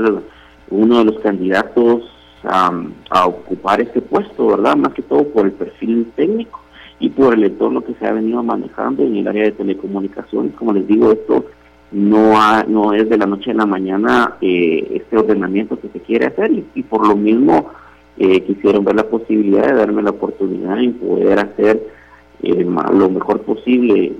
uno 0.69 0.99
de 0.99 1.05
los 1.05 1.19
candidatos 1.19 2.03
a, 2.43 2.71
a, 3.09 3.27
ocupar 3.27 3.81
este 3.81 4.01
puesto, 4.01 4.47
¿verdad? 4.47 4.77
Más 4.77 4.93
que 4.93 5.01
todo 5.01 5.25
por 5.25 5.45
el 5.45 5.51
perfil 5.51 6.11
técnico 6.15 6.61
y 6.99 7.09
por 7.09 7.33
el 7.33 7.43
entorno 7.43 7.81
que 7.81 7.93
se 7.95 8.05
ha 8.05 8.13
venido 8.13 8.43
manejando 8.43 9.03
en 9.03 9.15
el 9.15 9.27
área 9.27 9.45
de 9.45 9.51
telecomunicaciones. 9.51 10.53
Como 10.55 10.73
les 10.73 10.87
digo, 10.87 11.11
esto 11.11 11.45
no, 11.91 12.39
ha, 12.39 12.63
no 12.63 12.93
es 12.93 13.09
de 13.09 13.17
la 13.17 13.25
noche 13.25 13.51
a 13.51 13.55
la 13.55 13.65
mañana 13.65 14.35
eh, 14.41 14.85
este 14.91 15.17
ordenamiento 15.17 15.79
que 15.79 15.89
se 15.89 15.99
quiere 16.01 16.27
hacer 16.27 16.51
y 16.75 16.83
por 16.83 17.07
lo 17.07 17.15
mismo 17.15 17.71
eh, 18.21 18.41
quisieron 18.41 18.83
ver 18.83 18.95
la 18.95 19.07
posibilidad 19.07 19.65
de 19.65 19.75
darme 19.75 20.03
la 20.03 20.09
oportunidad 20.09 20.77
y 20.79 20.89
poder 20.89 21.39
hacer 21.39 21.87
eh, 22.43 22.65
lo 22.65 23.09
mejor 23.09 23.41
posible 23.43 24.11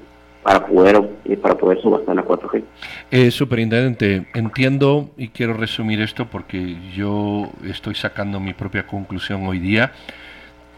para 0.42 0.66
poder 0.66 1.02
para 1.42 1.58
poder 1.58 1.82
subastar 1.82 2.16
la 2.16 2.24
4G. 2.24 2.64
Eh, 3.12 3.30
superintendente, 3.30 4.26
entiendo 4.34 5.10
y 5.18 5.28
quiero 5.28 5.54
resumir 5.54 6.00
esto 6.00 6.28
porque 6.32 6.78
yo 6.96 7.50
estoy 7.66 7.94
sacando 7.94 8.40
mi 8.40 8.54
propia 8.54 8.88
conclusión 8.88 9.46
hoy 9.46 9.60
día 9.60 9.92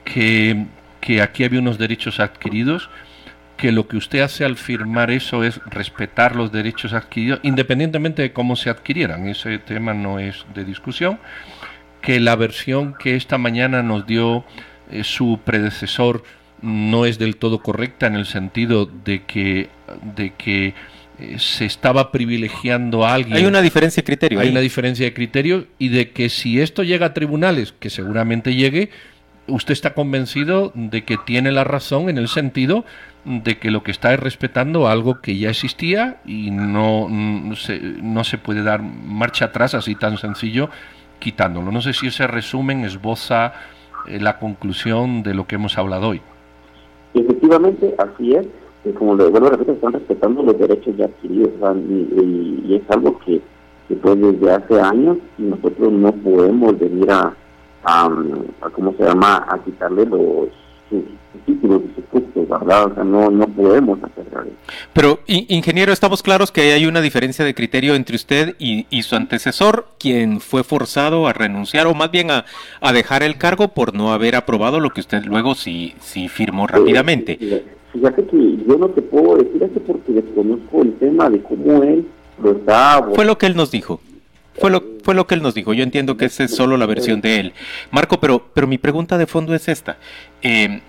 que 0.04 0.66
que 1.02 1.22
aquí 1.22 1.44
había 1.44 1.60
unos 1.60 1.78
derechos 1.78 2.20
adquiridos, 2.20 2.90
que 3.58 3.72
lo 3.72 3.88
que 3.88 3.98
usted 3.98 4.22
hace 4.22 4.46
al 4.46 4.56
firmar 4.56 5.12
eso 5.12 5.44
es 5.44 5.60
respetar 5.66 6.36
los 6.36 6.52
derechos 6.52 6.94
adquiridos, 6.94 7.40
independientemente 7.44 8.22
de 8.22 8.34
cómo 8.34 8.56
se 8.56 8.70
adquirieran. 8.70 9.28
Ese 9.28 9.60
tema 9.60 9.94
no 9.94 10.20
es 10.20 10.46
de 10.56 10.66
discusión. 10.66 11.20
Que 12.02 12.20
la 12.20 12.36
versión 12.36 12.96
que 12.98 13.16
esta 13.16 13.38
mañana 13.38 13.84
nos 13.84 14.08
dio 14.08 14.44
eh, 14.92 15.04
su 15.04 15.40
predecesor 15.44 16.24
no 16.62 17.06
es 17.06 17.20
del 17.20 17.36
todo 17.36 17.62
correcta 17.62 18.08
en 18.08 18.16
el 18.16 18.26
sentido 18.26 18.88
de 18.88 19.24
que, 19.24 19.70
de 20.16 20.34
que 20.34 20.74
eh, 21.20 21.36
se 21.38 21.66
estaba 21.66 22.12
privilegiando 22.12 23.06
a 23.06 23.14
alguien. 23.14 23.38
Hay 23.38 23.46
una 23.46 23.62
diferencia 23.62 24.02
de 24.02 24.06
criterio. 24.06 24.40
Hay 24.40 24.50
una 24.50 24.60
diferencia 24.60 25.06
de 25.06 25.14
criterio 25.14 25.68
y 25.78 25.90
de 25.90 26.10
que 26.10 26.30
si 26.30 26.60
esto 26.60 26.82
llega 26.82 27.08
a 27.08 27.14
tribunales, 27.14 27.74
que 27.80 27.92
seguramente 27.92 28.56
llegue, 28.56 28.90
usted 29.52 29.74
está 29.74 29.94
convencido 29.94 30.72
de 30.74 31.04
que 31.04 31.18
tiene 31.18 31.52
la 31.52 31.64
razón 31.64 32.10
en 32.10 32.18
el 32.18 32.28
sentido 32.28 32.86
de 33.26 33.60
que 33.60 33.70
lo 33.70 33.84
que 33.84 33.92
está 33.92 34.14
es 34.14 34.20
respetando 34.20 34.88
algo 34.88 35.22
que 35.22 35.38
ya 35.38 35.50
existía 35.50 36.22
y 36.26 36.50
no, 36.52 37.08
no, 37.10 37.56
se, 37.56 37.80
no 37.80 38.24
se 38.24 38.38
puede 38.38 38.64
dar 38.64 38.82
marcha 38.82 39.46
atrás 39.46 39.76
así 39.76 39.96
tan 39.96 40.18
sencillo 40.18 40.70
quitándolo. 41.20 41.72
No 41.72 41.82
sé 41.82 41.94
si 41.94 42.08
ese 42.08 42.26
resumen 42.26 42.84
esboza 42.84 43.54
eh, 44.08 44.20
la 44.20 44.40
conclusión 44.40 45.24
de 45.24 45.34
lo 45.34 45.46
que 45.46 45.56
hemos 45.56 45.78
hablado 45.78 46.10
hoy. 46.10 46.22
Efectivamente, 47.14 47.94
así 47.98 48.34
es. 48.34 48.48
como 48.96 49.16
le 49.16 49.28
vuelvo 49.28 49.48
a 49.48 49.52
repetir, 49.52 49.76
están 49.76 49.94
respetando 49.94 50.42
los 50.42 50.58
derechos 50.58 50.96
ya 50.98 51.06
adquiridos 51.06 51.52
y, 51.90 52.74
es 52.74 52.82
algo 52.90 53.20
que, 53.20 53.42
que 53.88 53.96
pues 53.96 54.20
desde 54.20 54.52
hace 54.52 54.80
años 54.80 55.18
y 55.38 55.44
nosotros 55.44 55.92
no 55.92 56.12
podemos 56.14 56.80
venir 56.80 57.12
a, 57.12 57.36
a, 57.84 58.10
¿cómo 58.74 58.94
se 58.98 59.04
llama?, 59.04 59.46
a 59.50 59.58
quitarle 59.60 60.06
los 60.06 60.50
sus, 60.92 61.04
títulos 61.46 61.82
y 61.84 62.02
sus 62.12 62.50
¿verdad? 62.50 62.92
O 62.92 62.94
sea, 62.94 63.04
no, 63.04 63.32
no 63.32 63.48
podemos 63.48 63.98
hacer 64.04 64.28
eso. 64.28 64.52
Pero, 64.94 65.20
ingeniero, 65.28 65.94
estamos 65.94 66.22
claros 66.22 66.52
que 66.52 66.74
hay 66.74 66.86
una 66.86 67.00
diferencia 67.02 67.46
de 67.46 67.56
criterio 67.56 67.96
entre 67.96 68.18
usted 68.18 68.56
y, 68.60 68.86
y, 68.90 69.04
su 69.04 69.16
antecesor, 69.16 69.88
quien 69.98 70.42
fue 70.42 70.64
forzado 70.64 71.28
a 71.28 71.34
renunciar 71.34 71.88
o 71.88 71.94
más 71.94 72.12
bien 72.12 72.30
a, 72.30 72.46
a, 72.82 72.92
dejar 72.92 73.24
el 73.24 73.38
cargo 73.38 73.70
por 73.70 73.94
no 73.94 74.12
haber 74.12 74.36
aprobado 74.36 74.80
lo 74.82 74.90
que 74.90 75.00
usted 75.00 75.24
luego 75.24 75.56
sí, 75.56 75.96
sí 76.02 76.28
firmó 76.28 76.68
rápidamente. 76.68 77.38
fíjate 77.94 78.26
que 78.26 78.58
yo 78.68 78.78
no 78.78 78.90
te 78.90 79.02
puedo 79.02 79.38
decir 79.38 79.64
eso 79.64 79.80
porque 79.88 80.12
desconozco 80.12 80.82
el 80.82 80.94
tema 80.96 81.30
de 81.30 81.42
cómo 81.42 81.84
él 81.84 82.06
lo 82.44 82.52
está... 82.52 83.02
Fue 83.16 83.26
lo 83.26 83.38
que 83.38 83.46
él 83.46 83.56
nos 83.56 83.72
dijo. 83.72 84.02
Fue 84.60 84.70
lo, 84.70 84.84
fue 85.04 85.16
lo 85.16 85.28
que 85.28 85.36
él 85.36 85.42
nos 85.42 85.54
dijo. 85.54 85.74
Yo 85.74 85.84
entiendo 85.84 86.18
que 86.18 86.26
esa 86.26 86.44
es 86.44 86.56
solo 86.56 86.78
la 86.78 86.86
versión 86.86 87.22
de 87.22 87.40
él. 87.40 87.54
Marco, 87.90 88.20
pero, 88.20 88.48
pero 88.54 88.68
mi 88.68 88.78
pregunta 88.78 89.18
de 89.18 89.28
fondo 89.28 89.56
es 89.56 89.68
esta. 89.68 89.98
Eh, 90.42 90.82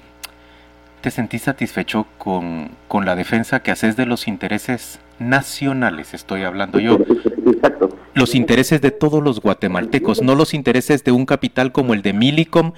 ¿Te 1.01 1.11
sentís 1.11 1.43
satisfecho 1.43 2.07
con, 2.19 2.71
con, 2.87 3.05
la 3.05 3.17
defensa 3.17 3.61
que 3.61 3.73
haces 3.73 3.97
de 3.97 4.07
los 4.07 4.29
intereses 4.29 5.01
nacionales? 5.19 6.15
Estoy 6.15 6.43
hablando 6.45 6.79
yo. 6.79 6.99
Los 8.15 8.35
intereses 8.35 8.81
de 8.81 8.93
todos 8.93 9.23
los 9.23 9.41
guatemaltecos, 9.41 10.23
no 10.23 10.35
los 10.35 10.55
intereses 10.55 11.03
de 11.03 11.11
un 11.11 11.27
capital 11.27 11.73
como 11.73 11.95
el 11.95 12.03
de 12.03 12.13
Milicom 12.13 12.73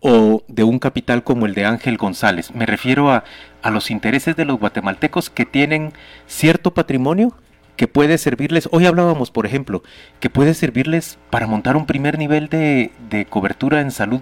o 0.00 0.42
de 0.48 0.64
un 0.64 0.80
capital 0.80 1.22
como 1.22 1.46
el 1.46 1.54
de 1.54 1.64
Ángel 1.64 1.96
González. 1.96 2.54
Me 2.54 2.66
refiero 2.66 3.10
a, 3.10 3.24
a 3.62 3.70
los 3.70 3.90
intereses 3.90 4.36
de 4.36 4.44
los 4.44 4.58
guatemaltecos 4.58 5.30
que 5.30 5.46
tienen 5.46 5.92
cierto 6.26 6.74
patrimonio 6.74 7.32
que 7.76 7.88
puede 7.88 8.18
servirles, 8.18 8.68
hoy 8.72 8.86
hablábamos, 8.86 9.30
por 9.30 9.46
ejemplo, 9.46 9.82
que 10.20 10.30
puede 10.30 10.54
servirles 10.54 11.18
para 11.30 11.46
montar 11.46 11.76
un 11.76 11.86
primer 11.86 12.18
nivel 12.18 12.48
de, 12.48 12.90
cobertura 13.28 13.80
en 13.80 13.90
salud 13.90 14.20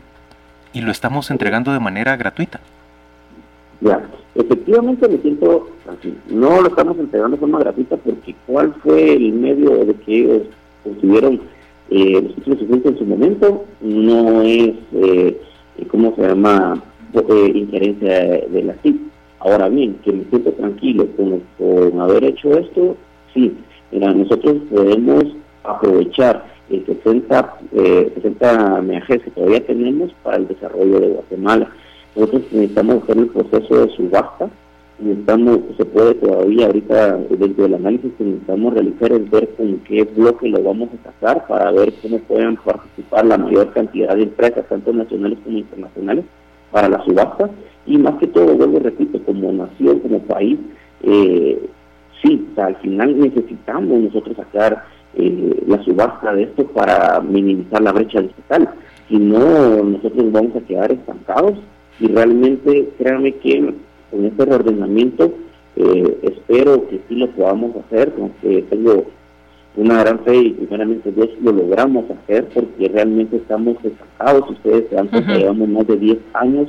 y 0.73 0.81
lo 0.83 0.91
estamos 0.91 1.31
entregando 1.31 1.73
de 1.73 1.81
manera 1.81 2.17
gratuita. 2.17 2.61
Ya, 3.81 4.03
efectivamente 4.35 5.09
me 5.09 5.19
siento 5.19 5.69
así. 5.89 6.17
No 6.29 6.61
lo 6.61 6.69
estamos 6.69 6.99
entregando 6.99 7.37
de 7.37 7.41
forma 7.41 7.59
gratuita 7.59 7.97
porque 7.97 8.35
¿cuál 8.47 8.75
fue 8.83 9.15
el 9.15 9.33
medio 9.33 9.85
de 9.85 9.95
que 9.95 10.17
ellos 10.17 10.43
consiguieron 10.85 11.41
eh, 11.91 12.23
los 12.23 12.35
títulos 12.37 12.85
en 12.85 12.99
su 12.99 13.05
momento? 13.05 13.65
No 13.81 14.43
es, 14.43 14.75
eh, 14.93 15.41
¿cómo 15.91 16.15
se 16.15 16.23
llama? 16.23 16.83
Eh, 17.13 17.53
injerencia 17.55 18.21
de, 18.49 18.63
la 18.63 18.75
CIP. 18.83 19.01
Ahora 19.41 19.69
bien, 19.69 19.95
que 20.05 20.13
me 20.13 20.25
siento 20.27 20.53
tranquilo 20.53 21.09
con, 21.17 21.43
con 21.59 22.01
haber 22.01 22.23
hecho 22.25 22.57
esto, 22.57 22.97
Sí, 23.35 23.57
mira, 23.93 24.13
nosotros 24.13 24.57
podemos 24.71 25.25
aprovechar 25.65 26.45
el 26.71 26.87
60, 26.87 27.59
eh, 27.73 28.13
60 28.15 28.83
MHz 28.83 29.23
que 29.25 29.31
todavía 29.31 29.67
tenemos 29.67 30.13
para 30.23 30.39
el 30.39 30.49
desarrollo 30.49 31.01
de 31.01 31.09
Guatemala. 31.09 31.71
Nosotros 32.17 32.43
necesitamos 32.53 33.03
hacer 33.03 33.19
el 33.19 33.27
proceso 33.29 33.87
de 33.87 33.97
subasta, 33.97 34.51
necesitamos, 34.99 35.59
se 35.77 35.85
puede 35.85 36.15
todavía 36.15 36.67
ahorita 36.67 37.17
dentro 37.31 37.65
del 37.65 37.75
análisis 37.75 38.13
que 38.19 38.25
necesitamos 38.25 38.75
realizar 38.75 39.13
es 39.13 39.31
ver 39.31 39.49
con 39.57 39.79
qué 39.81 40.05
bloque 40.05 40.49
lo 40.49 40.63
vamos 40.63 40.91
a 40.93 41.11
sacar 41.11 41.47
para 41.47 41.71
ver 41.73 41.93
cómo 42.03 42.19
pueden 42.21 42.57
participar 42.57 43.27
la 43.27 43.39
mayor 43.39 43.73
cantidad 43.73 44.15
de 44.15 44.25
empresas, 44.25 44.67
tanto 44.69 44.93
nacionales 44.93 45.39
como 45.45 45.59
internacionales, 45.59 46.25
para 46.71 46.89
la 46.89 47.05
subasta. 47.05 47.51
Y 47.87 47.97
más 47.99 48.15
que 48.19 48.27
todo, 48.27 48.55
vuelvo 48.55 48.79
repito, 48.79 49.23
como 49.25 49.53
nación, 49.53 50.01
como 50.01 50.21
país, 50.21 50.59
eh, 51.03 51.59
sí, 52.23 52.49
al 52.57 52.77
final 52.77 53.19
necesitamos 53.19 54.01
nosotros 54.01 54.37
sacar 54.37 54.85
eh, 55.15 55.63
la 55.67 55.83
subasta 55.85 56.33
de 56.35 56.45
esto 56.45 56.67
para 56.69 57.21
minimizar 57.21 57.83
la 57.83 57.93
brecha 57.93 58.21
digital. 58.21 58.71
Si 59.09 59.19
no, 59.19 59.83
nosotros 59.83 60.31
vamos 60.31 60.57
a 60.57 60.61
quedar 60.61 60.93
estancados 60.93 61.55
y 61.99 62.07
realmente 62.07 62.91
créanme 62.99 63.35
que 63.37 63.75
con 64.11 64.25
este 64.25 64.45
reordenamiento 64.45 65.33
eh, 65.77 66.19
espero 66.23 66.89
que 66.89 67.01
sí 67.09 67.15
lo 67.17 67.29
podamos 67.31 67.75
hacer, 67.77 68.13
que 68.41 68.63
tengo 68.63 69.05
una 69.77 70.01
gran 70.03 70.21
fe 70.21 70.37
y 70.37 70.51
primeramente 70.51 71.13
Dios 71.13 71.29
lo 71.43 71.53
logramos 71.53 72.05
hacer 72.11 72.49
porque 72.55 72.89
realmente 72.89 73.37
estamos 73.37 73.77
estancados. 73.85 74.51
Ustedes 74.51 74.89
se 74.89 74.97
dan 74.97 75.09
cuenta, 75.09 75.37
llevamos 75.37 75.69
más 75.69 75.87
de 75.87 75.97
10 75.97 76.19
años 76.35 76.69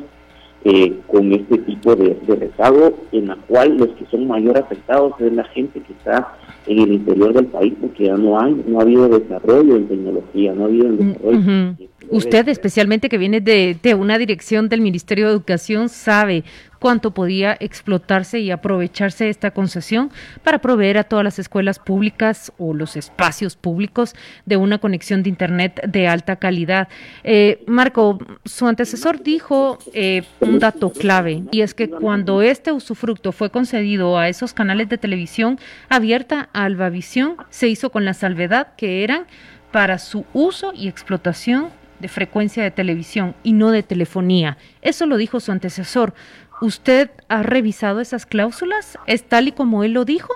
eh, 0.63 0.99
con 1.07 1.31
este 1.31 1.57
tipo 1.59 1.95
de, 1.95 2.15
de, 2.27 2.35
rezago, 2.35 2.93
en 3.11 3.27
la 3.27 3.35
cual 3.47 3.77
los 3.77 3.89
que 3.89 4.05
son 4.05 4.27
mayor 4.27 4.57
afectados 4.57 5.13
es 5.19 5.33
la 5.33 5.43
gente 5.45 5.81
que 5.81 5.93
está 5.93 6.35
en 6.67 6.79
el 6.79 6.93
interior 6.93 7.33
del 7.33 7.47
país, 7.47 7.73
porque 7.81 8.05
ya 8.05 8.15
no 8.15 8.39
hay, 8.39 8.63
no 8.67 8.79
ha 8.79 8.83
habido 8.83 9.09
desarrollo 9.09 9.75
en 9.75 9.87
tecnología, 9.87 10.53
no 10.53 10.63
ha 10.63 10.65
habido 10.65 10.91
desarrollo. 10.91 11.75
Usted, 12.11 12.49
especialmente 12.49 13.09
que 13.09 13.17
viene 13.17 13.39
de, 13.39 13.77
de 13.81 13.95
una 13.95 14.17
dirección 14.17 14.67
del 14.69 14.81
Ministerio 14.81 15.27
de 15.27 15.31
Educación, 15.31 15.89
sabe 15.89 16.43
cuánto 16.81 17.11
podía 17.11 17.55
explotarse 17.59 18.39
y 18.39 18.49
aprovecharse 18.49 19.29
esta 19.29 19.51
concesión 19.51 20.09
para 20.43 20.59
proveer 20.59 20.97
a 20.97 21.03
todas 21.03 21.23
las 21.23 21.37
escuelas 21.37 21.77
públicas 21.77 22.51
o 22.57 22.73
los 22.73 22.97
espacios 22.97 23.55
públicos 23.55 24.15
de 24.47 24.57
una 24.57 24.79
conexión 24.79 25.21
de 25.21 25.29
Internet 25.29 25.79
de 25.87 26.07
alta 26.07 26.37
calidad. 26.37 26.89
Eh, 27.23 27.63
Marco, 27.67 28.17
su 28.45 28.67
antecesor 28.67 29.21
dijo 29.21 29.77
eh, 29.93 30.23
un 30.39 30.57
dato 30.57 30.91
clave 30.91 31.43
y 31.51 31.61
es 31.61 31.75
que 31.75 31.87
cuando 31.87 32.41
este 32.41 32.71
usufructo 32.71 33.31
fue 33.31 33.51
concedido 33.51 34.17
a 34.17 34.27
esos 34.27 34.53
canales 34.53 34.89
de 34.89 34.97
televisión 34.97 35.59
abierta 35.87 36.49
a 36.51 36.65
Albavisión, 36.65 37.37
se 37.51 37.67
hizo 37.67 37.91
con 37.91 38.05
la 38.05 38.15
salvedad 38.15 38.73
que 38.75 39.03
eran 39.03 39.27
para 39.71 39.99
su 39.99 40.25
uso 40.33 40.73
y 40.75 40.87
explotación 40.87 41.69
de 42.01 42.07
frecuencia 42.07 42.63
de 42.63 42.71
televisión 42.71 43.35
y 43.43 43.53
no 43.53 43.71
de 43.71 43.83
telefonía. 43.83 44.57
Eso 44.81 45.05
lo 45.05 45.17
dijo 45.17 45.39
su 45.39 45.51
antecesor. 45.51 46.13
¿Usted 46.61 47.09
ha 47.27 47.43
revisado 47.43 48.01
esas 48.01 48.25
cláusulas? 48.25 48.97
¿Es 49.07 49.23
tal 49.23 49.47
y 49.47 49.51
como 49.51 49.83
él 49.83 49.93
lo 49.93 50.05
dijo? 50.05 50.33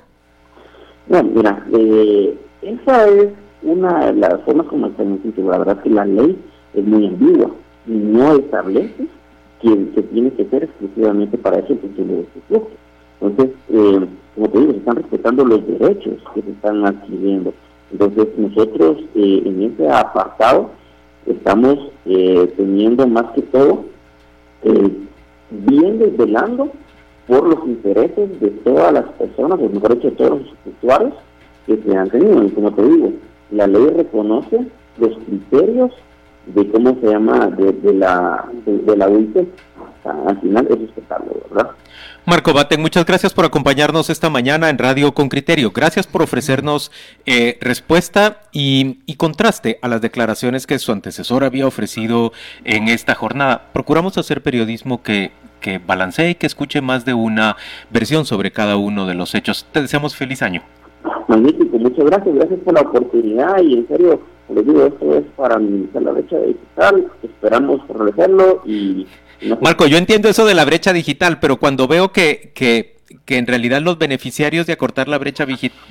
Bueno, 1.08 1.30
mira, 1.36 1.65
eh, 1.73 2.38
esa 2.62 3.08
es 3.08 3.28
una 3.62 4.12
de 4.12 4.19
las 4.19 4.41
formas 4.41 4.67
como 4.67 4.88
está 4.88 5.04
en 5.04 5.21
La 5.38 5.58
verdad 5.60 5.82
que 5.84 5.89
la 5.89 6.06
ley 6.06 6.38
es 6.73 6.86
muy 6.86 7.08
ambigua 7.08 7.51
y 7.88 7.91
no 7.91 8.36
establece 8.36 9.08
que, 9.62 9.91
que 9.91 10.01
tiene 10.01 10.32
que 10.34 10.45
ser 10.45 10.63
exclusivamente 10.63 11.38
para 11.38 11.60
eso 11.60 11.73
el 11.73 11.80
título 11.80 12.13
de 12.13 12.28
Entonces, 13.21 13.56
eh, 13.69 14.08
como 14.36 14.49
te 14.49 14.60
digo, 14.60 14.71
se 14.71 14.78
están 14.80 14.95
respetando 14.95 15.45
los 15.45 15.67
derechos 15.67 16.23
que 16.34 16.41
se 16.41 16.51
están 16.51 16.86
adquiriendo. 16.86 17.54
Entonces, 17.91 18.28
nosotros 18.38 18.97
eh, 19.16 19.43
en 19.45 19.61
ese 19.61 19.89
apartado 19.89 20.72
estamos 21.26 21.91
eh, 22.05 22.53
teniendo 22.57 23.07
más 23.07 23.32
que 23.34 23.41
todo 23.43 23.86
bien 25.49 25.99
desvelando 25.99 26.71
por 27.28 27.47
los 27.47 27.65
intereses 27.65 28.39
de 28.39 28.49
todas 28.63 28.93
las 28.93 29.05
personas, 29.13 29.59
o 29.59 29.69
mejor 29.69 29.95
dicho, 29.95 30.09
de 30.09 30.15
todos 30.15 30.41
los 30.41 30.76
usuarios 30.78 31.13
que 31.65 31.78
se 31.78 31.97
han 31.97 32.09
tenido. 32.09 32.43
Y 32.43 32.49
como 32.49 32.71
te 32.73 32.84
digo, 32.84 33.13
la 33.51 33.67
ley 33.67 33.88
reconoce 33.95 34.67
los 34.97 35.17
criterios 35.26 35.91
de 36.47 36.69
cómo 36.69 36.95
se 37.01 37.07
llama, 37.07 37.47
de, 37.47 37.93
la 37.93 38.45
de, 38.65 38.97
la. 38.97 39.09
Al 40.06 40.39
final 40.41 40.68
es 40.70 40.80
respetarlo, 40.80 41.34
¿verdad? 41.49 41.72
Marco 42.26 42.53
Baten, 42.53 42.82
muchas 42.82 43.06
gracias 43.06 43.34
por 43.34 43.45
acompañarnos 43.45 44.10
esta 44.10 44.30
mañana 44.30 44.70
en 44.70 44.80
Radio 44.80 45.14
con 45.14 45.30
Criterio. 45.30 45.72
Gracias 45.72 46.08
por 46.08 46.24
ofrecernos 46.24 46.91
eh, 47.26 47.58
respuesta 47.62 48.41
y, 48.51 48.99
y, 49.06 49.16
contraste 49.16 49.78
a 49.84 49.88
las 49.88 50.01
declaraciones 50.01 50.66
que 50.66 50.80
su 50.80 50.91
antecesor 50.91 51.43
había 51.43 51.68
ofrecido 51.68 52.32
en 52.64 52.88
esta 52.88 53.14
jornada. 53.14 53.68
Procuramos 53.74 54.18
hacer 54.18 54.41
periodismo 54.41 55.03
que 55.03 55.32
que 55.66 55.80
balancee 55.80 56.30
y 56.30 56.36
que 56.36 56.45
escuche 56.45 56.80
más 56.80 57.06
de 57.06 57.16
una 57.16 57.56
versión 57.89 58.26
sobre 58.26 58.51
cada 58.51 58.78
uno 58.78 59.08
de 59.08 59.16
los 59.16 59.34
hechos. 59.34 59.66
Te 59.72 59.82
deseamos 59.82 60.16
feliz 60.16 60.43
año. 60.43 60.62
Magnífico, 61.28 61.80
muchas 61.80 62.06
gracias, 62.06 62.36
gracias 62.36 62.60
por 62.60 62.74
la 62.76 62.82
oportunidad 62.82 63.60
y 63.64 63.74
en 63.74 63.88
serio, 63.88 64.20
les 64.53 64.64
digo, 64.64 64.86
esto 64.86 65.16
es 65.16 65.24
para 65.36 65.58
minimizar 65.58 66.03
la 66.03 66.12
brecha 66.12 66.38
digital, 66.38 67.08
esperamos 67.24 67.82
realizarlo 67.88 68.62
y... 68.66 69.08
Marco, 69.61 69.88
yo 69.88 69.97
entiendo 69.97 70.29
eso 70.29 70.45
de 70.45 70.53
la 70.53 70.65
brecha 70.65 70.93
digital, 70.93 71.39
pero 71.39 71.57
cuando 71.57 71.88
veo 71.88 72.11
que, 72.11 72.51
que, 72.53 72.95
en 73.27 73.47
realidad 73.47 73.81
los 73.81 73.97
beneficiarios 73.97 74.65
de 74.65 74.73
acortar 74.73 75.07
la 75.07 75.17
brecha 75.17 75.45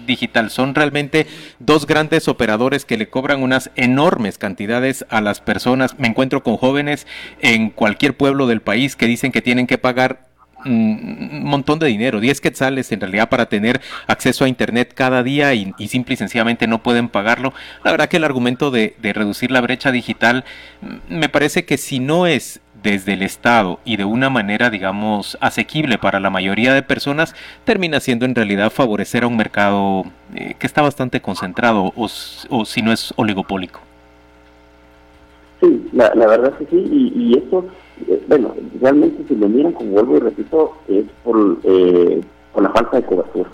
digital 0.06 0.50
son 0.50 0.74
realmente 0.74 1.26
dos 1.58 1.86
grandes 1.86 2.28
operadores 2.28 2.84
que 2.84 2.96
le 2.96 3.08
cobran 3.08 3.42
unas 3.42 3.70
enormes 3.76 4.38
cantidades 4.38 5.04
a 5.10 5.20
las 5.20 5.40
personas, 5.40 5.98
me 5.98 6.08
encuentro 6.08 6.42
con 6.42 6.56
jóvenes 6.56 7.06
en 7.40 7.70
cualquier 7.70 8.16
pueblo 8.16 8.46
del 8.46 8.62
país 8.62 8.96
que 8.96 9.06
dicen 9.06 9.32
que 9.32 9.42
tienen 9.42 9.66
que 9.66 9.78
pagar 9.78 10.34
un 10.64 11.44
montón 11.44 11.78
de 11.78 11.86
dinero, 11.86 12.20
10 12.20 12.40
quetzales 12.40 12.90
en 12.92 13.00
realidad 13.00 13.28
para 13.28 13.48
tener 13.48 13.80
acceso 14.06 14.44
a 14.44 14.48
Internet 14.48 14.92
cada 14.94 15.22
día 15.22 15.54
y, 15.54 15.72
simple 15.88 16.14
y 16.14 16.16
sencillamente 16.16 16.66
no 16.66 16.82
pueden 16.82 17.08
pagarlo. 17.08 17.52
La 17.84 17.90
verdad 17.90 18.08
que 18.08 18.16
el 18.16 18.24
argumento 18.24 18.70
de, 18.70 18.94
reducir 19.02 19.50
la 19.50 19.60
brecha 19.60 19.92
digital 19.92 20.44
mm, 20.80 21.18
me 21.18 21.28
parece 21.28 21.64
que 21.64 21.78
si 21.78 21.98
no 21.98 22.26
es 22.26 22.60
desde 22.84 23.14
el 23.14 23.22
Estado 23.22 23.80
y 23.84 23.96
de 23.96 24.04
una 24.04 24.30
manera, 24.30 24.70
digamos, 24.70 25.36
asequible 25.40 25.98
para 25.98 26.20
la 26.20 26.30
mayoría 26.30 26.72
de 26.72 26.82
personas, 26.82 27.34
termina 27.64 27.98
siendo 27.98 28.26
en 28.26 28.36
realidad 28.36 28.70
favorecer 28.70 29.24
a 29.24 29.26
un 29.26 29.36
mercado 29.36 30.04
eh, 30.34 30.54
que 30.58 30.66
está 30.68 30.82
bastante 30.82 31.20
concentrado 31.20 31.92
o, 31.96 32.08
si 32.08 32.82
no 32.82 32.92
es 32.92 33.12
oligopólico. 33.16 33.80
Sí, 35.60 35.88
la, 35.92 36.10
verdad 36.14 36.52
es 36.52 36.66
que 36.66 36.76
sí, 36.76 36.88
y, 36.92 37.12
y 37.16 37.38
esto 37.38 37.66
eh, 38.08 38.22
bueno, 38.28 38.54
realmente 38.80 39.24
si 39.28 39.36
lo 39.36 39.48
miran, 39.48 39.72
como 39.72 39.90
vuelvo 39.90 40.16
y 40.16 40.20
repito, 40.20 40.72
es 40.88 41.04
por, 41.22 41.58
eh, 41.62 42.20
por 42.52 42.62
la 42.62 42.70
falta 42.70 42.96
de 42.96 43.04
cobertura. 43.04 43.50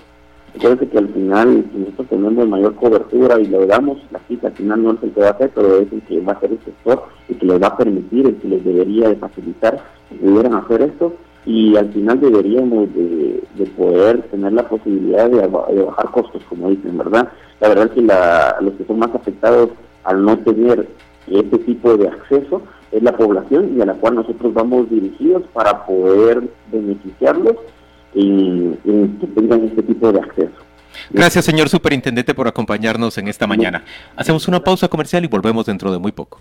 Recuerden 0.55 0.89
que 0.89 0.99
al 0.99 1.09
final, 1.09 1.65
nosotros 1.75 2.09
tenemos 2.09 2.49
mayor 2.49 2.75
cobertura 2.75 3.39
y 3.39 3.47
lo 3.47 3.67
damos, 3.67 3.99
la 4.11 4.21
cita 4.27 4.49
al 4.49 4.55
final 4.55 4.83
no 4.83 4.93
es 4.93 5.03
el 5.03 5.13
que 5.13 5.21
va 5.21 5.29
a 5.29 5.31
hacer, 5.31 5.51
pero 5.55 5.77
es 5.79 5.93
el 5.93 6.03
que 6.03 6.21
va 6.21 6.33
a 6.33 6.37
hacer 6.37 6.53
el 6.53 6.59
sector 6.65 7.05
y 7.29 7.35
que 7.35 7.47
les 7.47 7.63
va 7.63 7.69
a 7.69 7.77
permitir, 7.77 8.27
el 8.27 8.37
que 8.37 8.49
les 8.49 8.65
debería 8.65 9.09
de 9.09 9.17
facilitar 9.17 9.81
que 10.09 10.17
pudieran 10.17 10.55
hacer 10.55 10.83
esto 10.83 11.15
y 11.47 11.77
al 11.77 11.93
final 11.93 12.21
deberíamos 12.21 12.93
de, 12.95 13.43
poder 13.77 14.23
tener 14.25 14.53
la 14.53 14.69
posibilidad 14.69 15.31
de, 15.31 15.47
bajar 15.47 16.11
costos, 16.11 16.43
como 16.49 16.71
dicen, 16.71 16.99
¿verdad? 16.99 17.29
La 17.61 17.69
verdad 17.69 17.87
es 17.87 17.93
que 17.93 18.03
la, 18.03 18.57
los 18.61 18.75
que 18.75 18.85
son 18.85 18.99
más 18.99 19.15
afectados 19.15 19.71
al 20.05 20.25
no 20.25 20.39
tener 20.39 20.89
este 21.29 21.59
tipo 21.59 21.97
de 21.97 22.09
acceso 22.09 22.63
es 22.91 23.03
la 23.03 23.17
población 23.17 23.75
y 23.77 23.81
a 23.81 23.87
la 23.87 23.95
cual 23.95 24.17
nosotros 24.17 24.53
vamos 24.53 24.91
dirigidos 24.91 25.45
para 25.53 25.87
poder 25.87 26.43
beneficiarlos 26.73 27.57
y, 28.15 28.75
que 29.21 29.27
tengan 29.35 29.65
este 29.65 29.83
tipo 29.83 30.13
de 30.13 30.21
acceso. 30.21 30.53
Gracias, 31.11 31.45
señor 31.45 31.69
superintendente, 31.69 32.35
por 32.35 32.49
acompañarnos 32.49 33.17
en 33.19 33.29
esta 33.29 33.47
mañana. 33.47 33.85
Hacemos 34.17 34.49
una 34.49 34.63
pausa 34.63 34.89
comercial 34.89 35.25
y 35.25 35.29
volvemos 35.29 35.67
dentro 35.67 35.93
de 35.93 35.99
muy 35.99 36.13
poco. 36.13 36.41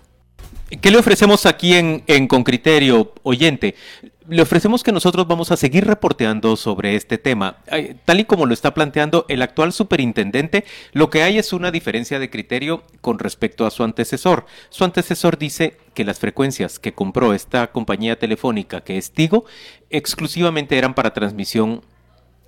¿Qué 0.80 0.90
le 0.90 0.98
ofrecemos 0.98 1.46
aquí 1.46 1.74
en, 1.74 2.02
en 2.06 2.28
Con 2.28 2.44
Criterio, 2.44 3.12
oyente? 3.22 3.74
Le 4.30 4.42
ofrecemos 4.42 4.84
que 4.84 4.92
nosotros 4.92 5.26
vamos 5.26 5.50
a 5.50 5.56
seguir 5.56 5.84
reporteando 5.84 6.54
sobre 6.54 6.94
este 6.94 7.18
tema. 7.18 7.56
Tal 8.04 8.20
y 8.20 8.24
como 8.24 8.46
lo 8.46 8.54
está 8.54 8.72
planteando 8.72 9.26
el 9.28 9.42
actual 9.42 9.72
superintendente, 9.72 10.64
lo 10.92 11.10
que 11.10 11.24
hay 11.24 11.36
es 11.38 11.52
una 11.52 11.72
diferencia 11.72 12.20
de 12.20 12.30
criterio 12.30 12.84
con 13.00 13.18
respecto 13.18 13.66
a 13.66 13.72
su 13.72 13.82
antecesor. 13.82 14.46
Su 14.68 14.84
antecesor 14.84 15.36
dice 15.36 15.78
que 15.94 16.04
las 16.04 16.20
frecuencias 16.20 16.78
que 16.78 16.94
compró 16.94 17.34
esta 17.34 17.72
compañía 17.72 18.20
telefónica, 18.20 18.82
que 18.82 18.98
es 18.98 19.10
Tigo, 19.10 19.46
exclusivamente 19.90 20.78
eran 20.78 20.94
para 20.94 21.12
transmisión 21.12 21.82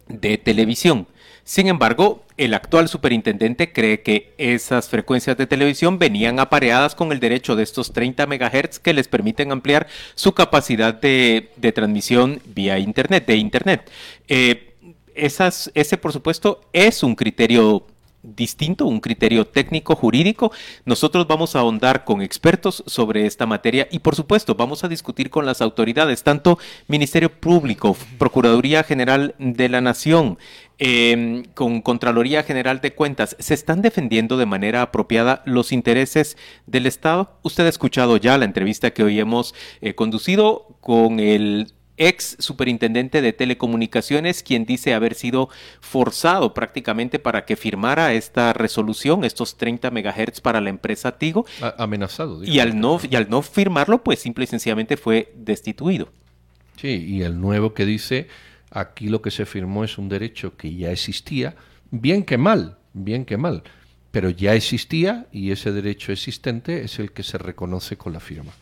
de 0.06 0.38
televisión. 0.38 1.08
Sin 1.44 1.66
embargo, 1.66 2.24
el 2.36 2.54
actual 2.54 2.88
superintendente 2.88 3.72
cree 3.72 4.02
que 4.02 4.32
esas 4.38 4.88
frecuencias 4.88 5.36
de 5.36 5.46
televisión 5.46 5.98
venían 5.98 6.38
apareadas 6.38 6.94
con 6.94 7.10
el 7.10 7.20
derecho 7.20 7.56
de 7.56 7.64
estos 7.64 7.92
30 7.92 8.26
MHz 8.26 8.78
que 8.78 8.92
les 8.92 9.08
permiten 9.08 9.50
ampliar 9.50 9.88
su 10.14 10.32
capacidad 10.32 10.94
de, 10.94 11.50
transmisión 11.74 12.40
vía 12.46 12.78
Internet, 12.78 13.26
de 13.26 13.36
Internet. 13.36 13.90
Eh, 14.28 14.74
ese, 15.14 15.98
por 15.98 16.12
supuesto, 16.12 16.60
es 16.72 17.02
un 17.02 17.14
criterio 17.14 17.84
distinto, 18.22 18.86
un 18.86 19.00
criterio 19.00 19.46
técnico 19.46 19.96
jurídico. 19.96 20.52
Nosotros 20.84 21.26
vamos 21.26 21.56
a 21.56 21.60
ahondar 21.60 22.04
con 22.04 22.22
expertos 22.22 22.84
sobre 22.86 23.26
esta 23.26 23.46
materia 23.46 23.88
y 23.90 23.98
por 23.98 24.14
supuesto 24.14 24.54
vamos 24.54 24.84
a 24.84 24.88
discutir 24.88 25.30
con 25.30 25.46
las 25.46 25.60
autoridades, 25.60 26.22
tanto 26.22 26.58
Ministerio 26.88 27.32
Público, 27.32 27.96
Procuraduría 28.18 28.84
General 28.84 29.34
de 29.38 29.68
la 29.68 29.80
Nación, 29.80 30.38
em, 30.78 31.44
con 31.54 31.82
Contraloría 31.82 32.42
General 32.42 32.80
de 32.80 32.94
Cuentas, 32.94 33.36
¿se 33.38 33.54
están 33.54 33.82
defendiendo 33.82 34.36
de 34.36 34.46
manera 34.46 34.82
apropiada 34.82 35.42
los 35.44 35.72
intereses 35.72 36.36
del 36.66 36.86
Estado? 36.86 37.38
Usted 37.42 37.66
ha 37.66 37.68
escuchado 37.68 38.16
ya 38.16 38.38
la 38.38 38.44
entrevista 38.44 38.92
que 38.92 39.02
hoy 39.02 39.18
hemos 39.18 39.54
eh, 39.80 39.94
conducido 39.94 40.76
con 40.80 41.20
el 41.20 41.72
ex 42.08 42.36
superintendente 42.38 43.22
de 43.22 43.32
telecomunicaciones, 43.32 44.42
quien 44.42 44.64
dice 44.64 44.94
haber 44.94 45.14
sido 45.14 45.48
forzado 45.80 46.54
prácticamente 46.54 47.18
para 47.18 47.44
que 47.44 47.56
firmara 47.56 48.12
esta 48.14 48.52
resolución, 48.52 49.24
estos 49.24 49.56
30 49.56 49.90
megahertz 49.90 50.40
para 50.40 50.60
la 50.60 50.70
empresa 50.70 51.18
Tigo. 51.18 51.46
amenazado. 51.78 52.42
Y 52.44 52.60
al, 52.60 52.78
no, 52.78 53.00
y 53.08 53.16
al 53.16 53.28
no 53.30 53.42
firmarlo, 53.42 54.02
pues 54.02 54.18
simple 54.18 54.44
y 54.44 54.46
sencillamente 54.48 54.96
fue 54.96 55.32
destituido. 55.36 56.08
Sí, 56.80 56.88
y 56.88 57.22
el 57.22 57.40
nuevo 57.40 57.74
que 57.74 57.86
dice, 57.86 58.28
aquí 58.70 59.08
lo 59.08 59.22
que 59.22 59.30
se 59.30 59.46
firmó 59.46 59.84
es 59.84 59.98
un 59.98 60.08
derecho 60.08 60.56
que 60.56 60.74
ya 60.74 60.90
existía, 60.90 61.54
bien 61.90 62.24
que 62.24 62.38
mal, 62.38 62.78
bien 62.92 63.24
que 63.24 63.36
mal, 63.36 63.62
pero 64.10 64.30
ya 64.30 64.54
existía 64.54 65.26
y 65.30 65.52
ese 65.52 65.72
derecho 65.72 66.12
existente 66.12 66.82
es 66.82 66.98
el 66.98 67.12
que 67.12 67.22
se 67.22 67.38
reconoce 67.38 67.96
con 67.96 68.12
la 68.12 68.20
firma. 68.20 68.52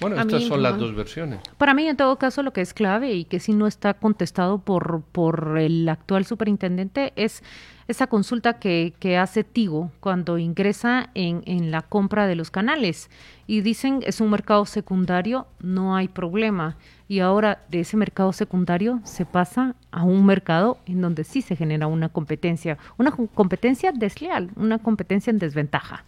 Bueno, 0.00 0.20
estas 0.20 0.44
son 0.44 0.62
las 0.62 0.78
dos 0.78 0.94
versiones. 0.94 1.40
Para 1.58 1.74
mí, 1.74 1.88
en 1.88 1.96
todo 1.96 2.16
caso, 2.16 2.42
lo 2.42 2.52
que 2.52 2.60
es 2.60 2.74
clave 2.74 3.12
y 3.14 3.24
que 3.24 3.40
si 3.40 3.52
no 3.52 3.66
está 3.66 3.94
contestado 3.94 4.58
por, 4.58 5.02
por 5.12 5.58
el 5.58 5.88
actual 5.88 6.24
superintendente 6.24 7.12
es 7.16 7.42
esa 7.88 8.08
consulta 8.08 8.58
que, 8.58 8.94
que 8.98 9.16
hace 9.16 9.44
Tigo 9.44 9.92
cuando 10.00 10.38
ingresa 10.38 11.10
en, 11.14 11.42
en 11.46 11.70
la 11.70 11.82
compra 11.82 12.26
de 12.26 12.34
los 12.34 12.50
canales. 12.50 13.10
Y 13.46 13.60
dicen, 13.60 14.00
es 14.04 14.20
un 14.20 14.30
mercado 14.30 14.66
secundario, 14.66 15.46
no 15.60 15.94
hay 15.94 16.08
problema. 16.08 16.76
Y 17.08 17.20
ahora 17.20 17.62
de 17.70 17.80
ese 17.80 17.96
mercado 17.96 18.32
secundario 18.32 19.00
se 19.04 19.24
pasa 19.24 19.76
a 19.92 20.02
un 20.02 20.26
mercado 20.26 20.78
en 20.86 21.00
donde 21.00 21.22
sí 21.22 21.42
se 21.42 21.54
genera 21.54 21.86
una 21.86 22.08
competencia, 22.08 22.76
una 22.98 23.12
competencia 23.12 23.92
desleal, 23.92 24.50
una 24.56 24.78
competencia 24.78 25.30
en 25.30 25.38
desventaja. 25.38 26.04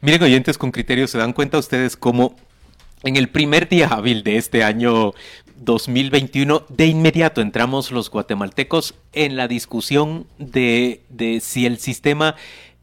Miren, 0.00 0.22
oyentes 0.22 0.56
con 0.56 0.70
criterios, 0.70 1.10
¿se 1.10 1.18
dan 1.18 1.32
cuenta 1.32 1.58
ustedes 1.58 1.96
cómo 1.96 2.36
en 3.06 3.16
el 3.16 3.28
primer 3.28 3.68
día 3.68 3.86
hábil 3.86 4.24
de 4.24 4.36
este 4.36 4.64
año 4.64 5.12
2021, 5.58 6.66
de 6.68 6.86
inmediato 6.86 7.40
entramos 7.40 7.92
los 7.92 8.10
guatemaltecos 8.10 8.94
en 9.12 9.36
la 9.36 9.46
discusión 9.46 10.26
de, 10.38 11.02
si 11.40 11.66
el 11.66 11.78
sistema 11.78 12.34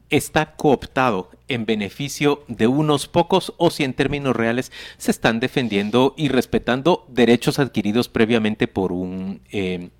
está 0.08 0.56
cooptado 0.56 1.30
en 1.48 1.66
beneficio 1.66 2.42
de 2.48 2.66
unos 2.66 3.06
pocos 3.06 3.52
o 3.58 3.70
si 3.70 3.84
en 3.84 3.92
términos 3.92 4.34
reales 4.34 4.72
se 4.96 5.10
están 5.10 5.40
defendiendo 5.40 6.14
y 6.16 6.28
respetando 6.28 7.06
derechos 7.08 7.58
adquiridos 7.58 8.08
previamente 8.08 8.66
por 8.66 8.92
un... 8.92 9.40
Eh, 9.52 9.90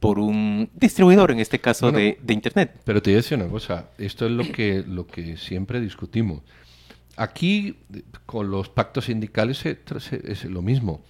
por 0.00 0.18
un 0.18 0.68
distribuidor, 0.74 1.30
en 1.30 1.38
este 1.38 1.60
caso 1.60 1.92
de, 1.92 2.18
de, 2.20 2.34
Internet. 2.34 2.80
Pero 2.84 3.00
te 3.00 3.10
voy 3.10 3.14
a 3.14 3.16
decir 3.18 3.38
una 3.38 3.46
cosa, 3.46 3.90
esto 3.98 4.26
es 4.26 4.32
lo 4.32 4.42
que, 4.50 4.82
lo 4.84 5.06
que 5.06 5.36
siempre 5.36 5.80
discutimos. 5.80 6.40
Aquí, 7.16 7.76
con 8.26 8.50
los 8.50 8.68
pactos 8.68 9.06
sindicales, 9.06 9.64
es 9.66 10.44
lo 10.44 10.62
mismo. 10.62 11.02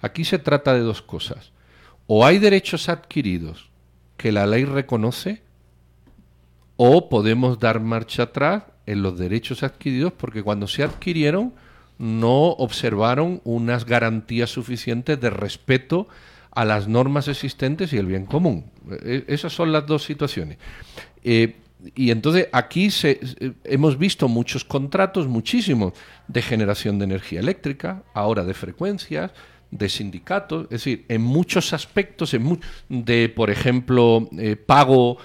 Aquí 0.00 0.24
se 0.24 0.38
trata 0.38 0.74
de 0.74 0.80
dos 0.80 1.02
cosas. 1.02 1.52
O 2.06 2.24
hay 2.24 2.38
derechos 2.38 2.88
adquiridos 2.88 3.70
que 4.16 4.32
la 4.32 4.46
ley 4.46 4.64
reconoce, 4.64 5.42
o 6.76 7.08
podemos 7.08 7.58
dar 7.58 7.80
marcha 7.80 8.24
atrás 8.24 8.64
en 8.86 9.02
los 9.02 9.18
derechos 9.18 9.62
adquiridos 9.62 10.12
porque 10.12 10.42
cuando 10.42 10.66
se 10.66 10.82
adquirieron 10.82 11.52
no 11.98 12.50
observaron 12.50 13.40
unas 13.44 13.84
garantías 13.84 14.50
suficientes 14.50 15.20
de 15.20 15.28
respeto 15.30 16.08
a 16.52 16.64
las 16.64 16.88
normas 16.88 17.28
existentes 17.28 17.92
y 17.92 17.98
el 17.98 18.06
bien 18.06 18.26
común. 18.26 18.70
E, 19.02 19.24
esas 19.26 19.52
son 19.52 19.72
las 19.72 19.86
dos 19.86 20.04
situaciones. 20.04 20.58
Eh, 21.22 21.56
y 21.94 22.10
entonces 22.10 22.48
aquí 22.52 22.90
se, 22.90 23.20
hemos 23.64 23.98
visto 23.98 24.28
muchos 24.28 24.64
contratos, 24.64 25.28
muchísimos, 25.28 25.92
de 26.26 26.42
generación 26.42 26.98
de 26.98 27.04
energía 27.04 27.40
eléctrica, 27.40 28.02
ahora 28.14 28.44
de 28.44 28.54
frecuencias, 28.54 29.30
de 29.70 29.88
sindicatos, 29.88 30.64
es 30.64 30.70
decir, 30.70 31.04
en 31.08 31.22
muchos 31.22 31.72
aspectos, 31.72 32.34
en 32.34 32.60
de, 32.88 33.28
por 33.28 33.50
ejemplo, 33.50 34.28
eh, 34.38 34.56
pago, 34.56 35.18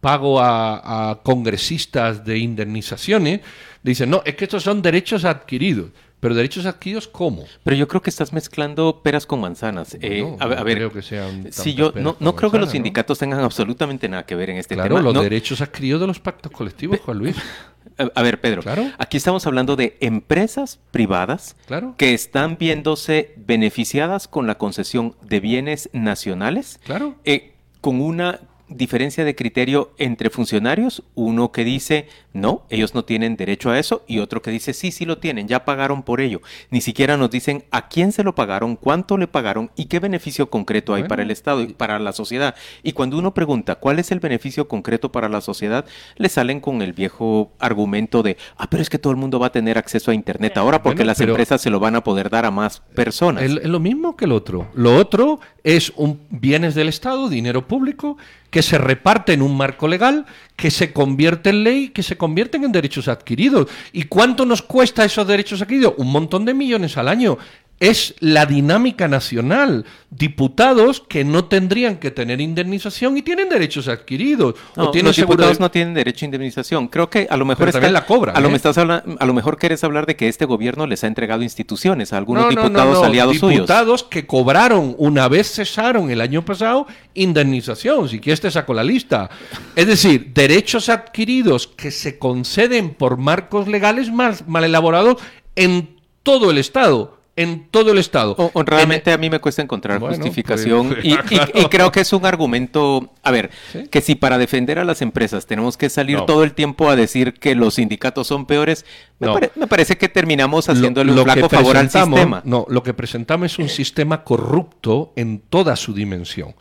pago 0.00 0.40
a, 0.40 1.20
congresistas 1.22 2.24
de 2.24 2.38
indemnizaciones, 2.38 3.40
dicen, 3.82 4.10
no, 4.10 4.22
es 4.24 4.34
que 4.34 4.44
estos 4.44 4.62
son 4.62 4.82
derechos 4.82 5.24
adquiridos. 5.24 5.90
Pero 6.20 6.34
derechos 6.34 6.66
adquiridos, 6.66 7.08
¿cómo? 7.08 7.44
Pero 7.64 7.76
yo 7.76 7.88
creo 7.88 8.02
que 8.02 8.10
estás 8.10 8.32
mezclando 8.32 9.00
peras 9.02 9.24
con 9.26 9.40
manzanas. 9.40 9.96
Eh, 10.00 10.20
Bueno, 10.22 10.36
a, 10.38 10.46
ver- 10.46 10.58
a 10.58 10.60
no 10.60 10.64
ver, 10.66 10.76
creo 10.76 10.92
que 10.92 11.00
sean 11.02 11.50
si 11.50 11.72
yo 11.74 11.92
no, 11.96 12.14
no 12.20 12.36
creo 12.36 12.50
que 12.50 12.58
los 12.58 12.68
¿no? 12.68 12.72
sindicatos 12.72 13.18
tengan 13.18 13.40
absolutamente 13.40 14.08
nada 14.08 14.26
que 14.26 14.34
ver 14.34 14.50
en 14.50 14.58
este 14.58 14.74
Claro, 14.74 14.96
tema. 14.96 15.00
los 15.00 15.14
No- 15.14 15.22
derechos 15.22 15.60
adquiridos 15.62 16.00
de 16.02 16.06
los 16.06 16.20
pactos 16.20 16.52
colectivos, 16.52 17.00
Juan 17.00 17.18
Luis. 17.18 17.36
a, 17.98 18.10
a 18.14 18.22
ver, 18.22 18.38
Pedro, 18.40 18.60
Claro. 18.62 18.84
aquí 18.98 19.16
estamos 19.16 19.46
hablando 19.46 19.76
de 19.76 19.96
empresas 20.00 20.78
privadas 20.90 21.56
Claro. 21.66 21.94
que 21.96 22.12
están 22.12 22.58
viéndose 22.58 23.32
beneficiadas 23.38 24.28
con 24.28 24.46
la 24.46 24.58
concesión 24.58 25.14
de 25.22 25.40
bienes 25.40 25.88
nacionales 25.94 26.78
Claro. 26.84 27.14
eh, 27.24 27.54
con 27.80 28.00
una 28.02 28.40
diferencia 28.70 29.24
de 29.24 29.34
criterio 29.34 29.92
entre 29.98 30.30
funcionarios, 30.30 31.02
uno 31.14 31.52
que 31.52 31.64
dice 31.64 32.08
no, 32.32 32.62
ellos 32.70 32.94
no 32.94 33.04
tienen 33.04 33.36
derecho 33.36 33.70
a 33.70 33.78
eso 33.78 34.04
y 34.06 34.20
otro 34.20 34.40
que 34.40 34.50
dice 34.50 34.72
sí, 34.72 34.92
sí 34.92 35.04
lo 35.04 35.18
tienen, 35.18 35.48
ya 35.48 35.64
pagaron 35.64 36.02
por 36.02 36.20
ello. 36.20 36.40
Ni 36.70 36.80
siquiera 36.80 37.16
nos 37.16 37.30
dicen 37.30 37.64
a 37.70 37.88
quién 37.88 38.12
se 38.12 38.22
lo 38.22 38.34
pagaron, 38.34 38.76
cuánto 38.76 39.18
le 39.18 39.26
pagaron 39.26 39.70
y 39.76 39.86
qué 39.86 39.98
beneficio 39.98 40.48
concreto 40.48 40.94
hay 40.94 41.02
Bueno. 41.02 41.08
para 41.08 41.22
el 41.22 41.30
Estado 41.30 41.62
y 41.62 41.68
para 41.68 41.98
la 41.98 42.12
sociedad. 42.12 42.54
Y 42.82 42.92
cuando 42.92 43.18
uno 43.18 43.34
pregunta 43.34 43.74
cuál 43.76 43.98
es 43.98 44.12
el 44.12 44.20
beneficio 44.20 44.68
concreto 44.68 45.10
para 45.10 45.28
la 45.28 45.40
sociedad, 45.40 45.84
le 46.16 46.28
salen 46.28 46.60
con 46.60 46.82
el 46.82 46.92
viejo 46.92 47.50
argumento 47.58 48.22
de, 48.22 48.36
ah, 48.56 48.70
pero 48.70 48.82
es 48.82 48.90
que 48.90 48.98
todo 48.98 49.10
el 49.10 49.16
mundo 49.16 49.40
va 49.40 49.48
a 49.48 49.52
tener 49.52 49.76
acceso 49.76 50.12
a 50.12 50.14
Internet 50.14 50.56
ahora 50.56 50.82
porque 50.82 50.98
Bueno, 50.98 51.08
las 51.08 51.20
empresas 51.20 51.60
se 51.60 51.70
lo 51.70 51.80
van 51.80 51.96
a 51.96 52.04
poder 52.04 52.30
dar 52.30 52.44
a 52.44 52.50
más 52.50 52.80
personas. 52.94 53.42
Es 53.42 53.64
lo 53.64 53.80
mismo 53.80 54.16
que 54.16 54.26
el 54.26 54.32
otro. 54.32 54.68
Lo 54.74 54.96
otro 54.96 55.40
es 55.64 55.92
un 55.96 56.20
bienes 56.30 56.74
del 56.74 56.88
Estado, 56.88 57.28
dinero 57.28 57.66
público, 57.66 58.16
que 58.50 58.62
se 58.62 58.78
reparte 58.78 59.32
en 59.32 59.42
un 59.42 59.56
marco 59.56 59.88
legal, 59.88 60.26
que 60.56 60.70
se 60.70 60.92
convierte 60.92 61.50
en 61.50 61.64
ley, 61.64 61.88
que 61.88 62.02
se 62.02 62.16
convierten 62.16 62.64
en 62.64 62.72
derechos 62.72 63.08
adquiridos. 63.08 63.68
¿Y 63.92 64.04
cuánto 64.04 64.44
nos 64.44 64.62
cuesta 64.62 65.04
esos 65.04 65.26
derechos 65.26 65.62
adquiridos? 65.62 65.94
Un 65.96 66.10
montón 66.10 66.44
de 66.44 66.52
millones 66.52 66.96
al 66.96 67.08
año. 67.08 67.38
Es 67.80 68.14
la 68.20 68.44
dinámica 68.44 69.08
nacional. 69.08 69.86
Diputados 70.10 71.00
que 71.00 71.24
no 71.24 71.46
tendrían 71.46 71.96
que 71.96 72.10
tener 72.10 72.40
indemnización 72.42 73.16
y 73.16 73.22
tienen 73.22 73.48
derechos 73.48 73.88
adquiridos. 73.88 74.54
No, 74.76 74.88
o 74.88 74.90
tienen 74.90 75.08
los 75.08 75.16
diputados 75.16 75.56
de- 75.56 75.62
no 75.62 75.70
tienen 75.70 75.94
derecho 75.94 76.24
a 76.24 76.26
indemnización. 76.26 76.88
Creo 76.88 77.08
que 77.08 77.26
a 77.30 77.38
lo 77.38 77.46
mejor 77.46 77.72
también 77.72 77.94
la 77.94 78.04
cobran, 78.04 78.36
a 78.36 78.40
lo, 78.40 78.50
¿eh? 78.50 78.54
estás 78.54 78.76
a 78.76 78.84
lo 79.24 79.32
mejor 79.34 79.56
quieres 79.56 79.82
hablar 79.82 80.04
de 80.04 80.14
que 80.14 80.28
este 80.28 80.44
gobierno 80.44 80.86
les 80.86 81.04
ha 81.04 81.06
entregado 81.06 81.42
instituciones 81.42 82.12
a 82.12 82.18
algunos 82.18 82.44
No, 82.44 82.50
no, 82.50 82.54
no, 82.56 82.62
diputados 82.68 82.98
no, 83.00 83.04
aliados 83.04 83.38
suyos. 83.38 83.54
Diputados 83.60 84.04
que 84.04 84.26
cobraron 84.26 84.94
una 84.98 85.28
vez 85.28 85.50
cesaron 85.50 86.10
el 86.10 86.20
año 86.20 86.44
pasado 86.44 86.86
indemnización. 87.14 88.08
Si 88.10 88.20
quieres 88.20 88.42
te 88.42 88.50
saco 88.50 88.74
la 88.74 88.84
lista. 88.84 89.30
Es 89.74 89.86
decir, 89.86 90.32
derechos 90.34 90.90
adquiridos 90.90 91.66
que 91.66 91.90
se 91.90 92.18
conceden 92.18 92.90
por 92.90 93.16
marcos 93.16 93.68
legales 93.68 94.12
mal, 94.12 94.36
mal 94.46 94.64
elaborados 94.64 95.16
en 95.56 95.96
todo 96.22 96.50
el 96.50 96.58
Estado. 96.58 97.19
En 97.36 97.68
todo 97.70 97.92
el 97.92 97.98
Estado. 97.98 98.34
Honradamente 98.54 99.12
a 99.12 99.16
mí 99.16 99.30
me 99.30 99.38
cuesta 99.38 99.62
encontrar 99.62 99.98
Bueno, 100.00 100.16
justificación 100.16 100.88
pues, 100.88 101.04
y, 101.04 101.12
y- 101.14 101.16
claro. 101.16 101.52
y 101.54 101.64
creo 101.66 101.92
que 101.92 102.00
es 102.00 102.12
un 102.12 102.26
argumento, 102.26 103.12
a 103.22 103.30
ver, 103.30 103.50
¿Sí? 103.72 103.86
que 103.88 104.00
si 104.00 104.14
para 104.14 104.36
defender 104.36 104.78
a 104.78 104.84
las 104.84 105.00
empresas 105.00 105.46
tenemos 105.46 105.76
que 105.76 105.88
salir 105.88 106.18
No. 106.18 106.24
todo 106.26 106.44
el 106.44 106.52
tiempo 106.52 106.90
a 106.90 106.96
decir 106.96 107.34
que 107.34 107.54
los 107.54 107.74
sindicatos 107.74 108.26
son 108.26 108.46
peores, 108.46 108.84
me, 109.20 109.28
No. 109.28 109.34
pare- 109.34 109.52
me 109.54 109.66
parece 109.68 109.96
que 109.96 110.08
terminamos 110.08 110.68
haciéndole 110.68 111.12
un 111.12 111.16
lo 111.18 111.24
que 111.24 111.32
flaco 111.32 111.48
favor 111.48 111.76
al 111.76 111.88
sistema. 111.90 112.42
No, 112.44 112.66
lo 112.68 112.82
que 112.82 112.92
presentamos 112.94 113.52
es 113.52 113.58
un 113.58 113.68
sistema 113.68 114.22
corrupto 114.24 115.12
en 115.16 115.38
toda 115.40 115.76
su 115.76 115.94
dimensión. 115.94 116.54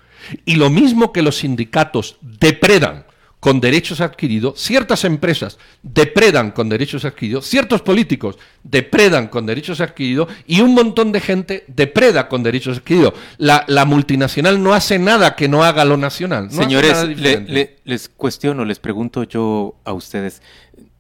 Y 0.46 0.56
lo 0.56 0.70
mismo 0.70 1.12
que 1.12 1.22
los 1.24 1.38
sindicatos 1.38 2.18
depredan 2.22 3.06
con 3.40 3.62
derechos 3.62 4.02
adquiridos, 4.02 4.60
ciertas 4.60 5.06
empresas 5.06 5.58
depredan 5.82 6.52
con 6.52 6.68
derechos 6.68 7.06
adquiridos, 7.06 7.46
ciertos 7.46 7.82
políticos 7.82 8.38
depredan 8.64 9.30
con 9.30 9.46
derechos 9.46 9.80
adquiridos 9.80 10.28
y 10.46 10.60
un 10.60 10.74
montón 10.74 11.14
de 11.14 11.22
gente 11.22 11.64
depreda 11.68 12.28
con 12.28 12.44
derechos 12.44 12.80
adquiridos. 12.80 13.14
La, 13.38 13.64
la 13.68 13.86
multinacional 13.86 14.62
no 14.62 14.74
hace 14.74 15.00
nada 15.00 15.36
que 15.38 15.48
no 15.48 15.64
haga 15.64 15.86
lo 15.86 15.96
nacional. 15.96 16.48
no 16.52 16.52
Señores, 16.52 17.18
le- 17.18 17.40
le- 17.42 17.78
les 17.86 18.10
cuestiono, 18.10 18.66
les 18.66 18.80
pregunto 18.80 19.24
yo 19.24 19.76
a 19.86 19.94
ustedes, 19.94 20.42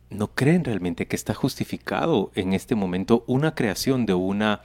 ¿no 0.09 0.27
creen 0.33 0.63
realmente 0.63 1.07
que 1.07 1.17
está 1.17 1.33
justificado 1.33 2.31
en 2.35 2.53
este 2.53 2.73
momento 2.73 3.25
una 3.27 3.53
creación 3.53 4.05
de 4.05 4.13
una 4.13 4.61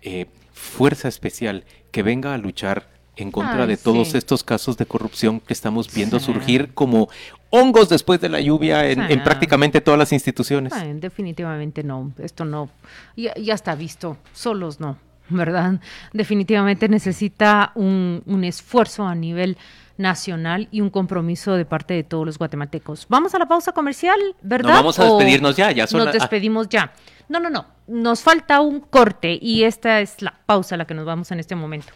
eh, 0.00 0.26
fuerza 0.54 1.08
especial 1.08 1.64
que 1.90 2.02
venga 2.02 2.32
a 2.32 2.38
luchar 2.38 2.88
en 3.18 3.30
contra 3.30 3.62
Ay, 3.62 3.68
de 3.68 3.76
todos 3.76 4.08
sí. 4.08 4.18
estos 4.18 4.42
casos 4.44 4.76
de 4.76 4.86
corrupción 4.86 5.40
que 5.40 5.52
estamos 5.52 5.92
viendo 5.92 6.18
Sí. 6.18 6.26
surgir 6.26 6.72
como 6.74 7.08
hongos 7.50 7.88
después 7.88 8.20
de 8.20 8.28
la 8.28 8.40
lluvia 8.40 8.88
en, 8.90 9.00
en 9.02 9.22
prácticamente 9.24 9.80
todas 9.80 9.98
las 9.98 10.12
instituciones? 10.12 10.72
Definitivamente 11.00 11.82
no, 11.82 12.12
esto 12.18 12.44
no, 12.44 12.70
ya, 13.16 13.34
ya 13.34 13.54
está 13.54 13.74
visto, 13.74 14.16
solos 14.32 14.80
no, 14.80 14.96
¿verdad? 15.28 15.80
Definitivamente 16.12 16.88
necesita 16.88 17.72
un, 17.74 18.22
un 18.26 18.44
esfuerzo 18.44 19.04
a 19.06 19.14
nivel 19.14 19.56
nacional 19.96 20.68
y 20.70 20.80
un 20.80 20.90
compromiso 20.90 21.54
de 21.54 21.64
parte 21.64 21.94
de 21.94 22.04
todos 22.04 22.24
los 22.24 22.38
guatemaltecos. 22.38 23.06
Vamos 23.08 23.34
a 23.34 23.38
la 23.40 23.46
pausa 23.46 23.72
comercial, 23.72 24.18
¿verdad? 24.42 24.70
No, 24.70 24.76
vamos 24.76 24.98
a 25.00 25.02
¿O 25.10 25.16
despedirnos 25.18 25.56
ya, 25.56 25.72
ya 25.72 25.86
son 25.88 25.98
Nos 25.98 26.06
la- 26.06 26.12
despedimos 26.12 26.68
ya. 26.68 26.92
No, 27.28 27.40
no, 27.40 27.50
no, 27.50 27.66
nos 27.88 28.22
falta 28.22 28.60
un 28.60 28.80
corte 28.80 29.38
y 29.42 29.64
esta 29.64 30.00
es 30.00 30.22
la 30.22 30.34
pausa 30.46 30.76
a 30.76 30.78
la 30.78 30.86
que 30.86 30.94
nos 30.94 31.04
vamos 31.04 31.30
en 31.32 31.40
este 31.40 31.56
momento. 31.56 31.88